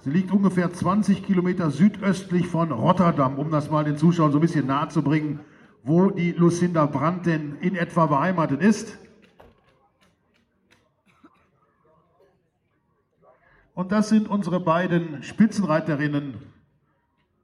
Sie 0.00 0.10
liegt 0.10 0.32
ungefähr 0.32 0.72
20 0.72 1.24
Kilometer 1.24 1.70
südöstlich 1.70 2.48
von 2.48 2.72
Rotterdam, 2.72 3.38
um 3.38 3.52
das 3.52 3.70
mal 3.70 3.84
den 3.84 3.96
Zuschauern 3.96 4.32
so 4.32 4.38
ein 4.38 4.40
bisschen 4.42 4.66
nahe 4.66 4.88
zu 4.88 5.02
bringen, 5.02 5.38
wo 5.84 6.10
die 6.10 6.32
Lucinda 6.32 6.86
Brandt 6.86 7.26
denn 7.26 7.54
in 7.60 7.76
etwa 7.76 8.06
beheimatet 8.06 8.62
ist. 8.62 8.98
Und 13.76 13.92
das 13.92 14.08
sind 14.08 14.26
unsere 14.26 14.58
beiden 14.58 15.22
Spitzenreiterinnen 15.22 16.36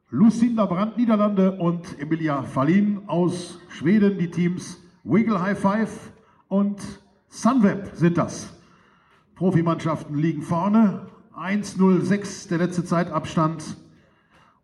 Lucinda 0.08 0.64
Brandt, 0.64 0.96
Niederlande 0.96 1.58
und 1.58 2.00
Emilia 2.00 2.42
Fallin 2.42 3.02
aus 3.06 3.60
Schweden. 3.68 4.16
Die 4.16 4.30
Teams 4.30 4.80
Wiggle 5.04 5.42
High 5.42 5.60
Five 5.60 6.10
und 6.48 6.80
Sunweb 7.28 7.90
sind 7.92 8.16
das. 8.16 8.56
Profimannschaften 9.34 10.16
liegen 10.16 10.40
vorne. 10.40 11.02
1,06 11.36 12.48
der 12.48 12.56
letzte 12.56 12.86
Zeitabstand. 12.86 13.76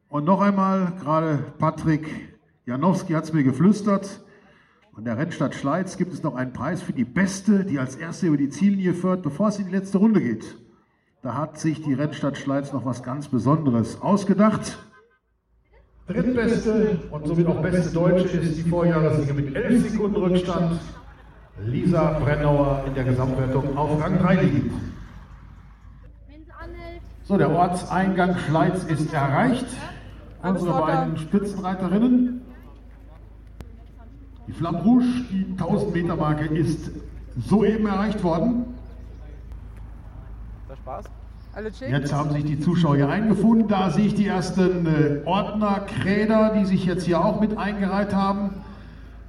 Und 0.09 0.25
noch 0.25 0.41
einmal, 0.41 0.95
gerade 0.99 1.53
Patrick 1.59 2.39
Janowski 2.65 3.13
hat 3.13 3.25
es 3.25 3.35
mir 3.35 3.45
geflüstert. 3.45 4.25
Von 4.95 5.05
der 5.05 5.19
Rennstadt 5.19 5.55
Schleiz 5.55 5.99
gibt 5.99 6.15
es 6.15 6.23
noch 6.23 6.35
einen 6.35 6.55
Preis 6.55 6.81
für 6.81 6.95
die 6.95 7.05
Beste, 7.05 7.67
die 7.67 7.79
als 7.79 7.95
Erste 7.95 8.29
über 8.29 8.39
die 8.39 8.49
Ziellinie 8.49 8.95
führt, 8.95 9.23
bevor 9.23 9.49
es 9.49 9.59
in 9.59 9.67
die 9.67 9.73
letzte 9.73 9.99
Runde 9.99 10.23
geht. 10.23 10.57
Da 11.21 11.35
hat 11.35 11.59
sich 11.59 11.83
die 11.83 11.95
Rennstadt 11.95 12.39
Schleiz 12.39 12.73
noch 12.73 12.85
was 12.85 13.03
ganz 13.03 13.27
Besonderes 13.27 14.01
ausgedacht. 14.01 14.79
Drittbeste 16.07 17.01
und 17.11 17.27
somit 17.27 17.47
auch 17.49 17.61
beste 17.61 17.93
Deutsche 17.93 18.39
ist 18.39 18.57
die 18.57 18.63
Vorjahressieger 18.63 19.35
mit 19.35 19.55
11 19.55 19.91
Sekunden 19.91 20.17
Rückstand. 20.17 20.79
Lisa 21.67 22.21
Brennauer 22.21 22.85
in 22.87 22.95
der 22.95 23.03
Gesamtwertung 23.03 23.77
auf 23.77 24.01
Rang 24.01 24.19
3 24.19 24.43
liegt. 24.43 24.73
So, 27.25 27.37
der 27.37 27.51
Ortseingang 27.51 28.37
Schleiz 28.39 28.85
ist 28.85 29.13
erreicht. 29.13 29.67
Unsere 30.43 30.81
beiden 30.81 31.17
Spitzenreiterinnen. 31.17 32.43
Die 34.47 34.53
Flamme 34.53 34.83
Rouge, 34.83 35.05
die 35.31 35.47
1000 35.51 35.95
Meter 35.95 36.17
Marke, 36.17 36.47
ist 36.47 36.93
soeben 37.37 37.87
erreicht 37.87 38.23
worden. 38.23 38.78
Spaß? 40.77 41.05
Alle 41.55 41.73
chill? 41.73 41.89
Jetzt 41.89 42.13
haben 42.13 42.31
sich 42.31 42.45
die 42.45 42.61
Zuschauer 42.61 42.97
hier 42.97 43.09
eingefunden. 43.09 43.69
Da 43.69 43.91
sehe 43.91 44.07
ich 44.07 44.15
die 44.15 44.27
ersten 44.27 44.87
äh, 44.87 45.27
Ordnerkräder, 45.27 46.53
die 46.57 46.67
sich 46.67 46.85
jetzt 46.85 47.05
hier 47.05 47.25
auch 47.25 47.41
mit 47.41 47.57
eingereiht 47.57 48.15
haben. 48.15 48.51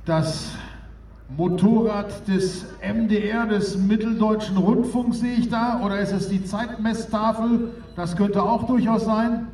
Das 0.06 0.52
Motorrad 1.36 2.28
des 2.28 2.66
MDR, 2.82 3.46
des 3.46 3.78
Mitteldeutschen 3.78 4.58
Rundfunks, 4.58 5.20
sehe 5.20 5.36
ich 5.36 5.50
da. 5.50 5.82
Oder 5.84 6.00
ist 6.00 6.12
es 6.12 6.30
die 6.30 6.44
Zeitmesstafel? 6.44 7.72
Das 7.96 8.16
könnte 8.16 8.44
auch 8.44 8.66
durchaus 8.66 9.06
sein. 9.06 9.48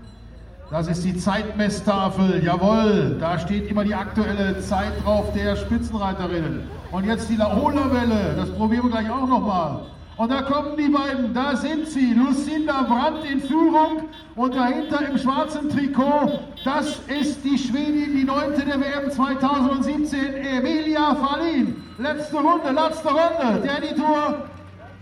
Das 0.71 0.87
ist 0.87 1.05
die 1.05 1.15
Zeitmesstafel, 1.15 2.43
jawohl. 2.43 3.17
Da 3.19 3.37
steht 3.37 3.69
immer 3.69 3.83
die 3.83 3.93
aktuelle 3.93 4.59
Zeit 4.61 4.93
drauf 5.03 5.31
der 5.33 5.55
Spitzenreiterinnen. 5.55 6.61
Und 6.91 7.05
jetzt 7.05 7.29
die 7.29 7.35
Laola-Welle, 7.35 8.35
das 8.35 8.49
probieren 8.51 8.83
wir 8.85 8.91
gleich 8.91 9.09
auch 9.09 9.27
nochmal. 9.27 9.81
Und 10.17 10.31
da 10.31 10.43
kommen 10.43 10.77
die 10.77 10.87
beiden, 10.87 11.33
da 11.33 11.55
sind 11.57 11.87
sie. 11.87 12.13
Lucinda 12.13 12.83
Brandt 12.83 13.25
in 13.29 13.41
Führung 13.41 14.03
und 14.35 14.55
dahinter 14.55 15.09
im 15.09 15.17
schwarzen 15.17 15.69
Trikot, 15.69 16.39
das 16.63 16.99
ist 17.07 17.43
die 17.43 17.57
Schwedin, 17.57 18.15
die 18.15 18.23
neunte 18.23 18.63
der 18.65 18.79
WM 18.79 19.11
2017, 19.11 20.35
Emilia 20.35 21.15
Fallin. 21.15 21.83
Letzte 21.97 22.37
Runde, 22.37 22.71
letzte 22.71 23.09
Runde, 23.09 23.61
der 23.61 23.81
die 23.81 23.95
Tour, 23.95 24.45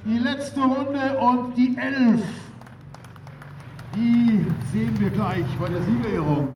die 0.04 0.18
letzte 0.18 0.62
Runde 0.62 1.18
und 1.20 1.56
die 1.58 1.78
Elf. 1.78 2.24
Die 3.96 4.46
sehen 4.72 5.00
wir 5.00 5.12
gleich 5.12 5.46
bei 5.60 5.70
der 5.70 5.82
Siegerehrung. 5.84 6.54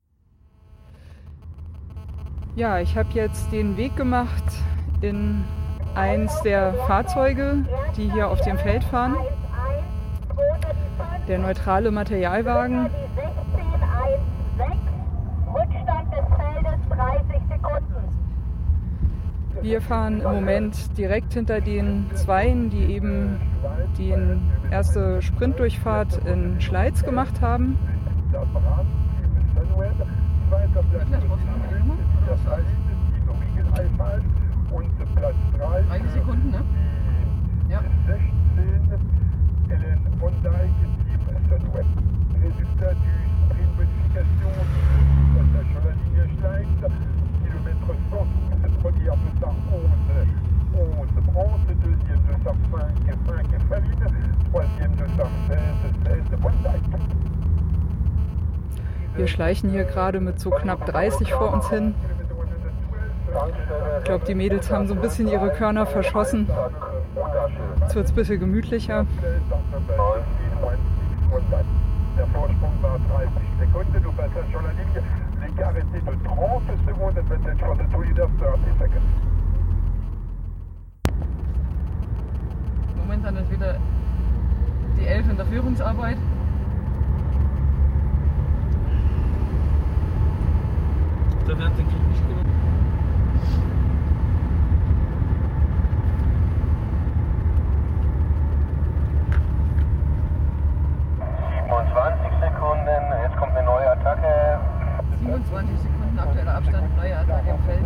Ja, 2.55 2.79
ich 2.79 2.97
habe 2.97 3.09
jetzt 3.13 3.51
den 3.51 3.77
Weg 3.77 3.95
gemacht 3.95 4.43
in 5.01 5.43
eins 5.97 6.41
der 6.43 6.73
Fahrzeuge, 6.85 7.65
die 7.97 8.11
hier 8.11 8.29
auf 8.29 8.39
dem 8.41 8.57
Feld 8.57 8.83
fahren. 8.83 9.15
Der 11.27 11.39
neutrale 11.39 11.91
Materialwagen. 11.91 12.89
Wir 19.61 19.81
fahren 19.81 20.21
im 20.21 20.31
Moment 20.31 20.97
direkt 20.97 21.33
hinter 21.33 21.59
den 21.61 22.09
Zweien, 22.13 22.69
die 22.69 22.85
eben 22.93 23.41
die 23.97 24.13
erste 24.69 25.21
Sprintdurchfahrt 25.21 26.21
in 26.25 26.61
Schleiz 26.61 27.03
gemacht 27.03 27.41
haben. 27.41 27.77
und 31.89 32.05
Platz 32.25 32.39
3. 33.97 34.46
30 35.19 36.11
Sekunden, 36.13 36.51
ne? 36.51 36.63
Ja. 37.69 37.81
16, 38.05 38.27
Hélène 39.69 39.99
von 40.19 40.31
Dijk, 40.43 40.77
Team 41.05 41.21
Sunweb. 41.49 41.85
Résultat 42.41 42.93
du 42.93 43.13
sprint 43.49 43.71
modification 43.77 44.51
du 44.53 44.81
passage 45.33 45.69
sur 45.73 45.81
la 45.83 45.93
ligne 45.97 46.25
Schleiz, 46.37 46.67
kilomètre 47.43 47.91
112, 48.11 48.27
première 48.81 49.17
211, 49.41 49.89
11 50.75 51.07
Brandt, 51.33 51.65
deuxième 51.83 52.21
205, 52.43 52.81
5 53.25 53.61
Faline, 53.69 54.07
troisième 54.51 54.93
216, 54.95 55.57
16 56.05 56.39
Von 56.39 56.51
Dijk. 56.63 56.83
Wir 59.15 59.27
schleichen 59.27 59.71
hier 59.71 59.85
gerade 59.85 60.19
mit 60.19 60.39
so 60.39 60.51
knapp 60.51 60.85
30 60.85 61.33
vor 61.33 61.51
uns 61.55 61.67
hin. 61.69 61.95
Ich 63.99 64.03
glaube, 64.05 64.25
die 64.25 64.35
Mädels 64.35 64.71
haben 64.71 64.87
so 64.87 64.93
ein 64.93 65.01
bisschen 65.01 65.27
ihre 65.27 65.49
Körner 65.49 65.85
verschossen. 65.85 66.47
Jetzt 67.81 67.95
wird 67.95 68.05
es 68.05 68.11
ein 68.11 68.15
bisschen 68.15 68.39
gemütlicher. 68.39 69.05
Der 72.17 72.27
Vorsprung 72.27 72.73
war 72.81 72.97
30 72.97 73.31
Sekunden. 73.59 74.03
Du 74.03 74.11
passage 74.13 74.51
sur 74.51 74.61
la 74.61 74.71
ligne. 74.71 75.03
L'écart 75.41 75.75
était 75.77 76.01
de 76.01 76.15
30 76.23 76.85
secondes. 76.85 77.17
Advantage 77.17 77.59
for 77.59 77.75
the 77.75 77.83
two 77.91 78.01
leaders, 78.01 78.29
30 78.39 78.73
seconds. 78.79 79.05
Momentan 82.97 83.37
ist 83.37 83.51
wieder 83.51 83.77
die 84.99 85.05
Elf 85.05 85.29
in 85.29 85.37
der 85.37 85.45
Führungsarbeit. 85.45 86.17
Da 91.45 91.57
werden 91.59 91.77
den 91.77 91.87
Krieg 91.87 92.07
nicht 92.09 92.27
gewonnen. 92.27 92.47
27 101.67 102.31
Sekunden, 102.39 102.87
jetzt 103.23 103.37
kommt 103.37 103.55
eine 103.55 103.65
neue 103.65 103.91
Attacke. 103.91 104.59
27 105.21 105.79
Sekunden 105.79 106.19
aktueller 106.19 106.55
Abstand, 106.55 106.97
neue 106.97 107.17
Attacke 107.17 107.49
im 107.49 107.59
Feld. 107.63 107.85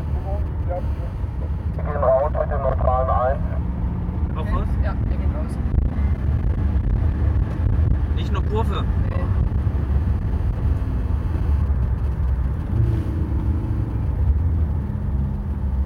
Wir 1.75 1.83
gehen 1.83 2.03
raus 2.03 2.31
mit 2.31 2.51
dem 2.51 2.61
neutralen 2.61 3.09
1. 3.09 3.39
Auf 4.37 4.47
was? 4.53 4.67
Ja, 4.83 4.93
wir 5.07 5.17
gehen 5.17 5.35
raus. 5.35 5.57
Nicht 8.15 8.31
nur 8.31 8.43
Kurve. 8.45 8.83
Nee. 9.09 9.25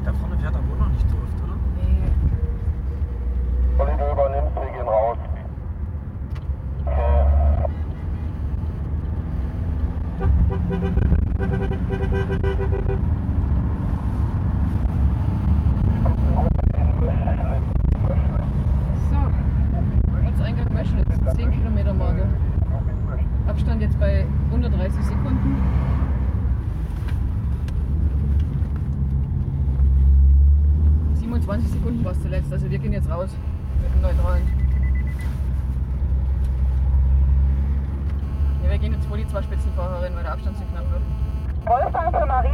Da 0.03 0.13
vorne 0.13 0.37
fährt 0.37 0.53
er 0.53 0.69
wohl 0.69 0.77
noch 0.77 0.89
nicht 0.89 1.09
so 1.09 1.15
oft, 1.15 1.43
oder? 1.43 1.57
Nee. 1.77 2.11
Olli, 3.79 3.97
du 3.97 4.11
übernimmst, 4.11 4.55
wir 4.55 4.71
gehen 4.77 4.87
raus. 4.87 5.17
Okay. 6.85 7.35
So, 19.09 19.17
Ortseingang 20.25 20.73
Meschlitz, 20.73 21.35
10 21.35 21.51
Kilometer 21.51 21.93
Marke. 21.93 22.23
Abstand 23.47 23.81
jetzt 23.81 23.99
bei 23.99 24.25
unter 24.51 24.69
30 24.69 25.03
Sekunden. 25.03 25.61
...27 31.21 31.67
Sekunden 31.67 32.03
war 32.05 32.11
es 32.13 32.21
zuletzt, 32.21 32.51
also 32.51 32.69
wir 32.71 32.79
gehen 32.79 32.93
jetzt 32.93 33.09
raus 33.09 33.29
mit 33.81 33.93
dem 33.93 34.01
Neutralen. 34.01 34.43
Ja, 38.63 38.64
wir 38.75 38.79
gehen 38.81 38.91
jetzt 38.91 39.05
vor 39.07 39.15
die 39.15 39.25
zwei 39.25 39.41
Spitzenfahrerinnen, 39.41 40.17
weil 40.17 40.23
der 40.23 40.33
Abstand 40.33 40.57
zu 40.57 40.65
knapp 40.65 40.83
wird. 40.91 41.01
Wolfgang 41.65 42.13
für 42.13 42.25
Marie. 42.25 42.49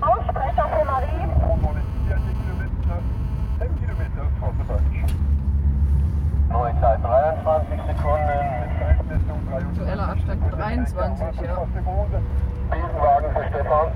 Aussprecher 0.00 0.68
für 0.68 0.84
Marie. 0.84 1.26
Neuzeit 6.50 7.02
23 7.02 7.80
Sekunden 7.82 8.38
mit 8.60 8.78
Zeitmessung 8.78 9.40
23. 9.50 9.80
Aktueller 9.80 10.08
Abstand 10.08 10.52
23, 10.52 11.40
ja. 11.40 11.66
Besenwagen 12.70 13.32
für 13.34 13.48
Stefan. 13.48 13.88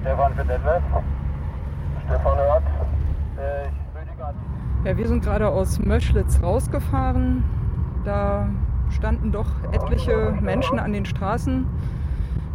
Stefan 0.00 0.34
für 0.34 0.44
Detlef. 0.46 0.82
Stefan 2.06 2.38
hört. 2.38 2.62
Äh, 3.38 3.68
ich 3.68 3.94
würde 3.94 4.10
gerade. 4.16 4.36
Ja, 4.88 4.96
wir 4.96 5.06
sind 5.06 5.22
gerade 5.22 5.50
aus 5.50 5.78
Möschlitz 5.80 6.42
rausgefahren. 6.42 7.44
Da 8.06 8.48
standen 8.88 9.32
doch 9.32 9.44
etliche 9.70 10.34
Menschen 10.40 10.78
an 10.78 10.94
den 10.94 11.04
Straßen, 11.04 11.66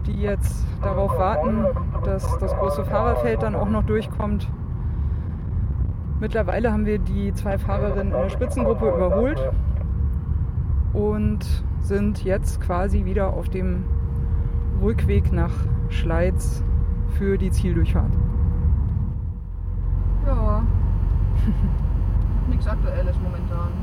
die 0.08 0.14
jetzt 0.14 0.66
darauf 0.82 1.16
warten, 1.16 1.64
dass 2.04 2.40
das 2.40 2.56
große 2.56 2.86
Fahrerfeld 2.86 3.44
dann 3.44 3.54
auch 3.54 3.70
noch 3.70 3.84
durchkommt. 3.84 4.50
Mittlerweile 6.20 6.74
haben 6.74 6.88
wir 6.88 6.98
die 6.98 7.36
zwei 7.36 7.60
Fahrerinnen 7.60 8.12
in 8.12 8.22
der 8.24 8.30
Spitzengruppe 8.30 8.88
überholt. 8.90 9.52
und 10.94 11.46
sind 11.82 12.24
jetzt 12.24 12.62
quasi 12.62 13.06
wieder 13.06 13.34
auf 13.34 13.50
dem 13.50 13.84
Rückweg 14.82 15.32
nach 15.32 15.54
Schleiz 15.90 16.64
für 17.10 17.38
die 17.38 17.52
Zieldurchfahrt. 17.52 18.14
Ja. 20.26 20.64
Nichts 22.64 22.78
Aktuelles 22.78 23.18
momentan. 23.20 23.74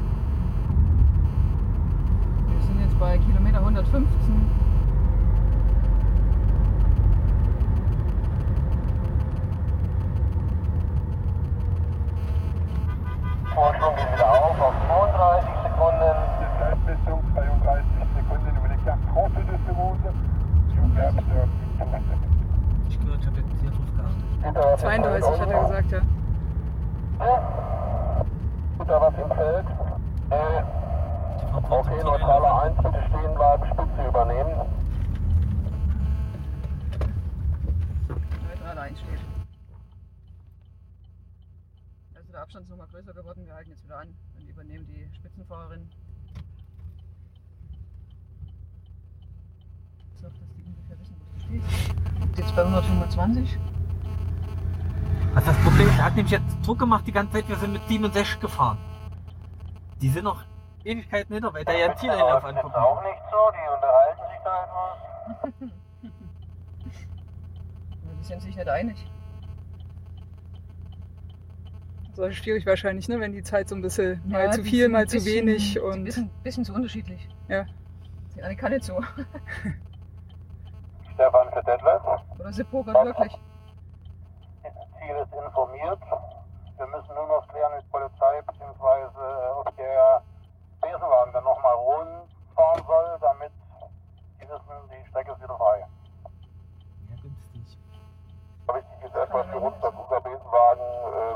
Wir 2.49 2.61
sind 2.63 2.81
jetzt 2.81 2.99
bei 2.99 3.19
Kilometer 3.19 3.59
115. 3.59 4.51
Vorsprung 13.55 13.97
geht 13.97 14.13
wieder 14.15 14.31
auf 14.31 14.61
auf 14.61 14.75
32 14.87 15.51
Sekunden. 15.63 16.17
Zeitmessung 16.59 17.21
32 17.35 17.85
Sekunden 18.17 18.57
über 18.57 18.69
die 18.69 18.81
Carte 18.83 19.05
30 19.13 19.45
de 19.45 19.59
seconde. 19.67 20.15
Zugabstör. 20.73 21.49
Ich 22.89 22.99
gehört, 22.99 23.21
ich 23.21 23.27
habe 23.27 23.37
jetzt 23.37 23.61
hier 23.61 23.71
drauf 23.71 23.93
geachtet. 23.95 24.81
32 24.81 25.41
hat 25.41 25.51
er 25.51 25.61
gesagt, 25.61 25.93
ja. 25.93 26.01
Guter 28.91 29.01
was 29.03 29.15
im 29.23 29.31
Feld. 29.37 29.67
Äh, 30.31 30.63
Okay, 31.71 32.03
neutraler 32.03 32.63
1, 32.63 32.77
bitte 32.77 33.03
stehen 33.09 33.35
bleiben, 33.35 33.67
Spitze 33.67 34.09
übernehmen. 34.09 34.53
Neutrale 38.49 38.81
1 38.81 38.99
steht. 39.01 39.21
Also 42.17 42.33
der 42.33 42.41
Abstand 42.43 42.65
ist 42.65 42.71
nochmal 42.71 42.87
größer 42.89 43.13
geworden. 43.13 43.43
Wir 43.45 43.55
halten 43.55 43.71
jetzt 43.71 43.85
wieder 43.85 43.99
an 43.99 44.09
und 44.39 44.49
übernehmen 44.49 44.87
die 44.87 45.15
Spitzenfahrerin. 45.15 45.89
Ich 50.15 50.21
sag, 50.23 50.31
dass 50.31 50.49
die 50.57 50.65
ungefähr 50.65 50.99
wissen, 50.99 51.17
wo 51.21 51.59
sie 51.59 51.61
steht. 51.61 52.39
Jetzt 52.39 52.57
bei 52.57 52.63
125. 52.63 53.59
Also 55.35 55.47
das 55.47 55.65
Ist, 56.33 56.41
nämlich 56.41 56.55
jetzt 56.57 56.67
Druck 56.67 56.79
gemacht 56.79 57.07
die 57.07 57.13
ganze 57.13 57.33
Zeit, 57.35 57.49
wir 57.49 57.57
sind 57.57 57.73
mit 57.73 57.83
67 57.89 58.41
gefahren. 58.41 58.79
Die 60.01 60.09
sind 60.09 60.25
noch 60.25 60.43
Ewigkeiten 60.85 61.35
hinter, 61.35 61.53
weil 61.53 61.65
da 61.65 61.73
ja 61.73 61.91
ein 61.91 61.97
Zieleinlauf 61.97 62.45
angucken. 62.45 62.75
Auch 62.75 63.03
nicht 63.03 63.19
so, 63.31 63.37
die 63.53 63.69
unterhalten 63.75 64.23
sich 64.31 64.41
da 64.45 64.65
etwas. 64.65 65.71
Ja, 66.03 66.11
Die 68.21 68.25
sind 68.25 68.43
sich 68.43 68.57
nicht 68.57 68.69
einig. 68.69 68.97
Das 72.17 72.29
ist 72.31 72.37
schwierig 72.37 72.67
wahrscheinlich, 72.67 73.09
ne? 73.09 73.19
wenn 73.21 73.33
die 73.33 73.43
Zeit 73.43 73.69
so 73.69 73.75
ein 73.75 73.83
bisschen 73.83 74.21
Ja, 74.29 74.39
mal 74.47 74.53
zu 74.53 74.63
viel, 74.63 74.89
mal 74.89 75.03
ein 75.03 75.09
zu 75.09 75.17
bisschen- 75.17 75.47
wenig 75.47 75.73
sind 75.75 75.83
Ein 75.85 75.93
und 75.93 76.05
bisschen, 76.05 76.31
bisschen 76.43 76.65
zu 76.65 76.75
unterschiedlich. 76.75 77.29
ja. 77.49 77.65
Die 78.37 78.43
eine 78.43 78.55
kann 78.57 78.73
nicht 78.73 78.85
so. 78.85 78.95
Stefan 81.15 81.49
für 81.53 81.63
Detlef. 81.65 82.03
Oder 82.39 82.53
sie 82.53 82.65
pokert 82.65 82.95
wirklich. 83.05 83.33
Ist 85.11 85.35
informiert. 85.35 85.99
Wir 86.79 86.87
müssen 86.87 87.15
nur 87.15 87.27
noch 87.27 87.47
klären 87.49 87.75
mit 87.75 87.91
Polizei, 87.91 88.41
beziehungsweise 88.47 89.57
ob 89.57 89.77
der 89.77 90.23
Besenwagen 90.81 91.33
dann 91.33 91.45
nochmal 91.45 91.75
rumfahren 91.75 92.87
soll, 92.87 93.19
damit 93.21 93.53
die 94.41 94.49
wissen, 94.49 94.89
die 94.89 95.09
Strecke 95.09 95.33
ist 95.33 95.43
wieder 95.43 95.59
frei. 95.59 95.85
Ja, 97.11 97.17
günstig. 97.21 97.77
Wichtig 98.73 99.03
ist 99.05 99.15
erstmal 99.15 99.45
für 99.45 99.59
uns, 99.59 99.81
dass 99.81 99.95
unser 99.95 100.21
Besenwagen 100.21 100.81
äh, 100.81 101.30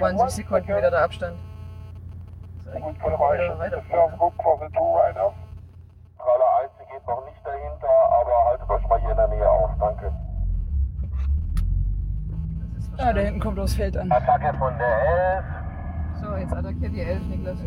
20 0.00 0.30
Sekunden 0.30 0.68
wieder 0.68 0.90
der 0.90 1.02
Abstand. 1.04 1.36
So, 2.64 2.70
ich 2.72 2.82
wieder 3.04 3.18
weiterfahren. 3.18 4.14
Strahler 6.14 6.50
1, 6.62 6.70
sie 6.78 6.84
geht 6.92 7.06
noch 7.06 7.24
nicht 7.26 7.44
dahinter, 7.44 7.88
aber 8.20 8.44
haltet 8.48 8.70
euch 8.70 8.88
mal 8.88 9.00
hier 9.00 9.10
in 9.10 9.16
der 9.16 9.28
Nähe 9.28 9.50
auf. 9.50 9.70
Danke. 9.78 10.12
Ah, 12.96 13.12
da 13.12 13.20
hinten 13.20 13.40
kommt 13.40 13.58
das 13.58 13.74
Feld 13.74 13.96
an. 13.96 14.10
Attacke 14.10 14.56
von 14.58 14.76
der 14.78 15.36
11. 15.36 15.44
So, 16.22 16.36
jetzt 16.36 16.52
attackiert 16.52 16.92
die 16.92 17.00
11, 17.00 17.22
Niklas. 17.28 17.58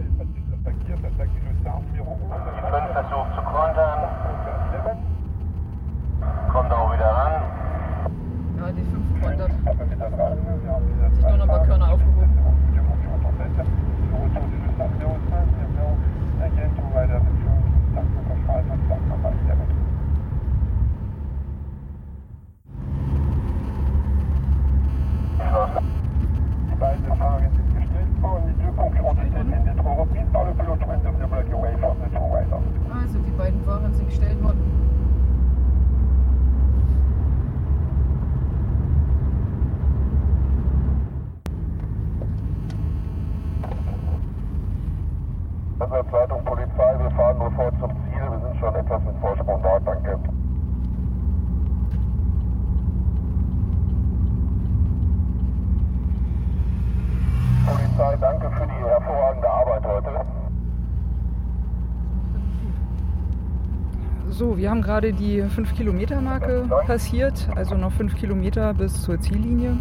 Haben 64.73 64.81
gerade 64.81 65.13
die 65.13 65.43
5-Kilometer-Marke 65.43 66.67
passiert, 66.87 67.47
also 67.53 67.75
noch 67.75 67.91
5 67.91 68.15
Kilometer 68.15 68.73
bis 68.73 69.03
zur 69.03 69.19
Ziellinie. 69.19 69.77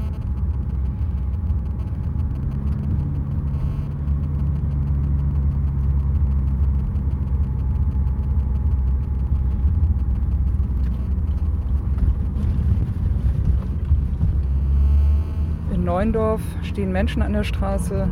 In 15.73 15.85
Neuendorf 15.85 16.43
stehen 16.61 16.93
Menschen 16.93 17.23
an 17.23 17.33
der 17.33 17.45
Straße 17.45 18.09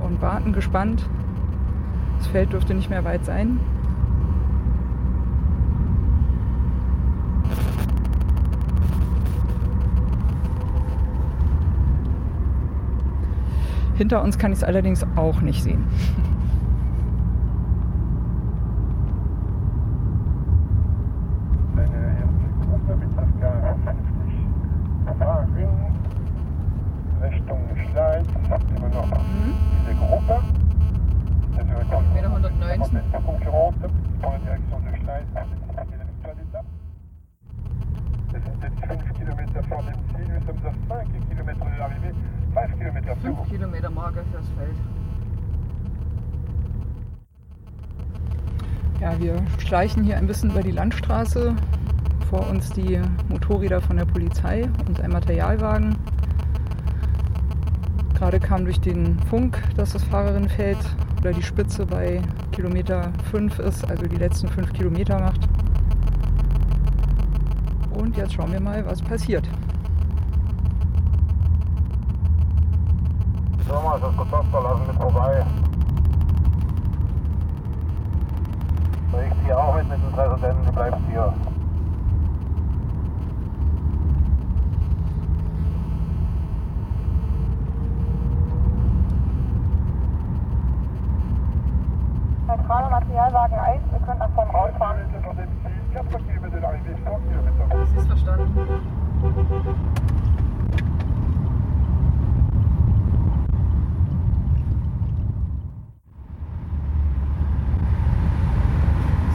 und 0.00 0.22
warten 0.22 0.52
gespannt. 0.52 1.10
Das 2.18 2.28
Feld 2.28 2.52
dürfte 2.52 2.72
nicht 2.72 2.88
mehr 2.88 3.02
weit 3.02 3.24
sein. 3.24 3.58
Hinter 13.96 14.22
uns 14.22 14.38
kann 14.38 14.50
ich 14.52 14.58
es 14.58 14.64
allerdings 14.64 15.06
auch 15.16 15.40
nicht 15.40 15.62
sehen. 15.62 15.84
Eine 21.76 21.84
erste 21.84 22.48
Gruppe 22.68 22.96
mit 22.96 23.10
ca. 23.16 23.76
50 23.84 25.20
Wagen 25.20 25.68
Richtung 27.22 27.60
Schleiz. 27.90 28.26
Immer 28.76 28.88
noch 28.88 29.08
diese 29.86 29.94
Gruppe. 29.96 30.42
Meter 32.12 32.28
119. 32.28 33.00
La 33.12 33.20
concurrente 33.20 33.88
dans 34.20 34.32
la 34.32 34.38
direction 34.38 34.80
de 34.80 34.90
Schleiz. 34.98 35.26
C'est 35.32 35.98
la 35.98 36.04
victoire 36.04 36.34
d'étape. 36.34 36.66
Es 38.34 38.42
sind 38.42 38.62
jetzt 38.62 38.80
5 38.86 39.12
Kilometer 39.14 39.62
vor 39.68 39.82
dem 39.82 39.94
Ziel. 40.08 40.28
Wir 40.28 40.40
sind 40.40 40.66
à 40.66 40.72
5 40.88 41.28
Kilometer 41.28 41.64
de 41.64 41.78
l'arrivée. 41.78 42.14
5 42.54 42.78
Kilometer 42.78 43.16
5 43.16 43.48
Kilometer 43.48 43.90
Marke 43.90 44.24
fürs 44.30 44.48
Feld. 44.56 44.76
Ja, 49.00 49.18
wir 49.18 49.34
schleichen 49.74 50.04
hier 50.04 50.16
ein 50.16 50.28
bisschen 50.28 50.50
über 50.50 50.62
die 50.62 50.70
Landstraße. 50.70 51.52
Vor 52.30 52.48
uns 52.48 52.70
die 52.70 53.02
Motorräder 53.28 53.80
von 53.80 53.96
der 53.96 54.04
Polizei 54.04 54.68
und 54.86 55.00
ein 55.00 55.10
Materialwagen. 55.10 55.96
Gerade 58.14 58.38
kam 58.38 58.66
durch 58.66 58.78
den 58.78 59.18
Funk, 59.28 59.60
dass 59.76 59.94
das 59.94 60.04
Fahrerinnenfeld 60.04 60.78
oder 61.18 61.32
die 61.32 61.42
Spitze 61.42 61.84
bei 61.86 62.22
Kilometer 62.52 63.12
5 63.32 63.58
ist, 63.58 63.90
also 63.90 64.06
die 64.06 64.14
letzten 64.14 64.46
5 64.46 64.72
Kilometer 64.74 65.18
macht. 65.18 65.40
Und 67.98 68.16
jetzt 68.16 68.34
schauen 68.34 68.52
wir 68.52 68.60
mal, 68.60 68.86
was 68.86 69.02
passiert. 69.02 69.48
Thomas, 73.68 74.00
das 74.00 74.16
Kontaktball 74.16 74.62
lassen 74.62 74.86
mit 74.86 74.96
vorbei. 74.98 75.44
Ziehe 79.44 79.58
auch 79.58 79.74
mit 79.74 79.86
mit 79.90 80.02
dem 80.02 80.10
Präsidenten, 80.12 80.64
du 80.64 80.72
bleibst 80.72 81.00
hier. 81.10 81.34
Zentrale 92.46 92.90
Materialwagen 92.90 93.58
1, 93.58 93.82
wir 93.90 94.00
können 94.00 94.18
nach 94.18 94.30
vorne 94.30 94.50
rausfahren. 94.50 94.96
Das 97.68 97.90
ist 97.96 98.06
verstanden. 98.06 98.94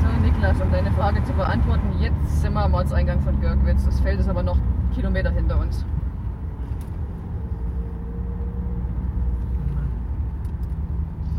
So, 0.01 0.07
Niklas, 0.21 0.61
um 0.61 0.71
deine 0.71 0.91
Frage 0.91 1.23
zu 1.23 1.33
beantworten, 1.33 1.93
jetzt 1.99 2.41
sind 2.41 2.53
wir 2.53 2.58
am 2.69 2.75
Ortseingang 2.75 3.19
von 3.21 3.41
Görgwitz. 3.41 3.83
Das 3.85 3.99
Feld 3.99 4.19
ist 4.19 4.29
aber 4.29 4.43
noch 4.43 4.57
Kilometer 4.93 5.31
hinter 5.31 5.59
uns. 5.59 5.83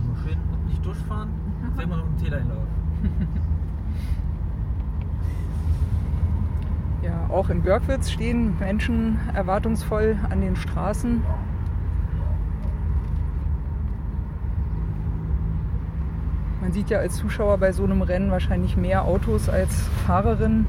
Wir 0.02 0.22
schön 0.22 0.38
nicht 0.66 0.84
durchfahren, 0.84 1.30
sehen 1.76 1.88
wir 1.88 1.96
noch 1.96 2.06
einen 2.06 2.18
Täleinlauf. 2.18 2.64
Ja, 7.02 7.30
auch 7.30 7.48
in 7.48 7.62
Görgwitz 7.62 8.10
stehen 8.10 8.58
Menschen 8.58 9.18
erwartungsvoll 9.34 10.18
an 10.28 10.42
den 10.42 10.54
Straßen. 10.54 11.22
Man 16.60 16.72
sieht 16.72 16.90
ja 16.90 16.98
als 16.98 17.16
Zuschauer 17.16 17.56
bei 17.56 17.72
so 17.72 17.84
einem 17.84 18.02
Rennen 18.02 18.30
wahrscheinlich 18.30 18.76
mehr 18.76 19.06
Autos 19.06 19.48
als 19.48 19.88
Fahrerinnen. 20.06 20.66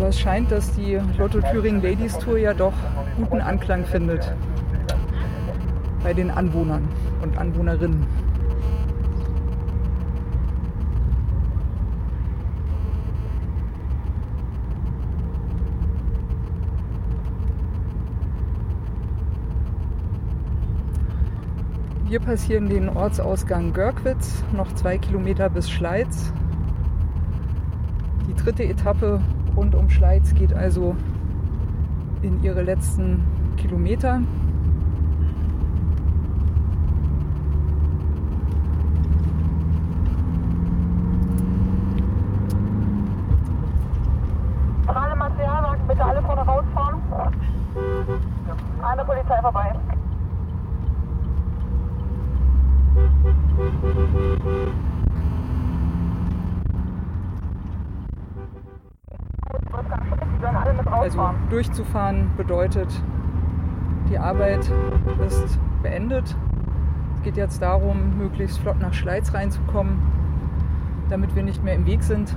Aber 0.00 0.08
es 0.08 0.18
scheint, 0.18 0.50
dass 0.50 0.72
die 0.72 0.98
Lotto 1.18 1.42
Thüringen 1.42 1.82
Ladies 1.82 2.16
Tour 2.16 2.38
ja 2.38 2.54
doch 2.54 2.72
guten 3.18 3.38
Anklang 3.38 3.84
findet 3.84 4.34
bei 6.02 6.14
den 6.14 6.30
Anwohnern 6.30 6.88
und 7.20 7.36
Anwohnerinnen. 7.36 8.06
Wir 22.08 22.20
passieren 22.20 22.70
den 22.70 22.88
Ortsausgang 22.88 23.74
Görgwitz, 23.74 24.42
noch 24.56 24.74
zwei 24.76 24.96
Kilometer 24.96 25.50
bis 25.50 25.70
Schleiz. 25.70 26.32
Die 28.26 28.34
dritte 28.34 28.64
Etappe 28.64 29.20
rund 29.56 29.74
um 29.74 29.88
Schleiz 29.90 30.34
geht 30.34 30.54
also 30.54 30.96
in 32.22 32.42
ihre 32.42 32.62
letzten 32.62 33.24
Kilometer. 33.56 34.20
Zentrale 44.90 45.16
Materialwagen, 45.16 45.86
bitte 45.86 46.04
alle 46.04 46.20
vorne 46.22 46.42
rausfahren. 46.42 47.00
Eine 48.82 49.04
Polizei 49.04 49.40
vorbei. 49.40 49.72
Die 60.32 60.40
sollen 60.40 60.56
alle 60.56 60.72
mit 60.72 60.86
Also 60.86 61.18
rausfahren. 61.18 61.39
Durchzufahren 61.50 62.30
bedeutet, 62.36 62.88
die 64.08 64.18
Arbeit 64.18 64.70
ist 65.26 65.58
beendet. 65.82 66.36
Es 67.16 67.22
geht 67.22 67.36
jetzt 67.36 67.60
darum, 67.60 68.16
möglichst 68.18 68.58
flott 68.58 68.80
nach 68.80 68.94
Schleiz 68.94 69.34
reinzukommen, 69.34 70.00
damit 71.08 71.34
wir 71.34 71.42
nicht 71.42 71.62
mehr 71.62 71.74
im 71.74 71.86
Weg 71.86 72.02
sind. 72.02 72.34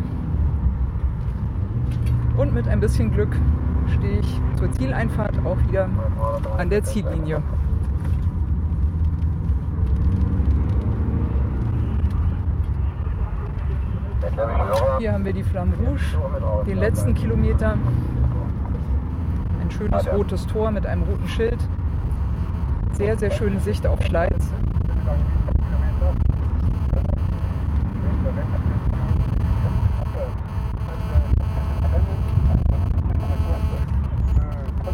Und 2.38 2.54
mit 2.54 2.68
ein 2.68 2.80
bisschen 2.80 3.12
Glück 3.12 3.36
stehe 3.88 4.20
ich 4.20 4.42
zur 4.56 4.72
Zieleinfahrt 4.72 5.38
auch 5.46 5.58
wieder 5.68 5.88
an 6.58 6.70
der 6.70 6.84
Ziellinie. 6.84 7.42
Hier 14.98 15.14
haben 15.14 15.26
wir 15.26 15.34
die 15.34 15.44
Flamme 15.44 15.74
Rouge, 15.76 16.02
den 16.66 16.78
letzten 16.78 17.14
Kilometer. 17.14 17.78
Schönes 19.78 20.08
rotes 20.14 20.46
Tor 20.48 20.72
mit 20.72 20.86
einem 20.86 21.04
roten 21.04 21.28
Schild. 21.28 21.58
Sehr, 22.94 23.18
sehr 23.18 23.32
schöne 23.32 23.60
Sicht 23.60 23.86
auf 23.88 24.02
Schleiz. 24.04 24.52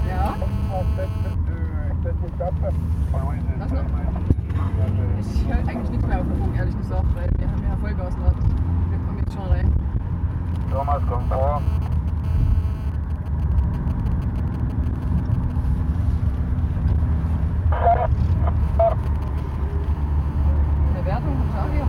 Ja? 0.07 0.35
Was 3.59 3.71
noch? 3.71 3.83
Ich 5.19 5.45
höre 5.47 5.57
eigentlich 5.67 5.89
nichts 5.89 6.07
mehr 6.07 6.19
auf 6.19 6.25
dem 6.25 6.37
Funk, 6.39 6.57
ehrlich 6.57 6.77
gesagt, 6.77 7.05
weil 7.15 7.29
wir 7.37 7.47
haben 7.47 7.63
ja 7.63 7.75
Vollgas 7.77 8.15
drauf. 8.15 8.33
Wir 8.89 8.97
kommen 9.05 9.19
jetzt 9.19 9.33
schon 9.33 9.47
rein. 9.51 9.73
Thomas, 10.71 11.01
komm 11.09 11.27
vor. 11.27 11.61
Eine 20.95 21.05
Wertung 21.05 21.37
vom 21.37 21.51
Tag 21.53 21.69
hier. 21.71 21.87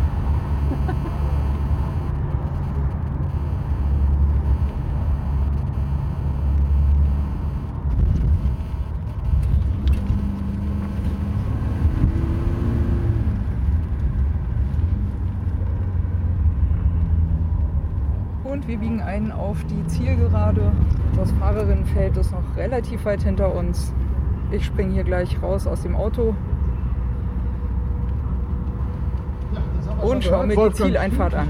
Und 18.44 18.59
wir 18.70 18.78
biegen 18.78 19.00
ein 19.00 19.32
auf 19.32 19.64
die 19.64 19.84
Zielgerade. 19.88 20.70
Das 21.16 21.32
Fahrerinnenfeld 21.32 22.16
ist 22.16 22.30
noch 22.30 22.56
relativ 22.56 23.04
weit 23.04 23.20
hinter 23.20 23.52
uns. 23.52 23.92
Ich 24.52 24.64
springe 24.64 24.92
hier 24.92 25.02
gleich 25.02 25.42
raus 25.42 25.66
aus 25.66 25.82
dem 25.82 25.96
Auto 25.96 26.36
und 30.02 30.22
schaue 30.22 30.46
mir 30.46 30.54
die 30.54 30.72
Zieleinfahrt 30.72 31.34
an. 31.34 31.48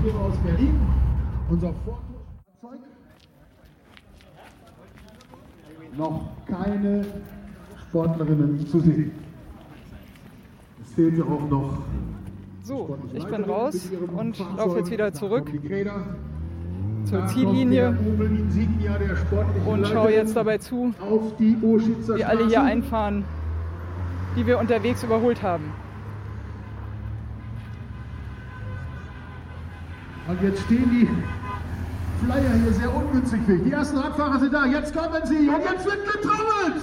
Noch 5.99 6.23
keine 6.47 7.05
Sportlerinnen 7.83 8.67
zu 8.67 8.81
sehen. 8.81 9.13
Es 10.83 10.95
fehlt 10.95 11.19
ja 11.19 11.25
auch 11.25 11.51
noch. 11.51 11.79
So, 12.63 12.97
ich 13.13 13.27
bin 13.27 13.45
raus 13.45 13.91
und 14.17 14.39
laufe 14.57 14.79
jetzt 14.79 14.91
wieder 14.91 15.13
zurück 15.13 15.51
zur 17.05 17.27
Ziellinie 17.27 17.97
und 19.67 19.87
schaue 19.87 20.13
jetzt 20.13 20.37
dabei 20.37 20.59
zu, 20.59 20.95
wie 21.39 22.25
alle 22.25 22.47
hier 22.47 22.63
einfahren, 22.63 23.25
die 24.37 24.47
wir 24.47 24.59
unterwegs 24.59 25.03
überholt 25.03 25.43
haben. 25.43 25.73
Und 30.29 30.43
jetzt 30.43 30.63
stehen 30.63 30.91
die 30.91 31.09
Flyer 32.25 32.53
hier 32.63 32.73
sehr 32.73 32.95
ungünstig. 32.95 33.41
Die 33.65 33.73
ersten 33.73 33.99
Radfahrer 33.99 34.39
sind 34.39 34.53
da, 34.53 34.67
jetzt 34.67 34.95
kommen 34.95 35.21
sie 35.25 35.49
und 35.49 35.63
jetzt 35.65 35.85
wird 35.87 36.13
getrommelt! 36.13 36.83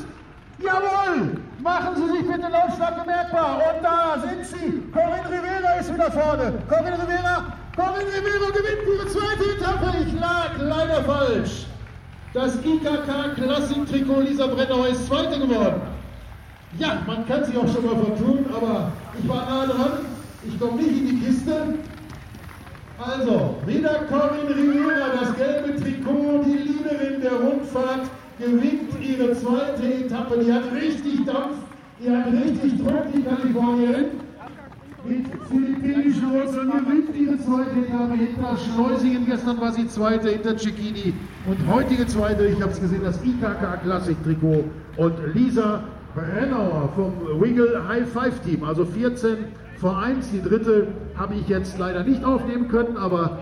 Jawohl! 0.59 1.37
Machen 1.61 1.95
Sie 1.95 2.17
sich 2.17 2.27
bitte 2.27 2.49
lautstark 2.49 3.03
bemerkbar. 3.03 3.57
Und 3.57 3.83
da 3.83 4.17
sind 4.21 4.45
Sie. 4.45 4.81
Corinne 4.91 5.29
Rivera 5.29 5.73
ist 5.79 5.93
wieder 5.93 6.11
vorne. 6.11 6.53
Corinne 6.67 6.97
Rivera 7.01 7.53
Corinne 7.77 8.09
Rivera 8.11 8.49
gewinnt 8.49 8.87
ihre 8.91 9.07
zweite 9.07 9.51
Etappe. 9.55 9.97
Ich 10.07 10.19
lag 10.19 10.49
leider 10.59 11.03
falsch. 11.03 11.67
Das 12.33 12.55
IKK 12.65 13.35
Classic 13.35 13.87
Trikot 13.87 14.21
Lisa 14.21 14.47
Brennauer 14.47 14.87
ist 14.87 15.05
Zweite 15.05 15.39
geworden. 15.39 15.81
Ja, 16.79 17.03
man 17.05 17.27
kann 17.27 17.45
sich 17.45 17.55
auch 17.55 17.71
schon 17.71 17.85
mal 17.85 17.95
vertun, 17.95 18.45
aber 18.51 18.91
ich 19.21 19.29
war 19.29 19.45
nah 19.47 19.67
dran. 19.67 19.91
Ich 20.43 20.59
komme 20.59 20.81
nicht 20.81 20.89
in 20.89 21.07
die 21.07 21.19
Kiste. 21.23 21.75
Also, 22.97 23.57
wieder 23.67 24.05
Corinne 24.09 24.55
Rivera, 24.55 25.09
das 25.21 25.35
gelbe 25.35 25.75
Trikot, 25.79 26.45
die 26.45 26.57
Leaderin 26.57 27.21
der 27.21 27.33
Rundfahrt, 27.33 28.09
gewinnt 28.39 28.89
ihre 28.99 29.33
zweite 29.33 29.83
Etappe. 29.83 30.39
Die 30.43 30.51
hat 30.51 30.63
richtig 30.73 31.25
Dampf, 31.25 31.57
die 31.99 32.09
hat 32.09 32.25
richtig 32.25 32.77
Druck, 32.79 33.05
die 33.13 33.21
Kalifornierin. 33.21 34.26
Mit 35.07 35.25
philippinischen 35.49 36.33
Wurzeln 36.33 36.69
gewinnt 36.69 37.15
ihre 37.15 37.37
zweite 37.39 37.79
Etappe 37.79 38.13
hinter 38.15 38.57
Schleusingen. 38.57 39.25
Gestern 39.25 39.61
war 39.61 39.71
sie 39.71 39.87
zweite 39.87 40.29
hinter 40.29 40.57
Cecchini 40.57 41.13
und 41.45 41.73
heutige 41.73 42.05
zweite, 42.07 42.45
ich 42.45 42.61
habe 42.61 42.71
es 42.71 42.81
gesehen, 42.81 43.01
das 43.03 43.23
IKK 43.23 43.83
Classic 43.83 44.17
Trikot 44.23 44.65
und 44.97 45.13
Lisa 45.33 45.83
Brennauer 46.13 46.89
vom 46.95 47.13
Wiggle 47.41 47.87
High 47.87 48.07
Five 48.09 48.39
Team, 48.41 48.63
also 48.63 48.83
14 48.83 49.37
vor 49.77 49.97
1. 49.97 50.31
Die 50.31 50.41
dritte 50.41 50.87
habe 51.15 51.35
ich 51.35 51.47
jetzt 51.47 51.79
leider 51.79 52.03
nicht 52.03 52.25
aufnehmen 52.25 52.67
können, 52.67 52.97
aber 52.97 53.37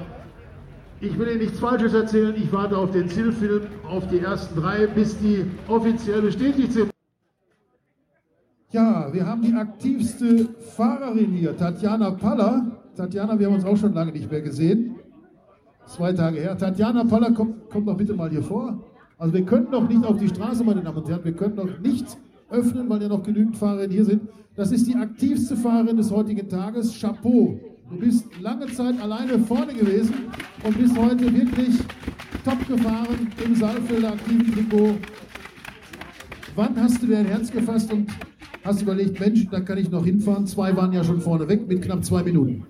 ich 1.01 1.17
will 1.17 1.29
Ihnen 1.29 1.39
nichts 1.39 1.59
Falsches 1.59 1.93
erzählen. 1.93 2.35
Ich 2.35 2.51
warte 2.51 2.77
auf 2.77 2.91
den 2.91 3.09
Zielfilm, 3.09 3.61
auf 3.89 4.07
die 4.07 4.19
ersten 4.19 4.61
drei, 4.61 4.85
bis 4.87 5.17
die 5.17 5.45
offiziell 5.67 6.21
bestätigt 6.21 6.73
sind. 6.73 6.94
Ja, 8.75 9.07
wir 9.13 9.25
haben 9.25 9.41
die 9.41 9.53
aktivste 9.53 10.49
Fahrerin 10.75 11.31
hier, 11.31 11.55
Tatjana 11.55 12.11
Paller. 12.11 12.77
Tatjana, 12.93 13.39
wir 13.39 13.47
haben 13.47 13.55
uns 13.55 13.63
auch 13.63 13.77
schon 13.77 13.93
lange 13.93 14.11
nicht 14.11 14.29
mehr 14.29 14.41
gesehen. 14.41 14.95
Zwei 15.85 16.11
Tage 16.11 16.41
her. 16.41 16.57
Tatjana 16.57 17.05
Paller, 17.05 17.31
kommt, 17.31 17.69
kommt 17.69 17.87
doch 17.87 17.95
bitte 17.95 18.13
mal 18.13 18.29
hier 18.29 18.43
vor. 18.43 18.83
Also 19.17 19.33
wir 19.33 19.45
können 19.45 19.71
noch 19.71 19.87
nicht 19.87 20.05
auf 20.05 20.17
die 20.17 20.27
Straße, 20.27 20.65
meine 20.65 20.81
Damen 20.81 20.97
und 20.97 21.07
Herren. 21.07 21.23
Wir 21.23 21.31
können 21.31 21.55
noch 21.55 21.79
nicht 21.79 22.17
öffnen, 22.49 22.89
weil 22.89 23.01
ja 23.01 23.07
noch 23.07 23.23
genügend 23.23 23.55
Fahrerinnen 23.55 23.91
hier 23.91 24.03
sind. 24.03 24.23
Das 24.57 24.73
ist 24.73 24.85
die 24.87 24.95
aktivste 24.95 25.55
Fahrerin 25.55 25.95
des 25.95 26.11
heutigen 26.11 26.49
Tages. 26.49 26.99
Chapeau. 26.99 27.57
Du 27.89 27.97
bist 27.97 28.25
lange 28.41 28.65
Zeit 28.65 29.01
alleine 29.01 29.39
vorne 29.39 29.73
gewesen 29.73 30.15
und 30.65 30.77
bist 30.77 30.97
heute 30.97 31.33
wirklich 31.33 31.79
top 32.43 32.67
gefahren 32.67 33.31
im 33.41 33.55
Saalfelder 33.55 34.09
aktiven 34.09 34.51
Trikot. 34.51 34.95
Wann 36.57 36.75
hast 36.75 37.01
du 37.01 37.07
dir 37.07 37.19
ein 37.19 37.25
Herz 37.25 37.49
gefasst 37.49 37.93
und 37.93 38.09
hast 38.65 38.81
überlegt, 38.81 39.19
Mensch, 39.19 39.47
da 39.49 39.59
kann 39.61 39.77
ich 39.77 39.89
noch 39.89 40.03
hinfahren? 40.03 40.47
Zwei 40.47 40.75
waren 40.75 40.91
ja 40.91 41.03
schon 41.03 41.21
vorne 41.21 41.47
weg 41.47 41.67
mit 41.67 41.81
knapp 41.81 42.03
zwei 42.03 42.23
Minuten. 42.23 42.65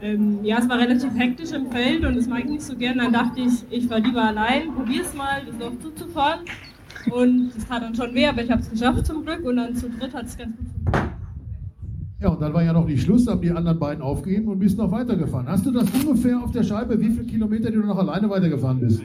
Ähm, 0.00 0.40
ja, 0.42 0.58
es 0.58 0.68
war 0.68 0.78
relativ 0.78 1.16
hektisch 1.16 1.52
im 1.52 1.66
Feld 1.70 2.04
und 2.04 2.16
das 2.16 2.26
mag 2.26 2.40
ich 2.40 2.50
nicht 2.50 2.62
so 2.62 2.74
gern. 2.74 2.98
Dann 2.98 3.12
dachte 3.12 3.40
ich, 3.40 3.64
ich 3.70 3.88
war 3.88 4.00
lieber 4.00 4.22
allein, 4.22 4.72
probier's 4.74 5.14
mal, 5.14 5.42
das 5.46 5.56
Loch 5.60 5.78
zuzufahren. 5.80 6.40
Und 7.10 7.52
es 7.56 7.66
tat 7.66 7.82
dann 7.82 7.94
schon 7.94 8.14
weh, 8.14 8.26
aber 8.26 8.42
ich 8.42 8.50
habe 8.50 8.62
es 8.62 8.70
geschafft 8.70 9.06
zum 9.06 9.24
Glück 9.24 9.44
und 9.44 9.56
dann 9.56 9.74
zu 9.76 9.88
dritt 9.88 10.14
hat 10.14 10.26
es 10.26 10.36
ganz 10.36 10.56
gut 10.56 10.66
funktioniert. 10.74 11.12
Ja, 12.20 12.28
und 12.28 12.40
dann 12.40 12.54
war 12.54 12.62
ja 12.62 12.72
noch 12.72 12.86
nicht 12.86 13.02
Schluss, 13.02 13.26
haben 13.26 13.40
die 13.40 13.50
anderen 13.50 13.78
beiden 13.80 14.02
aufgegeben 14.02 14.48
und 14.48 14.60
bist 14.60 14.78
noch 14.78 14.90
weitergefahren. 14.92 15.48
Hast 15.48 15.66
du 15.66 15.72
das 15.72 15.88
ungefähr 15.90 16.40
auf 16.40 16.52
der 16.52 16.62
Scheibe, 16.62 17.00
wie 17.00 17.10
viele 17.10 17.24
Kilometer 17.24 17.70
die 17.70 17.76
du 17.76 17.86
noch 17.86 17.98
alleine 17.98 18.30
weitergefahren 18.30 18.78
bist? 18.78 19.02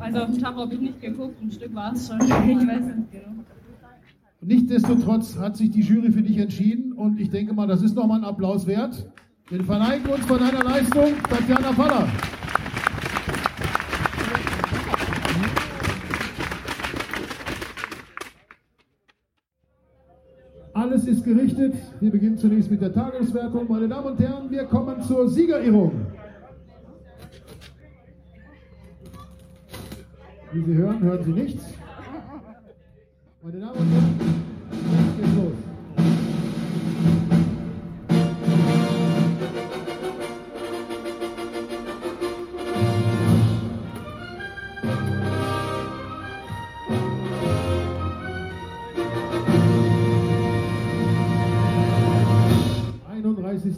Also 0.00 0.18
auf 0.18 0.30
dem 0.30 0.38
Tacho 0.38 0.60
habe 0.60 0.74
ich 0.74 0.80
nicht 0.80 1.00
geguckt, 1.00 1.40
ein 1.40 1.50
Stück 1.50 1.74
war 1.74 1.92
es 1.92 2.08
schon. 2.08 2.20
Ich 2.20 2.28
weiß 2.30 2.86
nicht 2.86 3.12
genau. 3.12 3.39
Nichtsdestotrotz 4.42 5.36
hat 5.36 5.58
sich 5.58 5.70
die 5.70 5.82
Jury 5.82 6.10
für 6.10 6.22
dich 6.22 6.38
entschieden 6.38 6.94
und 6.94 7.20
ich 7.20 7.28
denke 7.28 7.52
mal, 7.52 7.66
das 7.66 7.82
ist 7.82 7.94
nochmal 7.94 8.20
ein 8.20 8.24
Applaus 8.24 8.66
wert. 8.66 9.06
Wir 9.50 9.62
verneigen 9.62 10.06
uns 10.10 10.24
von 10.24 10.38
deiner 10.38 10.64
Leistung, 10.64 11.12
Tatjana 11.28 11.72
Paller. 11.72 12.08
Alles 20.72 21.06
ist 21.06 21.22
gerichtet. 21.22 21.74
Wir 22.00 22.10
beginnen 22.10 22.38
zunächst 22.38 22.70
mit 22.70 22.80
der 22.80 22.94
Tageswertung. 22.94 23.66
Meine 23.68 23.88
Damen 23.88 24.06
und 24.06 24.18
Herren, 24.18 24.50
wir 24.50 24.64
kommen 24.64 25.02
zur 25.02 25.28
Siegerehrung. 25.28 26.06
Wie 30.52 30.64
Sie 30.64 30.74
hören, 30.74 31.00
hören 31.00 31.24
Sie 31.24 31.32
nichts. 31.32 31.79
Meine 33.42 33.58
Damen 33.58 33.72
und 33.72 33.90
Herren, 33.90 34.20
jetzt 34.70 35.16
geht's 35.16 35.34
los. 35.34 35.54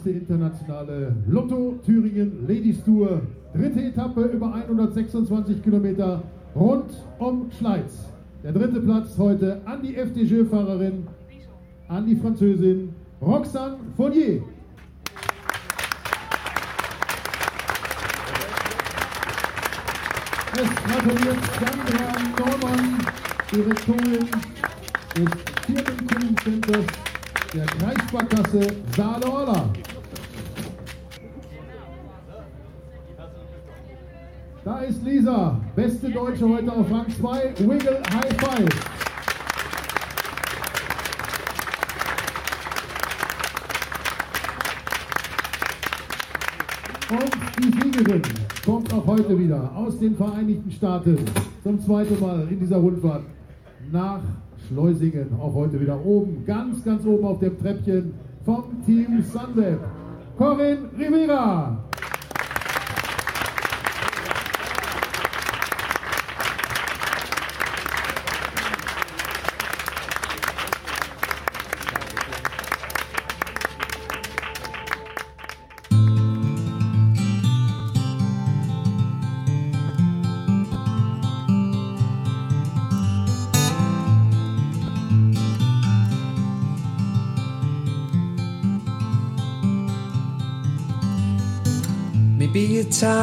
internationale 0.05 1.15
Lotto 1.27 1.79
Thüringen 1.85 2.45
Ladies 2.47 2.83
Tour. 2.83 3.21
Dritte 3.53 3.81
Etappe 3.81 4.23
über 4.23 4.53
126 4.53 5.63
Kilometer 5.63 6.21
rund 6.53 6.91
um 7.19 7.49
Schleiz. 7.51 8.12
Der 8.43 8.51
dritte 8.51 8.81
Platz 8.81 9.17
heute 9.17 9.61
an 9.63 9.81
die 9.81 9.95
FDJ-Fahrerin, 9.95 11.07
an 11.87 12.05
die 12.05 12.13
Französin 12.17 12.93
Roxane 13.21 13.77
Fournier. 13.95 14.43
Es 20.55 20.69
gratuliert 20.75 21.37
Sandra 21.57 22.11
Norman, 22.37 22.97
Direktorin 23.49 24.27
des 25.15 25.29
Firmenkundencenters 25.65 26.85
der 27.53 27.65
Kreissparkasse 27.65 28.67
Saale-Orla. 28.97 29.69
Ist 34.89 35.03
Lisa, 35.03 35.59
beste 35.75 36.09
Deutsche 36.09 36.47
heute 36.47 36.71
auf 36.71 36.91
Rang 36.91 37.07
2, 37.07 37.53
Wiggle 37.59 38.01
High 38.13 38.33
Five. 38.37 38.69
Und 47.11 47.31
die 47.59 47.71
Siegerin 47.71 48.21
kommt 48.65 48.93
auch 48.93 49.05
heute 49.05 49.37
wieder 49.37 49.71
aus 49.75 49.99
den 49.99 50.15
Vereinigten 50.15 50.71
Staaten 50.71 51.17
zum 51.63 51.79
zweiten 51.79 52.19
Mal 52.19 52.47
in 52.49 52.59
dieser 52.59 52.77
Rundfahrt 52.77 53.23
nach 53.91 54.21
Schleusingen. 54.67 55.27
Auch 55.39 55.53
heute 55.53 55.79
wieder 55.79 56.03
oben, 56.03 56.43
ganz, 56.45 56.83
ganz 56.83 57.05
oben 57.05 57.25
auf 57.25 57.39
dem 57.39 57.57
Treppchen 57.57 58.13
vom 58.43 58.63
Team 58.85 59.21
Sunweb. 59.21 59.79
Corinne 60.37 60.89
Rivera. 60.97 61.82